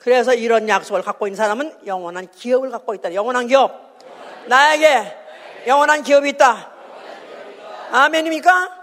그래서 0.00 0.34
이런 0.34 0.68
약속을 0.68 1.02
갖고 1.02 1.26
있는 1.26 1.36
사람은 1.36 1.86
영원한 1.86 2.30
기업을 2.30 2.70
갖고 2.70 2.94
있다. 2.94 3.14
영원한 3.14 3.46
기업. 3.46 3.98
나에게 4.46 5.16
영원한 5.66 6.02
기업이 6.02 6.30
있다. 6.30 6.70
아멘입니까? 7.92 8.80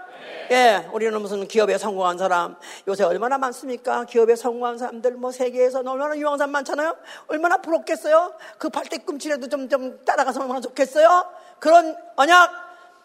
예, 0.50 0.88
우리는 0.92 1.20
무슨 1.20 1.46
기업에 1.46 1.76
성공한 1.76 2.16
사람, 2.16 2.56
요새 2.86 3.04
얼마나 3.04 3.36
많습니까? 3.36 4.04
기업에 4.04 4.34
성공한 4.34 4.78
사람들, 4.78 5.12
뭐 5.12 5.30
세계에서 5.30 5.80
얼마나 5.80 6.16
유명한 6.16 6.38
사람 6.38 6.52
많잖아요? 6.52 6.96
얼마나 7.26 7.58
부럽겠어요? 7.58 8.32
그 8.56 8.70
발대꿈치라도 8.70 9.48
좀, 9.48 9.68
좀 9.68 10.02
따라가서 10.06 10.40
얼마나 10.40 10.60
좋겠어요? 10.60 11.26
그런 11.58 11.94
언약, 12.16 12.50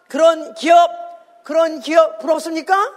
그런 0.08 0.54
기업, 0.54 0.90
그런 1.42 1.80
기업 1.80 2.18
부럽습니까? 2.18 2.94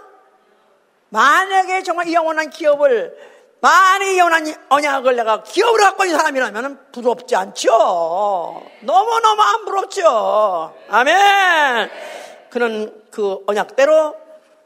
만약에 1.10 1.82
정말 1.82 2.10
영원한 2.10 2.48
기업을, 2.48 3.18
많이 3.60 4.18
영원한 4.18 4.54
언약을 4.68 5.16
내가 5.16 5.42
기업으로 5.42 5.82
갖고 5.84 6.04
있는 6.04 6.18
사람이라면 6.18 6.86
부럽지 6.92 7.34
않죠? 7.34 8.62
너무너무 8.82 9.42
안 9.42 9.64
부럽죠? 9.64 10.74
아멘! 10.88 11.90
그는 12.50 13.02
그 13.10 13.42
언약대로 13.46 14.14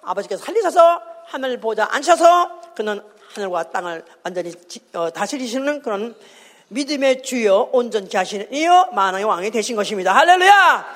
아버지께서 0.03 0.45
살리셔서 0.45 1.01
하늘 1.26 1.59
보자 1.59 1.88
앉혀서 1.90 2.61
그는 2.74 3.03
하늘과 3.34 3.70
땅을 3.70 4.05
완전히 4.22 4.53
어, 4.95 5.11
다스리시는 5.11 5.80
그런 5.80 6.14
믿음의 6.68 7.22
주여 7.22 7.70
온전케 7.72 8.16
하시는 8.18 8.53
이어 8.53 8.88
만왕의 8.93 9.24
왕이 9.24 9.51
되신 9.51 9.76
것입니다. 9.76 10.14
할렐루야! 10.14 10.86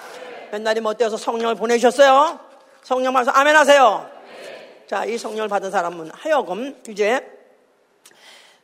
맨날이 0.52 0.80
못되어서 0.80 1.16
성령을 1.16 1.54
보내주셨어요. 1.54 2.40
성령 2.82 3.14
말씀 3.14 3.32
아멘 3.34 3.56
하세요. 3.56 4.08
자, 4.86 5.04
이 5.04 5.18
성령을 5.18 5.48
받은 5.48 5.70
사람은 5.70 6.10
하여금 6.12 6.76
이제 6.88 7.35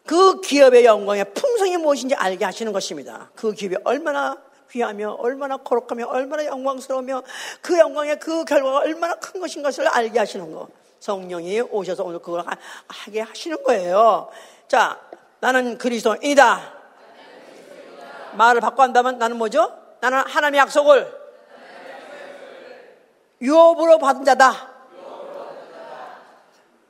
그 0.06 0.40
기업의 0.40 0.84
영광의 0.84 1.32
풍성이 1.34 1.76
무엇인지 1.76 2.14
알게 2.14 2.44
하시는 2.44 2.72
것입니다. 2.72 3.30
그 3.34 3.52
기업이 3.52 3.76
얼마나 3.84 4.36
귀하며 4.70 5.16
얼마나 5.20 5.58
거룩하며 5.58 6.06
얼마나 6.06 6.44
영광스러우며 6.46 7.22
그 7.60 7.78
영광의 7.78 8.18
그 8.18 8.44
결과가 8.44 8.78
얼마나 8.78 9.14
큰 9.16 9.40
것인 9.40 9.62
것을 9.62 9.86
알게 9.86 10.18
하시는 10.18 10.52
거. 10.52 10.68
성령이 10.98 11.60
오셔서 11.60 12.04
오늘 12.04 12.20
그걸 12.20 12.44
하게 12.88 13.20
하시는 13.20 13.62
거예요. 13.62 14.30
자, 14.68 14.98
나는 15.40 15.76
그리스도인이다. 15.76 16.72
말을 18.34 18.60
바꿔 18.60 18.82
한다면 18.84 19.18
나는 19.18 19.36
뭐죠? 19.36 19.76
나는 20.00 20.18
하나님의 20.20 20.60
약속을 20.60 21.22
유업으로 23.42 23.98
받은 23.98 24.24
자다. 24.24 24.70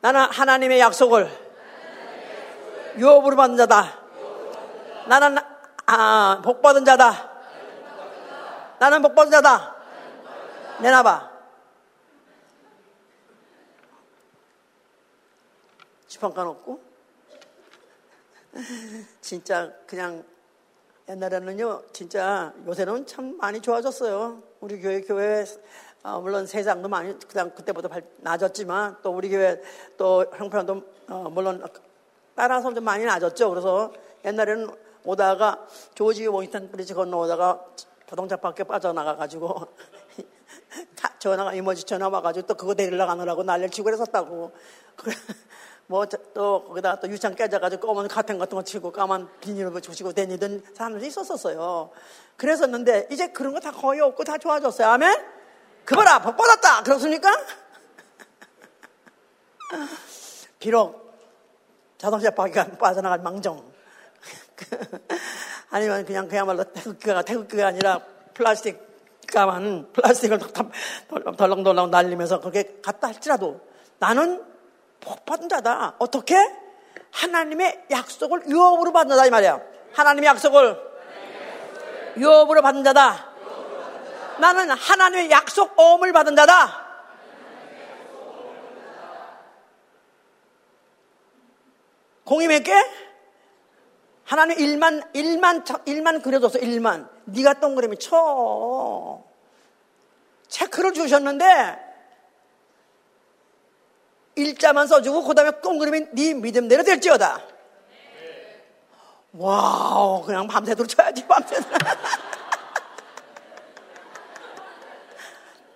나는 0.01 0.21
하나님의 0.21 0.81
약속을 0.81 1.42
유업으로 2.99 3.37
받은 3.37 3.57
자다. 3.57 4.01
나는 5.09 5.39
아, 5.87 6.41
복 6.45 6.63
받은 6.63 6.85
자다. 6.85 7.33
나는 8.83 9.01
복받자다. 9.01 9.77
내놔봐. 10.81 11.31
지팡간 16.09 16.49
없고 16.49 16.83
진짜 19.21 19.73
그냥 19.87 20.25
옛날에는요, 21.09 21.83
진짜 21.93 22.53
요새는 22.67 23.07
참 23.07 23.37
많이 23.37 23.61
좋아졌어요. 23.61 24.43
우리 24.61 24.81
교회, 24.81 25.01
교회, 25.01 25.45
어, 26.03 26.21
물론 26.21 26.47
세상도 26.47 26.89
많이, 26.89 27.17
그냥 27.29 27.55
그때보다 27.55 27.89
낮았지만 28.19 28.99
또 29.03 29.13
우리 29.13 29.29
교회 29.29 29.63
또 29.97 30.25
형편도 30.37 30.83
어, 31.09 31.31
물론 31.31 31.63
따라서 32.35 32.73
좀 32.73 32.85
많이 32.85 33.05
낮았죠. 33.05 33.51
그래서 33.51 33.93
옛날에는 34.25 34.69
오다가 35.05 35.67
조지 35.95 36.27
워싱턴 36.27 36.71
브리지 36.71 36.95
건너오다가 36.95 37.65
자동차 38.09 38.37
밖에 38.37 38.65
빠져나가가지고 38.65 39.69
전화가 41.19 41.55
이모지 41.55 41.85
전화 41.85 42.09
와가지고 42.09 42.47
또 42.47 42.55
그거 42.55 42.75
데리러 42.75 43.07
가느라고 43.07 43.43
난리를 43.43 43.71
치고 43.71 43.85
그랬었다고. 43.87 44.53
뭐 45.89 46.07
또 46.33 46.65
거기다 46.69 47.01
또 47.01 47.09
유창 47.09 47.35
깨져가지고 47.35 47.87
검은 47.87 48.09
카텐 48.09 48.39
같은 48.39 48.57
거 48.57 48.63
치고 48.63 48.93
까만 48.93 49.29
비닐을 49.41 49.81
주시고 49.81 50.13
다니던 50.13 50.63
사람들이 50.75 51.07
있었었어요. 51.09 51.91
그랬었는데 52.37 53.09
이제 53.11 53.29
그런 53.29 53.53
거 53.53 53.61
다 53.61 53.73
거의 53.73 54.01
없고 54.01 54.25
다 54.25 54.39
좋아졌어요. 54.39 54.89
아멘? 54.89 55.23
그 55.85 55.95
봐라, 55.97 56.21
복 56.23 56.37
받았다! 56.37 56.83
그렇습니까? 56.85 57.29
비록 60.59 61.02
자동차 62.03 62.31
바퀴가 62.33 62.79
빠져나갈 62.79 63.21
망정. 63.21 63.63
아니면 65.71 66.05
그냥 66.05 66.27
그야말로 66.27 66.65
태극기가, 66.65 67.23
태극기가 67.23 67.69
아니라 67.69 68.01
플라스틱 68.35 68.91
까만 69.33 69.93
플라스틱을 69.93 70.41
덜렁덜렁 71.39 71.93
날리면서 71.93 72.41
그렇게 72.41 72.81
갔다 72.83 73.07
할지라도 73.07 73.61
나는 74.01 74.43
복 75.01 75.25
받은 75.25 75.49
자다. 75.49 75.95
어떻게? 76.01 76.35
하나님의 77.13 77.85
약속을 77.93 78.49
유업으로 78.49 78.93
받는 78.93 79.15
자다 79.15 79.27
이 79.27 79.31
말이야. 79.31 79.61
하나님의 79.93 80.27
약속을 80.27 80.77
유업으로 82.17 82.63
받는 82.63 82.83
자다. 82.83 83.31
나는 84.41 84.71
하나님의 84.71 85.31
약속 85.31 85.79
어음을 85.79 86.13
받은 86.13 86.35
자다. 86.35 86.82
공이 92.25 92.47
몇 92.47 92.63
개? 92.63 92.73
하나님 94.25 94.59
일만 94.59 95.03
일만 95.13 95.65
일만 95.85 96.23
그려줘서 96.23 96.59
일만 96.59 97.09
네가 97.25 97.55
동그라미 97.61 97.99
쳐 97.99 99.23
체크를 100.49 100.93
주셨는데 100.93 101.93
일자만 104.37 104.87
써주고 104.87 105.25
그 105.25 105.35
다음에 105.35 105.61
동그라미 105.61 106.07
네 106.13 106.35
믿음대로 106.35 106.83
될지어다. 106.83 107.43
와우 109.35 110.23
그냥 110.23 110.47
밤새도록 110.47 110.89
쳐야지 110.89 111.27
밤새도록. 111.27 111.79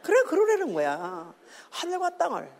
그래 0.03 0.22
그러라는 0.22 0.72
거야. 0.72 1.34
하늘과 1.70 2.16
땅을 2.16 2.51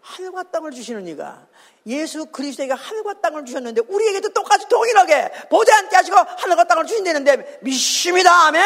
하늘과 0.00 0.42
땅을 0.44 0.70
주시는 0.72 1.06
이가 1.08 1.46
예수 1.88 2.26
그리스도에게 2.26 2.72
하늘과 2.74 3.14
땅을 3.22 3.44
주셨는데 3.46 3.82
우리에게도 3.88 4.28
똑같이 4.30 4.68
동일하게 4.68 5.32
보지 5.50 5.72
않게 5.72 5.96
하시고 5.96 6.16
하늘과 6.16 6.64
땅을 6.64 6.86
주신다는데 6.86 7.58
믿습니다. 7.62 8.30
아멘. 8.46 8.62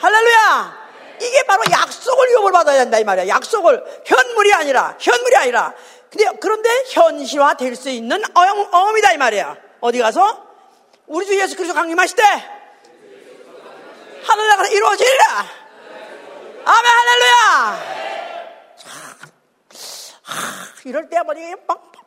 할렐루야. 0.00 0.88
이게 1.20 1.42
바로 1.44 1.62
약속을 1.70 2.30
유업을 2.32 2.52
받아야 2.52 2.78
된다 2.78 2.98
이 2.98 3.04
말이야. 3.04 3.28
약속을 3.28 4.02
현물이 4.04 4.52
아니라 4.54 4.96
현물이 5.00 5.36
아니라 5.36 5.74
근데 6.10 6.26
그런데 6.40 6.68
현실화 6.90 7.54
될 7.54 7.76
수 7.76 7.88
있는 7.90 8.22
어음, 8.34 8.74
어음이다 8.74 9.12
이 9.12 9.16
말이야. 9.18 9.56
어디 9.80 9.98
가서 9.98 10.46
우리 11.06 11.26
주 11.26 11.38
예수 11.38 11.54
그리스도 11.56 11.74
강림하실 11.74 12.16
때 12.16 12.22
하늘나라가 14.24 14.68
이루어지리라. 14.68 15.24
아멘 16.64 16.90
할렐루야. 16.92 17.98
이럴 20.84 21.08
때 21.08 21.20
뭐니 21.22 21.54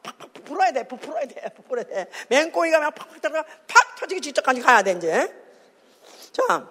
팍팍팍 0.04 0.44
불어야 0.46 0.72
돼, 0.72 0.88
부풀어야 0.88 1.26
돼, 1.26 1.50
부풀어야 1.56 1.86
돼. 1.86 2.08
맹꽁이가 2.30 2.80
막 2.80 2.96
팍팍 2.96 3.22
들어가 3.22 3.44
팍 3.68 3.96
터지기 3.98 4.22
직전까지 4.22 4.62
가야 4.62 4.82
돼 4.82 4.92
이제. 4.94 5.34
자, 6.32 6.68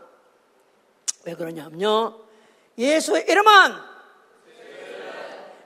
왜 1.24 1.34
그러냐면요. 1.34 2.18
예수의 2.78 3.26
이름은 3.28 3.52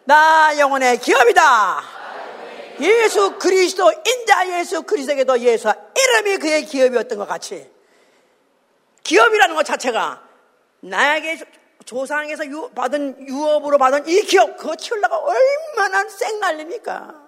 나 0.05 0.59
영혼의 0.59 0.99
기업이다. 0.99 1.83
예수 2.81 3.39
그리스도 3.39 3.91
인자 3.93 4.59
예수 4.59 4.83
그리스도에게도 4.83 5.39
예수와 5.39 5.77
이름이 5.97 6.39
그의 6.39 6.65
기업이었던 6.67 7.19
것 7.19 7.27
같이 7.27 7.71
기업이라는 9.05 9.55
것 9.55 9.65
자체가 9.65 10.27
나에게 10.81 11.39
조상에서 11.85 12.47
유, 12.47 12.71
받은 12.71 13.29
유업으로 13.29 13.79
받은 13.79 14.09
이 14.09 14.23
기업 14.23 14.57
그거 14.57 14.75
키우려가 14.75 15.19
얼마나 15.19 16.09
쌩날립니까? 16.09 17.24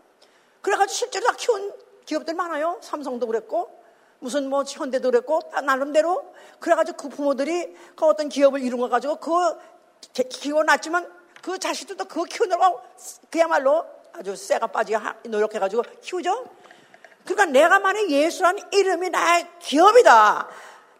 그래가지고 0.66 0.94
실제로 0.96 1.26
다 1.26 1.34
키운 1.38 1.72
기업들 2.06 2.34
많아요. 2.34 2.80
삼성도 2.82 3.28
그랬고 3.28 3.84
무슨 4.18 4.50
뭐 4.50 4.64
현대도 4.66 5.12
그랬고 5.12 5.40
다 5.52 5.60
나름대로 5.60 6.34
그래가지고 6.58 6.96
그 6.96 7.08
부모들이 7.08 7.72
그 7.94 8.04
어떤 8.04 8.28
기업을 8.28 8.60
이룬 8.60 8.80
거 8.80 8.88
가지고 8.88 9.16
그거 9.16 9.56
키워놨지만 10.12 11.08
그 11.40 11.56
자식들도 11.60 12.06
그거 12.06 12.24
키우느라고 12.24 12.80
그야말로 13.30 13.86
아주 14.12 14.34
쇠가 14.34 14.66
빠지게 14.66 14.98
노력해가지고 15.28 15.84
키우죠. 16.02 16.46
그러니까 17.24 17.44
내가 17.44 17.78
만약 17.78 18.10
예수라는 18.10 18.60
이름이 18.72 19.10
나의 19.10 19.46
기업이다. 19.60 20.48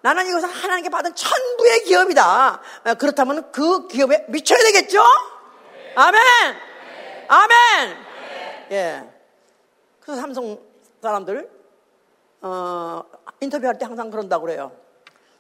나는 0.02 0.28
이것을 0.28 0.48
하나님께 0.48 0.90
받은 0.90 1.12
천부의 1.16 1.84
기업이다. 1.84 2.60
그렇다면 3.00 3.50
그 3.50 3.88
기업에 3.88 4.26
미쳐야 4.28 4.62
되겠죠? 4.62 5.02
아멘! 5.96 6.22
아멘! 7.26 7.96
예. 8.70 9.15
그래서 10.06 10.20
삼성 10.20 10.56
사람들, 11.02 11.50
어, 12.42 13.02
인터뷰할 13.40 13.76
때 13.76 13.86
항상 13.86 14.08
그런다고 14.08 14.46
그래요. 14.46 14.70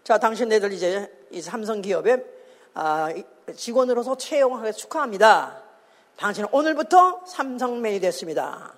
자, 0.02 0.18
당신네들 0.18 0.72
이제 0.72 1.08
이 1.30 1.40
삼성 1.40 1.80
기업에 1.80 2.24
아, 2.74 3.08
직원으로서 3.54 4.16
채용하게 4.16 4.72
축하합니다. 4.72 5.62
당신은 6.16 6.48
오늘부터 6.50 7.22
삼성맨이 7.26 8.00
됐습니다. 8.00 8.74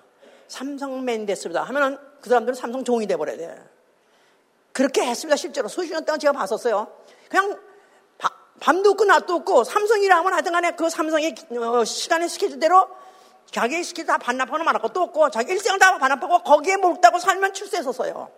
삼성맨이 0.47 1.25
됐습니다. 1.25 1.63
하면은 1.63 1.97
그 2.21 2.29
사람들은 2.29 2.53
삼성 2.53 2.83
종이 2.83 3.07
돼버려야 3.07 3.37
돼. 3.37 3.63
그렇게 4.71 5.01
했습니다. 5.01 5.35
실제로 5.37 5.67
수십 5.67 5.91
년 5.91 6.05
동안 6.05 6.19
제가 6.19 6.33
봤었어요. 6.33 6.87
그냥 7.29 7.59
밤도 8.59 8.91
없고 8.91 9.05
낮도 9.05 9.33
없고 9.37 9.63
삼성이라 9.63 10.17
하면 10.17 10.33
하여튼 10.33 10.51
간에 10.51 10.71
그 10.75 10.87
삼성의 10.87 11.35
어, 11.57 11.83
시간의 11.83 12.29
스케줄대로 12.29 12.87
자기의 13.51 13.83
스케줄 13.83 14.07
다 14.07 14.17
반납하고 14.17 14.63
말할 14.63 14.81
것도 14.81 15.01
없고 15.03 15.29
자기 15.29 15.53
일생을 15.53 15.79
다 15.79 15.97
반납하고 15.97 16.39
거기에 16.39 16.77
몰다고 16.77 17.19
살면 17.19 17.53
출세했었어요. 17.53 18.31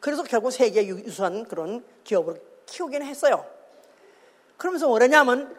그래서 0.00 0.22
결국 0.22 0.50
세계 0.50 0.86
유수한 0.86 1.44
그런 1.44 1.84
기업을 2.04 2.42
키우긴 2.66 3.02
했어요. 3.02 3.46
그러면서 4.56 4.88
뭐냐면 4.88 5.56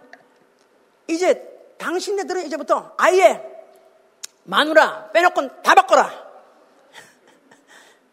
이제 1.07 1.47
당신네들은 1.77 2.45
이제부터 2.45 2.93
아예 2.97 3.43
마누라 4.43 5.11
빼놓고 5.11 5.61
다 5.61 5.75
바꿔라. 5.75 6.11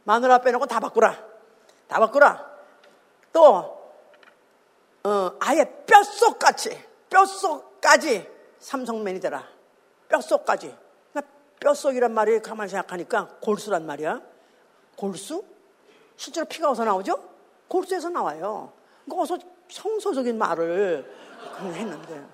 마누라 0.05 0.39
빼놓고 0.39 0.66
다 0.66 0.80
바꾸라. 0.80 1.18
다 1.86 1.99
바꾸라. 1.99 2.47
또 3.32 3.78
어, 5.05 5.32
아예 5.41 5.64
뼛속같이 5.86 6.78
뼛속까지 7.11 8.28
삼성맨이 8.59 9.20
되라. 9.20 9.57
뼛속까지. 10.09 10.74
그러니까 11.12 11.34
뼛속이란 11.61 12.12
말이 12.12 12.40
가만히 12.40 12.70
생각하니까 12.70 13.28
골수란 13.40 13.86
말이야. 13.86 14.20
골수? 14.96 15.44
실제로 16.16 16.46
피가 16.46 16.70
어디서 16.70 16.84
나오죠? 16.84 17.22
골수에서 17.68 18.11
나와요. 18.11 18.72
그러니까 19.04 19.22
어서 19.22 19.38
성소적인 19.70 20.36
말을 20.36 21.04
했는데 21.61 22.26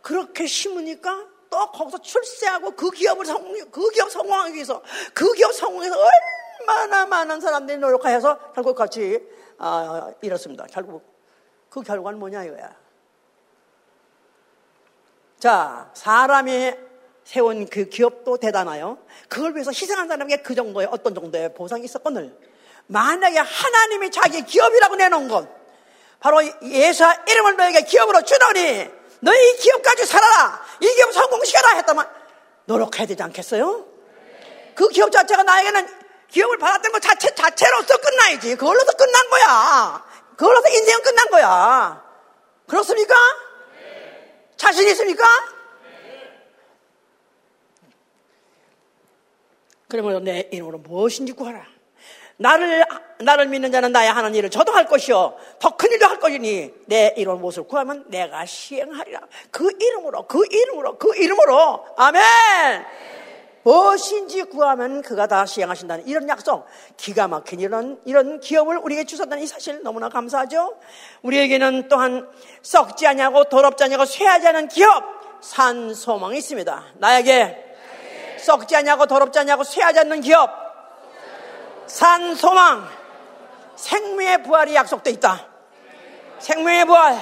그렇게 0.00 0.46
심으니까 0.46 1.26
또 1.50 1.70
거기서 1.70 1.98
출세하고 1.98 2.70
그 2.72 2.90
기업을 2.90 3.26
성, 3.26 3.70
그 3.70 3.90
기업 3.90 4.10
성공하기 4.10 4.54
위해서 4.54 4.82
그 5.12 5.32
기업 5.34 5.52
성공해서 5.52 5.94
얼마나 6.60 7.04
많은 7.06 7.40
사람들이 7.40 7.78
노력해서 7.78 8.52
결국 8.52 8.74
같이 8.74 9.20
어, 9.58 10.12
이렇습니다. 10.22 10.64
결국 10.70 11.02
그 11.68 11.82
결과는 11.82 12.18
뭐냐 12.18 12.44
이거야. 12.44 12.81
자, 15.42 15.90
사람이 15.94 16.72
세운 17.24 17.66
그 17.66 17.88
기업도 17.88 18.36
대단하요. 18.36 18.98
그걸 19.28 19.54
위해서 19.54 19.72
희생한 19.72 20.06
사람에게 20.06 20.40
그 20.40 20.54
정도의 20.54 20.86
어떤 20.88 21.16
정도의 21.16 21.52
보상이 21.52 21.84
있었거늘 21.84 22.32
만약에 22.86 23.40
하나님이 23.40 24.12
자기 24.12 24.42
기업이라고 24.42 24.94
내놓은 24.94 25.26
것 25.26 25.48
바로 26.20 26.44
예수와 26.62 27.24
이름을 27.26 27.56
너에게 27.56 27.80
기업으로 27.80 28.22
주노니 28.22 28.88
너희 29.18 29.56
기업 29.56 29.82
가지고 29.82 30.06
살아라. 30.06 30.64
이 30.78 30.94
기업 30.94 31.12
성공시켜라 31.12 31.70
했다면 31.70 32.08
노력해야 32.66 33.08
되지 33.08 33.20
않겠어요? 33.24 33.84
그 34.76 34.88
기업 34.90 35.10
자체가 35.10 35.42
나에게는 35.42 35.88
기업을 36.30 36.58
받았던 36.58 36.92
것 36.92 37.02
자체, 37.02 37.34
자체로서 37.34 37.96
끝나야지. 37.96 38.54
그걸로서 38.54 38.92
끝난 38.92 39.28
거야. 39.28 40.04
그걸로서 40.36 40.68
인생은 40.68 41.02
끝난 41.02 41.26
거야. 41.30 42.04
그렇습니까? 42.68 43.16
자신 44.62 44.86
있습니까? 44.90 45.24
그러면 49.88 50.22
내 50.22 50.48
이름으로 50.52 50.78
무엇인지 50.78 51.32
구하라. 51.32 51.66
나를, 52.36 52.84
나를 53.18 53.48
믿는 53.48 53.72
자는 53.72 53.90
나의 53.90 54.10
하는 54.12 54.34
일을 54.36 54.50
저도 54.50 54.72
할 54.72 54.86
것이요. 54.86 55.36
더 55.58 55.76
큰 55.76 55.90
일도 55.90 56.06
할 56.06 56.20
것이니 56.20 56.72
내 56.86 57.12
이런 57.16 57.40
무엇을 57.40 57.64
구하면 57.64 58.04
내가 58.08 58.46
시행하리라. 58.46 59.20
그 59.50 59.68
이름으로, 59.80 60.28
그 60.28 60.44
이름으로, 60.48 60.96
그 60.96 61.16
이름으로. 61.16 61.84
아멘! 61.96 62.22
무엇인지 63.62 64.44
구하면 64.44 65.02
그가 65.02 65.26
다 65.26 65.46
시행하신다는 65.46 66.06
이런 66.06 66.28
약속, 66.28 66.66
기가 66.96 67.28
막힌 67.28 67.60
이런, 67.60 68.00
이런 68.04 68.40
기업을 68.40 68.78
우리에게 68.78 69.04
주셨다는 69.04 69.42
이 69.42 69.46
사실 69.46 69.82
너무나 69.82 70.08
감사하죠? 70.08 70.76
우리에게는 71.22 71.88
또한 71.88 72.28
썩지 72.62 73.06
않냐고 73.06 73.44
더럽지 73.44 73.84
않냐고 73.84 74.04
쇠하지 74.04 74.48
않은 74.48 74.68
기업, 74.68 75.04
산 75.40 75.94
소망이 75.94 76.38
있습니다. 76.38 76.84
나에게 76.94 77.76
썩지 78.38 78.74
않냐고 78.76 79.06
더럽지 79.06 79.38
않냐고 79.38 79.62
쇠하지 79.62 80.00
않는 80.00 80.20
기업, 80.22 80.50
산 81.86 82.34
소망, 82.34 82.88
생명의 83.76 84.42
부활이 84.42 84.74
약속돼 84.74 85.10
있다. 85.10 85.46
생명의 86.38 86.84
부활, 86.84 87.16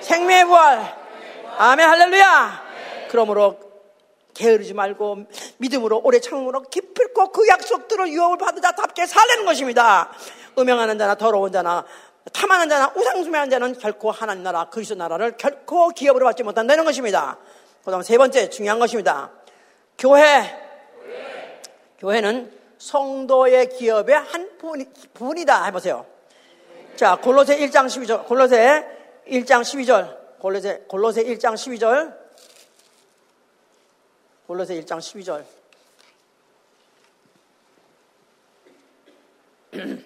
생명의 0.00 0.44
부활. 0.44 1.04
아멘, 1.58 1.88
할렐루야. 1.88 2.64
그러므로 3.10 3.58
게으르지 4.34 4.74
말고 4.74 5.26
믿음으로 5.58 6.00
오래 6.04 6.20
참음으로 6.20 6.62
깊을고 6.62 7.32
그 7.32 7.46
약속들을 7.48 8.08
유업을 8.08 8.38
받으자 8.38 8.72
답게 8.72 9.06
살려는 9.06 9.44
것입니다. 9.44 10.12
음행하는 10.58 10.98
자나 10.98 11.14
더러운 11.14 11.52
자나 11.52 11.84
탐하는 12.32 12.68
자나 12.68 12.92
우상숭배하는 12.96 13.50
자는 13.50 13.78
결코 13.78 14.10
하나님 14.10 14.42
나라 14.42 14.68
그리스도 14.70 14.96
나라를 14.96 15.36
결코 15.36 15.90
기업으로 15.90 16.26
받지 16.26 16.42
못한다는 16.42 16.84
것입니다. 16.84 17.38
그다음 17.84 18.02
세 18.02 18.18
번째 18.18 18.48
중요한 18.50 18.78
것입니다. 18.78 19.30
교회. 19.98 20.62
교회는 21.98 22.52
성도의 22.78 23.68
기업의 23.70 24.14
한 24.16 24.50
부분 24.58 25.38
이다 25.38 25.64
해보세요. 25.64 26.06
자, 26.96 27.16
골로새 27.16 27.58
1장 27.58 27.86
12절, 27.86 28.26
골로새 28.26 28.84
1장 29.28 29.62
12절, 29.62 30.38
골로새, 30.38 30.82
골로새 30.88 31.24
1장 31.24 31.54
12절, 31.54 32.23
골로새 34.46 34.78
1장 34.82 34.98
12절. 34.98 35.42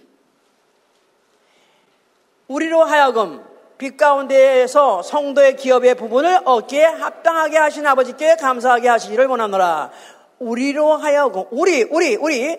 우리로 2.46 2.84
하여금 2.84 3.44
빛 3.78 3.96
가운데에서 3.96 5.02
성도의 5.02 5.56
기업의 5.56 5.96
부분을 5.96 6.40
얻기에 6.44 6.84
합당하게 6.84 7.58
하신 7.58 7.84
아버지께 7.84 8.36
감사하게 8.36 8.88
하시기를 8.88 9.26
원하노라. 9.26 9.90
우리로 10.38 10.92
하여금 10.92 11.46
우리 11.50 11.82
우리 11.82 12.14
우리 12.14 12.56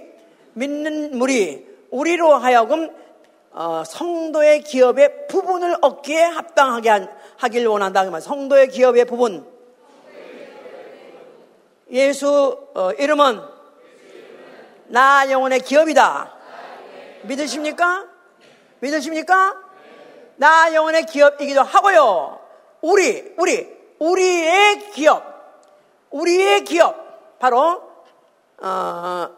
믿는 0.53 1.21
우리 1.21 1.65
우리로 1.91 2.35
하여금 2.35 2.93
어, 3.51 3.83
성도의 3.85 4.63
기업의 4.63 5.27
부분을 5.27 5.77
얻기에 5.81 6.23
합당하게 6.23 6.89
한, 6.89 7.09
하길 7.37 7.67
원한다. 7.67 8.03
그 8.03 8.09
말. 8.09 8.19
성도의 8.19 8.67
기업의 8.67 9.05
부분. 9.05 9.58
예수 11.91 12.67
어, 12.75 12.91
이름은 12.91 13.41
나 14.87 15.29
영혼의 15.29 15.61
기업이다. 15.61 16.33
믿으십니까? 17.23 18.07
믿으십니까? 18.79 19.55
나 20.35 20.73
영혼의 20.73 21.05
기업이기도 21.05 21.61
하고요. 21.61 22.39
우리, 22.81 23.33
우리, 23.37 23.67
우리의 23.99 24.91
기업, 24.91 25.23
우리의 26.11 26.63
기업, 26.63 27.39
바로 27.39 27.83
어, 28.61 29.29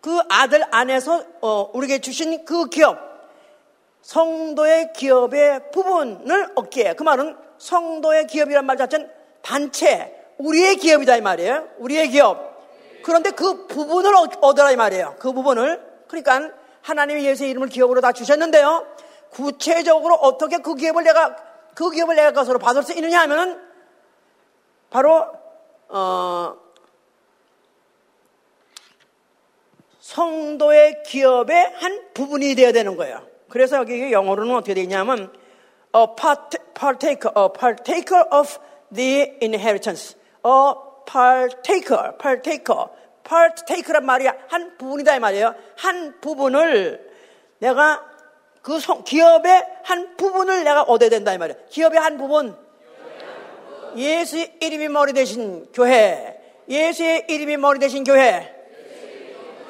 그 0.00 0.20
아들 0.28 0.64
안에서 0.70 1.24
어, 1.40 1.70
우리에게 1.72 2.00
주신 2.00 2.44
그 2.44 2.68
기업, 2.68 2.98
성도의 4.02 4.92
기업의 4.92 5.70
부분을 5.70 6.52
얻기에 6.56 6.94
그 6.94 7.04
말은 7.04 7.36
성도의 7.58 8.26
기업이란 8.26 8.66
말 8.66 8.76
자체는 8.76 9.21
단체, 9.42 10.12
우리의 10.38 10.76
기업이다 10.76 11.16
이 11.16 11.20
말이에요. 11.20 11.68
우리의 11.78 12.08
기업. 12.08 12.52
그런데 13.02 13.30
그 13.30 13.66
부분을 13.66 14.12
얻어라 14.40 14.70
이 14.70 14.76
말이에요. 14.76 15.16
그 15.18 15.32
부분을. 15.32 15.82
그러니까 16.08 16.52
하나님이 16.82 17.24
예수의 17.24 17.50
이름을 17.50 17.68
기업으로 17.68 18.00
다 18.00 18.12
주셨는데요. 18.12 18.86
구체적으로 19.30 20.14
어떻게 20.14 20.58
그 20.58 20.74
기업을 20.74 21.04
내가 21.04 21.36
그 21.74 21.90
기업을 21.90 22.16
내가 22.16 22.32
것으로 22.32 22.58
받을 22.58 22.82
수 22.82 22.92
있느냐 22.92 23.20
하면은 23.22 23.60
바로 24.90 25.26
어 25.88 26.56
성도의 30.00 31.02
기업의 31.04 31.72
한 31.76 32.12
부분이 32.12 32.54
되어야 32.54 32.72
되는 32.72 32.96
거예요. 32.96 33.26
그래서 33.48 33.76
여기 33.78 34.12
영어로는 34.12 34.54
어떻게 34.54 34.74
되어 34.74 34.82
있냐면 34.82 35.32
a 35.94 36.06
partaker, 36.16 37.32
a 37.36 37.48
partaker 37.58 38.24
of 38.32 38.58
the 38.94 39.36
inheritance. 39.42 40.16
A 40.44 40.74
partaker, 41.06 42.16
partaker, 42.18 42.86
partaker란 43.24 44.04
말이 44.04 44.26
한 44.48 44.76
부분이다 44.78 45.16
이 45.16 45.20
말이에요. 45.20 45.54
한 45.76 46.20
부분을 46.20 47.10
내가 47.58 48.04
그 48.62 48.78
성, 48.78 49.02
기업의 49.04 49.66
한 49.84 50.16
부분을 50.16 50.64
내가 50.64 50.82
얻어야 50.82 51.10
된다 51.10 51.32
이 51.32 51.38
말이에요. 51.38 51.60
기업의 51.68 51.98
한 51.98 52.16
부분. 52.16 52.56
예수의 53.96 54.56
이름이 54.60 54.88
머리 54.88 55.12
대신 55.12 55.66
교회. 55.72 56.38
예수의 56.68 57.26
이름이 57.28 57.56
머리 57.56 57.78
대신 57.78 58.04
교회. 58.04 58.54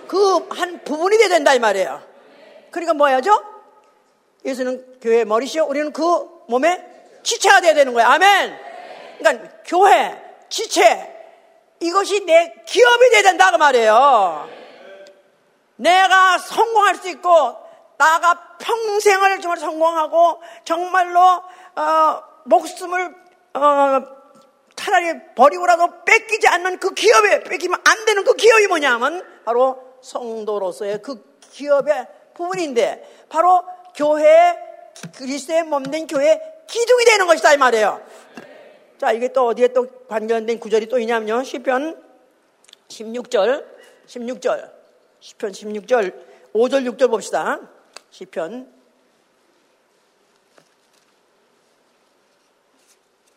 그 0.06 0.46
한 0.50 0.84
부분이 0.84 1.16
돼야 1.16 1.28
된다 1.28 1.54
이 1.54 1.58
말이에요. 1.58 2.02
그러니까 2.70 2.94
뭐 2.94 3.08
해야죠? 3.08 3.42
예수는 4.44 5.00
교회의 5.00 5.24
머리시요. 5.24 5.64
우리는 5.64 5.92
그 5.92 6.02
몸에 6.48 6.84
지체가 7.22 7.60
돼야 7.60 7.74
되는 7.74 7.94
거예요. 7.94 8.08
아멘. 8.08 8.71
그러니까 9.22 9.48
교회, 9.64 10.20
지체, 10.48 11.12
이것이 11.80 12.24
내 12.24 12.54
기업이 12.66 13.10
돼야 13.10 13.22
된다 13.22 13.50
그 13.50 13.56
말이에요. 13.56 14.48
내가 15.76 16.38
성공할 16.38 16.96
수 16.96 17.08
있고 17.08 17.56
나가 17.98 18.56
평생을 18.58 19.40
정말 19.40 19.58
성공하고 19.58 20.42
정말로 20.64 21.20
어, 21.20 22.22
목숨을 22.44 23.14
어, 23.54 24.22
차라리 24.76 25.34
버리고라도 25.34 26.04
뺏기지 26.04 26.48
않는 26.48 26.78
그 26.78 26.94
기업에 26.94 27.44
뺏기면 27.44 27.80
안 27.84 28.04
되는 28.04 28.24
그 28.24 28.34
기업이 28.34 28.66
뭐냐면 28.66 29.24
바로 29.44 29.80
성도로서의 30.02 31.02
그 31.02 31.38
기업의 31.52 32.06
부분인데 32.34 33.26
바로 33.28 33.64
교회 33.94 34.56
그리스도의 35.16 35.64
몸된 35.64 36.06
교회 36.06 36.40
기둥이 36.66 37.04
되는 37.04 37.26
것이다 37.26 37.54
이 37.54 37.56
말이에요. 37.56 38.00
자, 39.02 39.10
이게 39.10 39.32
또 39.32 39.48
어디에 39.48 39.66
또 39.66 39.88
관련된 40.06 40.60
구절이 40.60 40.86
또 40.86 40.96
있냐면요. 41.00 41.42
시편 41.42 42.00
16절, 42.86 43.66
16절, 44.06 44.70
시편 45.18 45.50
16절, 45.50 46.14
5절, 46.52 46.88
6절 46.88 47.10
봅시다. 47.10 47.58
시편 48.12 48.72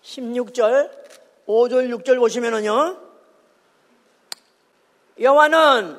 16절, 0.04 0.92
5절, 1.48 1.98
6절 1.98 2.20
보시면은요. 2.20 3.00
여호와는 5.20 5.98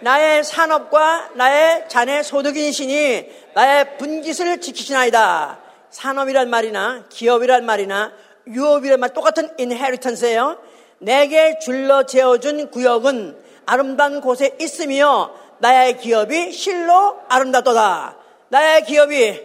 나의 0.00 0.42
산업과 0.42 1.32
나의 1.34 1.86
자네 1.90 2.22
소득이시니 2.22 3.50
나의 3.52 3.98
분깃을 3.98 4.62
지키시나이다. 4.62 5.60
산업이란 5.90 6.48
말이나 6.48 7.04
기업이란 7.10 7.66
말이나 7.66 8.29
유업이란 8.46 9.00
말 9.00 9.12
똑같은 9.12 9.50
inheritance예요. 9.58 10.58
내게 10.98 11.58
줄러 11.58 12.04
재어준 12.04 12.70
구역은 12.70 13.36
아름다운 13.66 14.20
곳에 14.20 14.56
있으며 14.60 15.32
나의 15.58 15.98
기업이 15.98 16.52
실로 16.52 17.20
아름답도다. 17.28 18.16
나의 18.48 18.84
기업이 18.84 19.40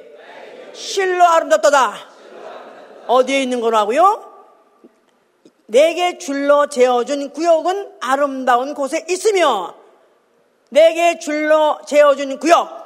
실로 0.74 1.26
아름답도다. 1.26 1.96
어디에 3.08 3.44
있는 3.44 3.62
거라고요? 3.62 4.34
내게 5.68 6.18
줄러 6.18 6.68
재어준 6.68 7.32
구역은 7.32 7.94
아름다운 8.00 8.74
곳에 8.74 9.06
있으며 9.10 9.76
내게 10.70 11.20
줄러 11.20 11.80
재어준 11.86 12.40
구역 12.40 12.86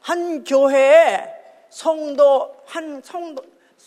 한 0.00 0.44
교회에 0.44 1.39
성도 1.70 2.56
한 2.66 3.00
성도 3.04 3.42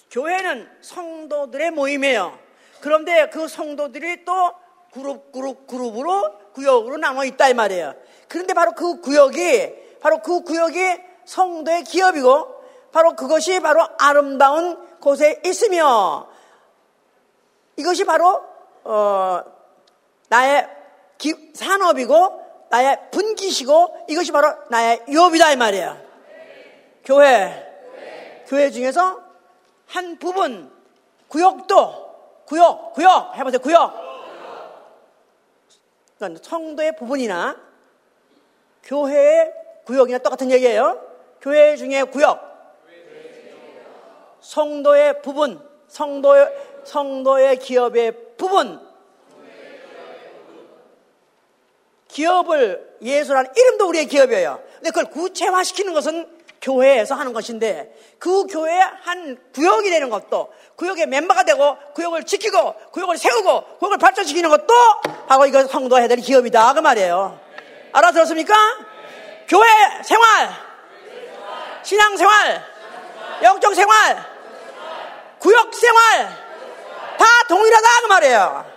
교회는 0.10 0.70
성도들의 0.82 1.72
모임이에요. 1.72 2.38
그런데 2.82 3.30
그 3.30 3.48
성도들이 3.48 4.26
또 4.26 4.54
그룹, 4.94 5.32
그룹, 5.32 5.68
그룹으로 5.68 6.52
구역으로 6.54 6.98
나눠 6.98 7.26
있다 7.26 7.50
이 7.50 7.54
말이에요. 7.54 7.96
그런데 8.28 8.54
바로 8.54 8.74
그 8.74 9.02
구역이, 9.02 10.00
바로 10.00 10.20
그 10.20 10.42
구역이 10.42 10.80
성도의 11.26 11.84
기업이고, 11.84 12.64
바로 12.92 13.16
그것이 13.16 13.60
바로 13.60 13.88
아름다운 13.98 15.00
곳에 15.00 15.42
있으며, 15.46 16.28
이것이 17.76 18.04
바로, 18.04 18.44
어, 18.84 19.42
나의 20.30 20.70
기, 21.18 21.34
산업이고, 21.56 22.68
나의 22.70 23.10
분기시고, 23.12 24.06
이것이 24.10 24.32
바로 24.32 24.54
나의 24.70 25.04
유업이다 25.08 25.54
이 25.54 25.56
말이에요. 25.56 25.98
교회, 27.04 27.73
교회 28.54 28.70
중에서 28.70 29.20
한 29.88 30.20
부분, 30.20 30.72
구역도, 31.28 32.44
구역, 32.46 32.94
구역, 32.94 33.36
해보세요, 33.36 33.60
구역. 33.60 33.96
그러니까 36.16 36.40
성도의 36.44 36.96
부분이나 36.96 37.60
교회의 38.84 39.52
구역이나 39.86 40.20
똑같은 40.20 40.52
얘기예요. 40.52 41.04
교회 41.42 41.76
중에 41.76 42.04
구역. 42.04 42.54
성도의 44.40 45.24
부분, 45.24 45.60
성도의, 45.88 46.54
성도의 46.84 47.58
기업의 47.58 48.36
부분. 48.38 48.88
기업을 52.08 52.98
예수라는 53.02 53.52
이름도 53.58 53.88
우리의 53.88 54.06
기업이에요. 54.06 54.64
근데 54.76 54.92
그걸 54.92 55.06
구체화시키는 55.06 55.96
것은 55.96 56.43
교회에서 56.64 57.14
하는 57.16 57.34
것인데 57.34 57.94
그 58.18 58.48
교회의 58.48 58.80
한 59.02 59.38
구역이 59.54 59.90
되는 59.90 60.10
것도 60.10 60.52
구역의 60.78 61.08
멤버가 61.08 61.44
되고 61.44 61.78
구역을 61.94 62.24
지키고 62.24 62.74
구역을 62.92 63.18
세우고 63.18 63.78
구역을 63.80 63.98
발전시키는 63.98 64.50
것도 64.50 64.74
바로 65.28 65.46
이거 65.46 65.68
성도가 65.68 66.00
해야 66.00 66.08
될 66.08 66.20
기업이다 66.20 66.74
그 66.74 66.80
말이에요. 66.80 67.38
알아들었습니까? 67.92 68.56
교회 69.48 69.68
생활, 70.04 70.50
신앙 71.84 72.16
생활, 72.16 72.64
영적 73.44 73.76
생활, 73.76 74.26
구역 75.40 75.76
생활 75.76 76.28
다 77.18 77.26
동일하다 77.50 77.88
그 78.02 78.08
말이에요. 78.08 78.74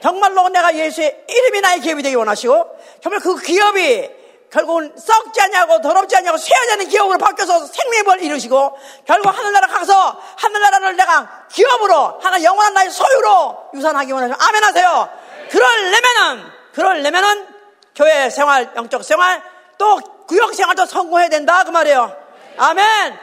정말로 0.00 0.48
내가 0.50 0.74
예수의 0.74 1.24
이름이 1.28 1.60
나의 1.62 1.80
기업이 1.80 2.02
되기 2.02 2.14
원하시고 2.14 2.78
정말 3.02 3.20
그 3.20 3.36
기업이 3.40 4.23
결국은 4.54 4.94
썩지 4.96 5.40
않냐고 5.40 5.80
더럽지 5.80 6.16
않냐고 6.16 6.38
쇠하지 6.38 6.72
않는 6.72 6.88
기업으로 6.88 7.18
바뀌어서 7.18 7.66
생명을 7.66 8.22
이루시고 8.22 8.78
결국 9.04 9.36
하늘나라 9.36 9.66
가서 9.66 10.16
하늘나라를 10.36 10.96
내가 10.96 11.46
기업으로 11.50 12.20
하나 12.22 12.40
영원한 12.40 12.72
나의 12.74 12.90
소유로 12.90 13.70
유산하기 13.74 14.12
원하시고 14.12 14.40
아멘 14.40 14.62
하세요. 14.62 15.08
그럴려면은 15.50 16.52
그럴려면은 16.72 17.48
교회 17.96 18.30
생활 18.30 18.70
영적 18.76 19.02
생활 19.02 19.42
또 19.76 19.96
구역 20.28 20.54
생활도 20.54 20.86
성공해야 20.86 21.28
된다 21.28 21.64
그 21.64 21.70
말이에요. 21.70 22.16
아멘. 22.56 23.18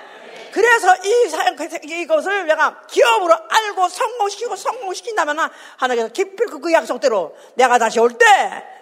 그래서 0.51 0.93
이 0.97 1.29
사연, 1.29 1.57
이것을 1.81 2.45
내가 2.45 2.81
기업으로 2.89 3.33
알고 3.49 3.87
성공시키고 3.87 4.57
성공시킨다면 4.57 5.49
하나님께서 5.77 6.11
기필 6.11 6.47
그 6.47 6.73
약속대로 6.73 7.33
내가 7.55 7.77
다시 7.77 8.01
올 8.01 8.17
때 8.17 8.25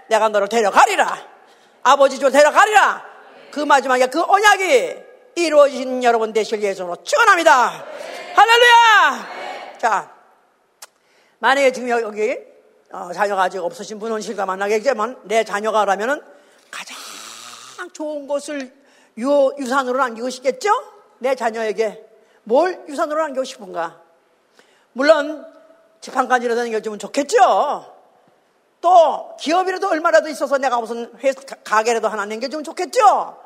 내가 0.07 0.29
너를 0.29 0.49
데려가리라. 0.49 1.38
아버지 1.83 2.19
줄 2.19 2.31
데려가리라. 2.31 3.05
그 3.51 3.59
마지막에 3.61 4.07
그 4.07 4.21
언약이 4.21 4.97
이루어진 5.35 6.03
여러분 6.03 6.33
되실 6.33 6.61
예수로 6.61 6.97
축원합니다. 7.03 7.85
할렐루야. 8.35 9.77
자, 9.77 10.11
만약에 11.39 11.71
지금 11.71 11.89
여기 11.89 12.37
어, 12.91 13.11
자녀가 13.13 13.43
아직 13.43 13.59
없으신 13.59 13.99
분은 13.99 14.21
실과 14.21 14.45
만나겠지만 14.45 15.19
내 15.23 15.43
자녀가라면은 15.43 16.21
가장 16.71 16.97
좋은 17.93 18.27
것을 18.27 18.73
유, 19.17 19.53
유산으로 19.57 19.97
남기고 19.97 20.29
싶겠죠? 20.29 20.69
내 21.19 21.35
자녀에게 21.35 22.05
뭘 22.43 22.83
유산으로 22.87 23.21
남기고 23.21 23.43
싶은가? 23.43 24.01
물론 24.93 25.45
지판까지라도 26.01 26.61
남겨주면 26.61 26.99
좋겠죠. 26.99 27.98
또 28.81 29.35
기업이라도 29.39 29.89
얼마라도 29.89 30.29
있어서 30.29 30.57
내가 30.57 30.79
무슨 30.79 31.11
회사 31.23 31.41
가게라도 31.63 32.07
하나 32.07 32.25
남겨주면 32.25 32.63
좋겠죠. 32.63 33.37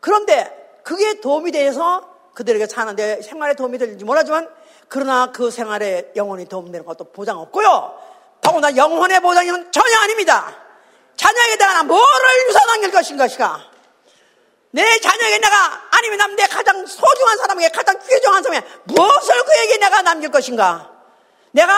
그런데 0.00 0.80
그게 0.82 1.20
도움이 1.20 1.52
돼서 1.52 2.08
그들에게 2.34 2.66
사는데 2.66 3.22
생활에 3.22 3.54
도움이 3.54 3.78
될지 3.78 4.04
몰라지만 4.04 4.48
그러나 4.88 5.32
그 5.32 5.50
생활에 5.50 6.12
영원히 6.16 6.46
도움되는 6.46 6.84
것도 6.84 7.12
보장 7.12 7.38
없고요. 7.38 7.98
더구나 8.40 8.76
영혼의 8.76 9.20
보장은 9.20 9.72
전혀 9.72 9.98
아닙니다. 10.00 10.54
자녀에게 11.16 11.56
내가 11.56 11.82
뭐를 11.84 12.48
유산 12.48 12.66
남길 12.66 12.90
것인 12.92 13.16
것이가. 13.16 13.60
내 14.70 14.98
자녀에게 15.00 15.38
내가 15.38 15.56
아니면 15.90 16.36
내 16.36 16.46
가장 16.46 16.84
소중한 16.86 17.38
사람에게 17.38 17.70
가장 17.70 17.98
귀중한 17.98 18.42
사람에게 18.42 18.66
무엇을 18.84 19.44
그에게 19.44 19.78
내가 19.78 20.02
남길 20.02 20.30
것인가. 20.30 20.90
내가 21.52 21.72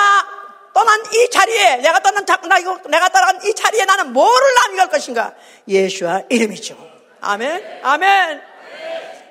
떠난 0.78 1.02
이 1.12 1.28
자리에 1.28 1.76
내가 1.78 1.98
떠난 1.98 2.24
내가 2.24 3.08
떠난 3.08 3.44
이 3.44 3.52
자리에 3.52 3.84
나는 3.84 4.12
뭐를 4.12 4.54
남길 4.54 4.86
것인가? 4.88 5.34
예수와 5.66 6.22
이름이죠. 6.28 6.76
아멘. 7.20 7.80
아멘. 7.82 8.42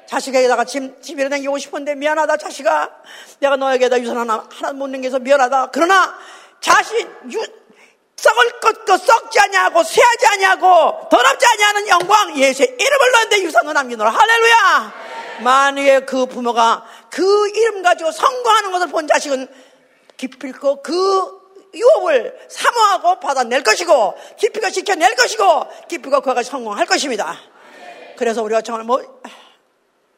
자식에게다가 0.07 0.65
짐, 0.65 1.01
집에 1.01 1.23
남기고 1.23 1.57
싶은데 1.57 1.95
미안하다 1.95 2.35
자식아 2.35 2.89
내가 3.39 3.55
너에게다 3.55 4.01
유산 4.01 4.17
하나 4.17 4.45
하나 4.51 4.73
못 4.73 4.89
남겨서 4.89 5.19
미안하다 5.19 5.69
그러나 5.71 6.17
자신 6.59 7.09
유, 7.31 7.41
썩을 8.17 8.59
것도 8.59 8.97
썩지 8.97 9.39
아니하고 9.39 9.83
쇠하지 9.83 10.27
아니하고 10.33 11.07
더럽지 11.09 11.45
아니하는 11.45 11.87
영광 11.87 12.37
예수의 12.37 12.75
이름을 12.77 13.11
넣는데 13.11 13.43
유산을 13.43 13.73
남기노라 13.73 14.09
할렐루야 14.09 14.93
만약에 15.43 15.99
그 16.01 16.25
부모가 16.25 16.85
그 17.09 17.49
이름 17.55 17.83
가지고 17.83 18.11
성공하는 18.11 18.71
것을 18.71 18.87
본 18.87 19.07
자식은 19.07 19.47
기필코 20.17 20.81
그 20.81 21.47
유업을 21.73 22.47
사모하고 22.49 23.19
받아낼 23.19 23.63
것이고 23.63 24.17
기피가 24.37 24.71
지켜낼 24.71 25.15
것이고 25.15 25.67
기피가 25.87 26.19
그가 26.21 26.43
성공할 26.43 26.85
것입니다. 26.85 27.37
그래서 28.17 28.41
우리가 28.41 28.61
정말 28.61 28.83
뭐 28.85 29.01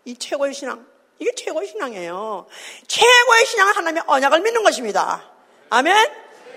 이 0.10 0.16
최고의 0.18 0.54
신앙 0.54 0.88
이게 1.20 1.32
최고의 1.36 1.68
신앙이에요. 1.68 2.48
최고의 2.88 3.46
신앙은 3.46 3.74
하나님의 3.76 4.04
언약을 4.08 4.40
믿는 4.40 4.64
것입니다. 4.64 5.22
아멘. 5.70 6.12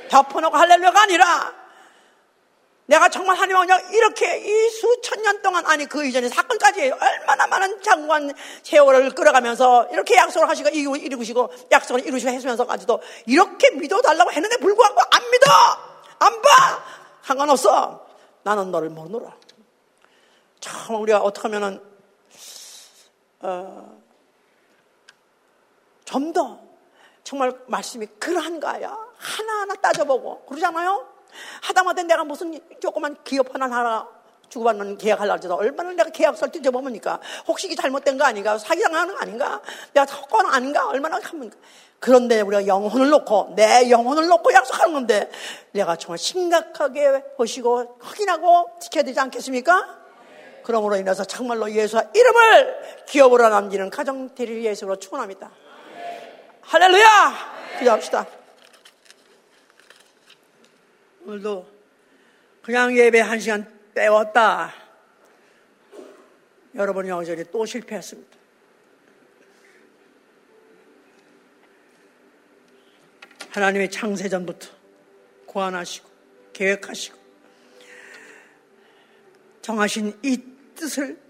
덮어놓고 0.08 0.56
할렐루야가 0.56 1.02
아니라 1.02 1.54
내가 2.86 3.08
정말 3.08 3.36
하나님 3.36 3.56
언약 3.56 3.94
이렇게 3.94 4.38
이 4.38 4.70
수천 4.70 5.22
년 5.22 5.40
동안 5.40 5.64
아니 5.66 5.86
그 5.86 6.04
이전에 6.04 6.28
사건까지 6.28 6.90
얼마나 6.90 7.46
많은 7.46 7.80
장관 7.80 8.32
세월을 8.62 9.14
끌어가면서 9.14 9.88
이렇게 9.92 10.16
약속을 10.16 10.48
하시고 10.48 10.68
이루시고 10.70 11.52
약속을 11.70 12.06
이루시고 12.06 12.32
했으면서까지도 12.32 13.00
이렇게 13.26 13.70
믿어달라고 13.70 14.32
했는데 14.32 14.56
불구하고 14.58 15.00
안 15.10 15.30
믿어! 15.30 15.46
안 16.18 16.42
봐! 16.42 16.84
상관없어! 17.22 18.06
나는 18.42 18.70
너를 18.72 18.90
모르노라. 18.90 19.36
참 20.60 20.96
우리가 20.96 21.18
어떻게 21.20 21.48
하면은 21.48 21.80
어, 23.40 24.02
좀 26.04 26.32
더 26.32 26.60
정말 27.24 27.56
말씀이 27.66 28.06
그러한가야. 28.18 28.98
하나하나 29.16 29.74
따져보고. 29.74 30.44
그러잖아요 30.46 31.11
하다못해 31.62 32.04
내가 32.04 32.24
무슨 32.24 32.60
조그만 32.80 33.16
기업 33.24 33.54
하나 33.54 33.66
하나 33.66 34.08
주고받는 34.52 34.98
계약하려고 34.98 35.54
얼마나 35.54 35.92
내가 35.92 36.10
계약서를 36.10 36.52
뒤져보니까 36.52 37.20
혹시 37.48 37.66
이게 37.66 37.74
잘못된 37.74 38.18
거 38.18 38.24
아닌가? 38.24 38.58
사기당하는 38.58 39.14
거 39.14 39.20
아닌가? 39.20 39.62
내가 39.94 40.04
사건 40.04 40.46
아닌가? 40.46 40.88
얼마나 40.88 41.18
하면 41.22 41.50
그런데 41.98 42.40
우리가 42.42 42.66
영혼을 42.66 43.08
놓고 43.08 43.54
내 43.56 43.88
영혼을 43.88 44.26
놓고 44.26 44.52
약속하는 44.52 44.92
건데 44.92 45.30
내가 45.70 45.96
정말 45.96 46.18
심각하게 46.18 47.22
보시고 47.36 47.96
확인하고 48.00 48.72
지켜야 48.80 49.04
되지 49.04 49.18
않겠습니까? 49.20 50.02
그러므로 50.64 50.96
인해서 50.96 51.24
정말로 51.24 51.70
예수와 51.70 52.04
이름을 52.14 53.04
기업으로 53.06 53.48
남기는 53.48 53.88
가정 53.88 54.28
대리 54.34 54.64
예수로 54.64 54.96
축원합니다. 54.96 55.50
할렐루야! 56.62 57.34
기도합시다. 57.78 58.41
오늘도 61.24 61.68
그냥 62.62 62.96
예배 62.96 63.20
한 63.20 63.38
시간 63.38 63.66
빼웠다. 63.94 64.74
여러분 66.74 67.06
여전히 67.06 67.44
또 67.50 67.64
실패했습니다. 67.64 68.38
하나님의 73.50 73.90
창세전부터 73.90 74.68
고안하시고 75.46 76.08
계획하시고 76.54 77.18
정하신 79.60 80.18
이 80.22 80.42
뜻을 80.74 81.21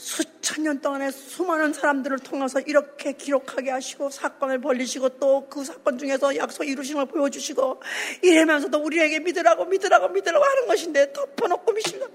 수천 0.00 0.64
년 0.64 0.80
동안에 0.80 1.10
수많은 1.10 1.74
사람들을 1.74 2.20
통해서 2.20 2.58
이렇게 2.60 3.12
기록하게 3.12 3.70
하시고 3.70 4.08
사건을 4.08 4.60
벌리시고 4.60 5.18
또 5.18 5.40
그 5.50 5.64
사건 5.64 5.98
중에서 5.98 6.36
약속 6.36 6.64
이루심을 6.64 7.06
보여주시고 7.06 7.82
이러면서도 8.22 8.78
우리에게 8.78 9.18
믿으라고 9.18 9.64
믿으라고 9.66 10.08
믿으라고 10.08 10.44
하는 10.44 10.66
것인데 10.66 11.12
덮어놓고 11.12 11.72
믿으시고 11.72 12.06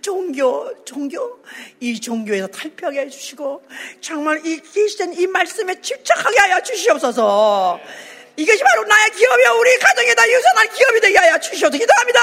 종교 0.00 0.84
종교. 0.84 1.42
이 1.80 2.00
종교에서 2.00 2.46
탈피하게 2.46 3.00
해주시고 3.02 3.62
정말 4.00 4.40
이 4.46 4.60
계시된 4.60 5.14
이 5.14 5.26
말씀에 5.26 5.80
집착하게 5.80 6.38
하여 6.38 6.62
주시옵소서. 6.62 7.80
이것이 8.36 8.62
바로 8.62 8.84
나의 8.84 9.10
기업이요. 9.10 9.58
우리 9.60 9.78
가정에다 9.78 10.30
유산한 10.30 10.68
기업이 10.68 11.00
되게 11.00 11.18
하여 11.18 11.38
주시옵소서. 11.38 11.78
기도합니다 11.78 12.20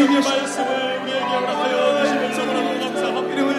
주님의 0.00 0.22
말씀을 0.22 1.00
우리에게 1.02 1.20
허락하여 1.20 2.04
주시면서 2.04 2.38
너무나 2.46 2.70
감사합니다. 2.80 3.34
이름을 3.34 3.50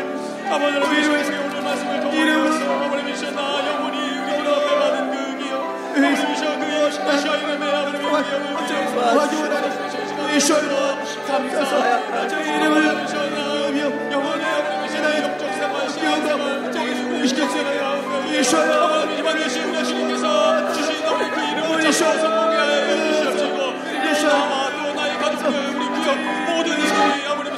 아버지 0.49 0.73
하나님 0.79 1.39
오늘 1.45 1.61
말씀을 1.61 2.01
통하여서 2.01 2.59
아버지 2.83 3.03
미션나 3.03 3.39
영원히 3.67 3.97
우리 4.17 4.47
앞에 4.49 4.69
받은 4.79 5.11
그 5.11 5.15
기억 5.37 5.53
아버지 5.95 6.25
미션 6.25 6.59
그 6.59 6.63
여시나 6.81 7.09
이름에 7.37 7.63
아버지 7.71 7.97
기억을 7.99 9.35
이셔요 10.35 10.97
감사합니다. 11.27 12.27
저 12.27 12.41
이름을 12.41 13.03
미션나 13.03 13.37
영원히 14.11 14.43
아버지 14.43 14.77
미션나 14.81 15.07
영적 15.21 15.41
생활 15.53 15.75
생활 15.91 16.71
저기 16.71 17.27
시켰어요. 17.27 18.31
이셔요 18.41 18.71
아버지 18.81 19.21
반드시 19.21 19.59
우리 19.59 19.85
주님께서 19.85 20.73
주신 20.73 21.05
아버지 21.05 21.29
그 21.29 21.39
이름을 21.39 21.91
잡고 21.91 22.17
성공해 22.19 22.57
하여 22.57 22.97
주시옵시고 22.97 23.57
가족들 24.01 24.60
모든 26.09 26.79
이들이 26.79 27.27
아버님 27.27 27.50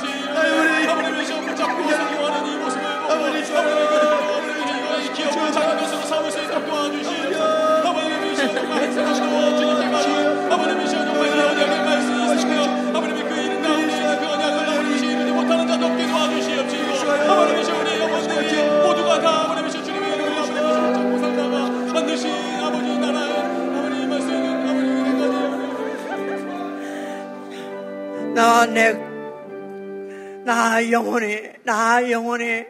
나 30.83 30.91
영혼이 30.91 31.41
나 31.63 32.11
영혼이 32.11 32.65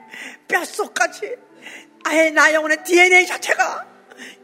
뼛속까지 0.47 1.35
아예 2.05 2.29
나 2.29 2.53
영혼의 2.53 2.83
DNA 2.83 3.25
자체가 3.25 3.87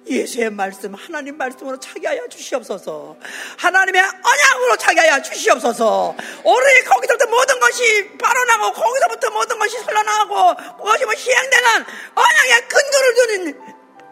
예수의 0.08 0.50
말씀 0.50 0.96
하나님 0.96 1.38
말씀으로 1.38 1.80
차게 1.80 2.08
하여 2.08 2.28
주시옵소서. 2.28 3.16
하나님의 3.58 4.02
언약으로 4.02 4.76
차게 4.78 5.02
하여 5.02 5.22
주시옵소서. 5.22 6.16
오늘 6.44 6.84
거기서부터 6.84 7.28
모든 7.28 7.60
것이 7.60 8.10
발언하고 8.18 8.74
거기서부터 8.74 9.30
모든 9.30 9.60
것이 9.60 9.78
흘러나오고 9.78 10.56
그것이 10.78 11.06
뭐 11.06 11.14
시행되는 11.14 11.86
언약의 12.16 12.68
근거를 12.68 13.14
두는 13.14 13.62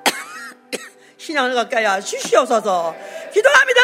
신앙을 1.17 1.55
갖게 1.55 1.77
하여 1.77 1.99
주시옵소서. 1.99 2.95
기도합니다 3.33 3.81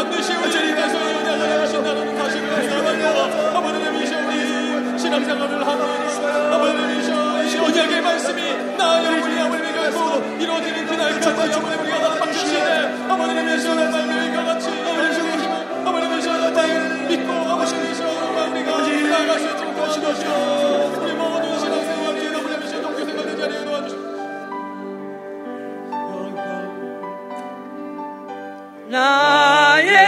반드시 0.00 0.32
우리에게서 0.32 1.12
연약을 1.12 1.60
하신다는 1.60 2.16
사실을 2.16 2.50
알고 2.54 3.20
아버지의 3.58 3.92
미션이 3.92 4.98
신앙생활을 4.98 5.66
하는 5.66 6.54
아버지의 6.54 6.96
미션이 6.96 7.58
언약의 7.58 8.00
말씀이 8.00 8.76
나 8.78 9.04
영혼이 9.04 9.38
아버지의 9.38 9.72
결코 9.74 9.98
이루어지는 10.40 10.86
그날까지 10.86 11.28
아버지 11.28 11.58
우리가 11.58 12.00
다 12.00 12.16
참주시네. 12.18 13.08
아버지의 13.10 13.44
미션을 13.44 13.90
말씀과 13.90 14.44
같이 14.46 14.70
아버지의 15.84 16.16
미션을 16.16 16.54
믿고 17.08 17.32
아버지의 17.32 17.88
미션을 17.88 18.52
우리가 18.52 18.78
나아갈 19.10 19.38
수 19.38 19.50
있도록 19.50 19.76
도와주시옵소서 19.76 21.02
우리 21.02 21.12
모든 21.12 21.58
신앙생활이 21.58 22.28
아버지의 22.36 22.58
미션 22.58 22.82
종교생활의 22.82 23.36
자리에 23.36 23.64
도와주시옵소 23.66 24.10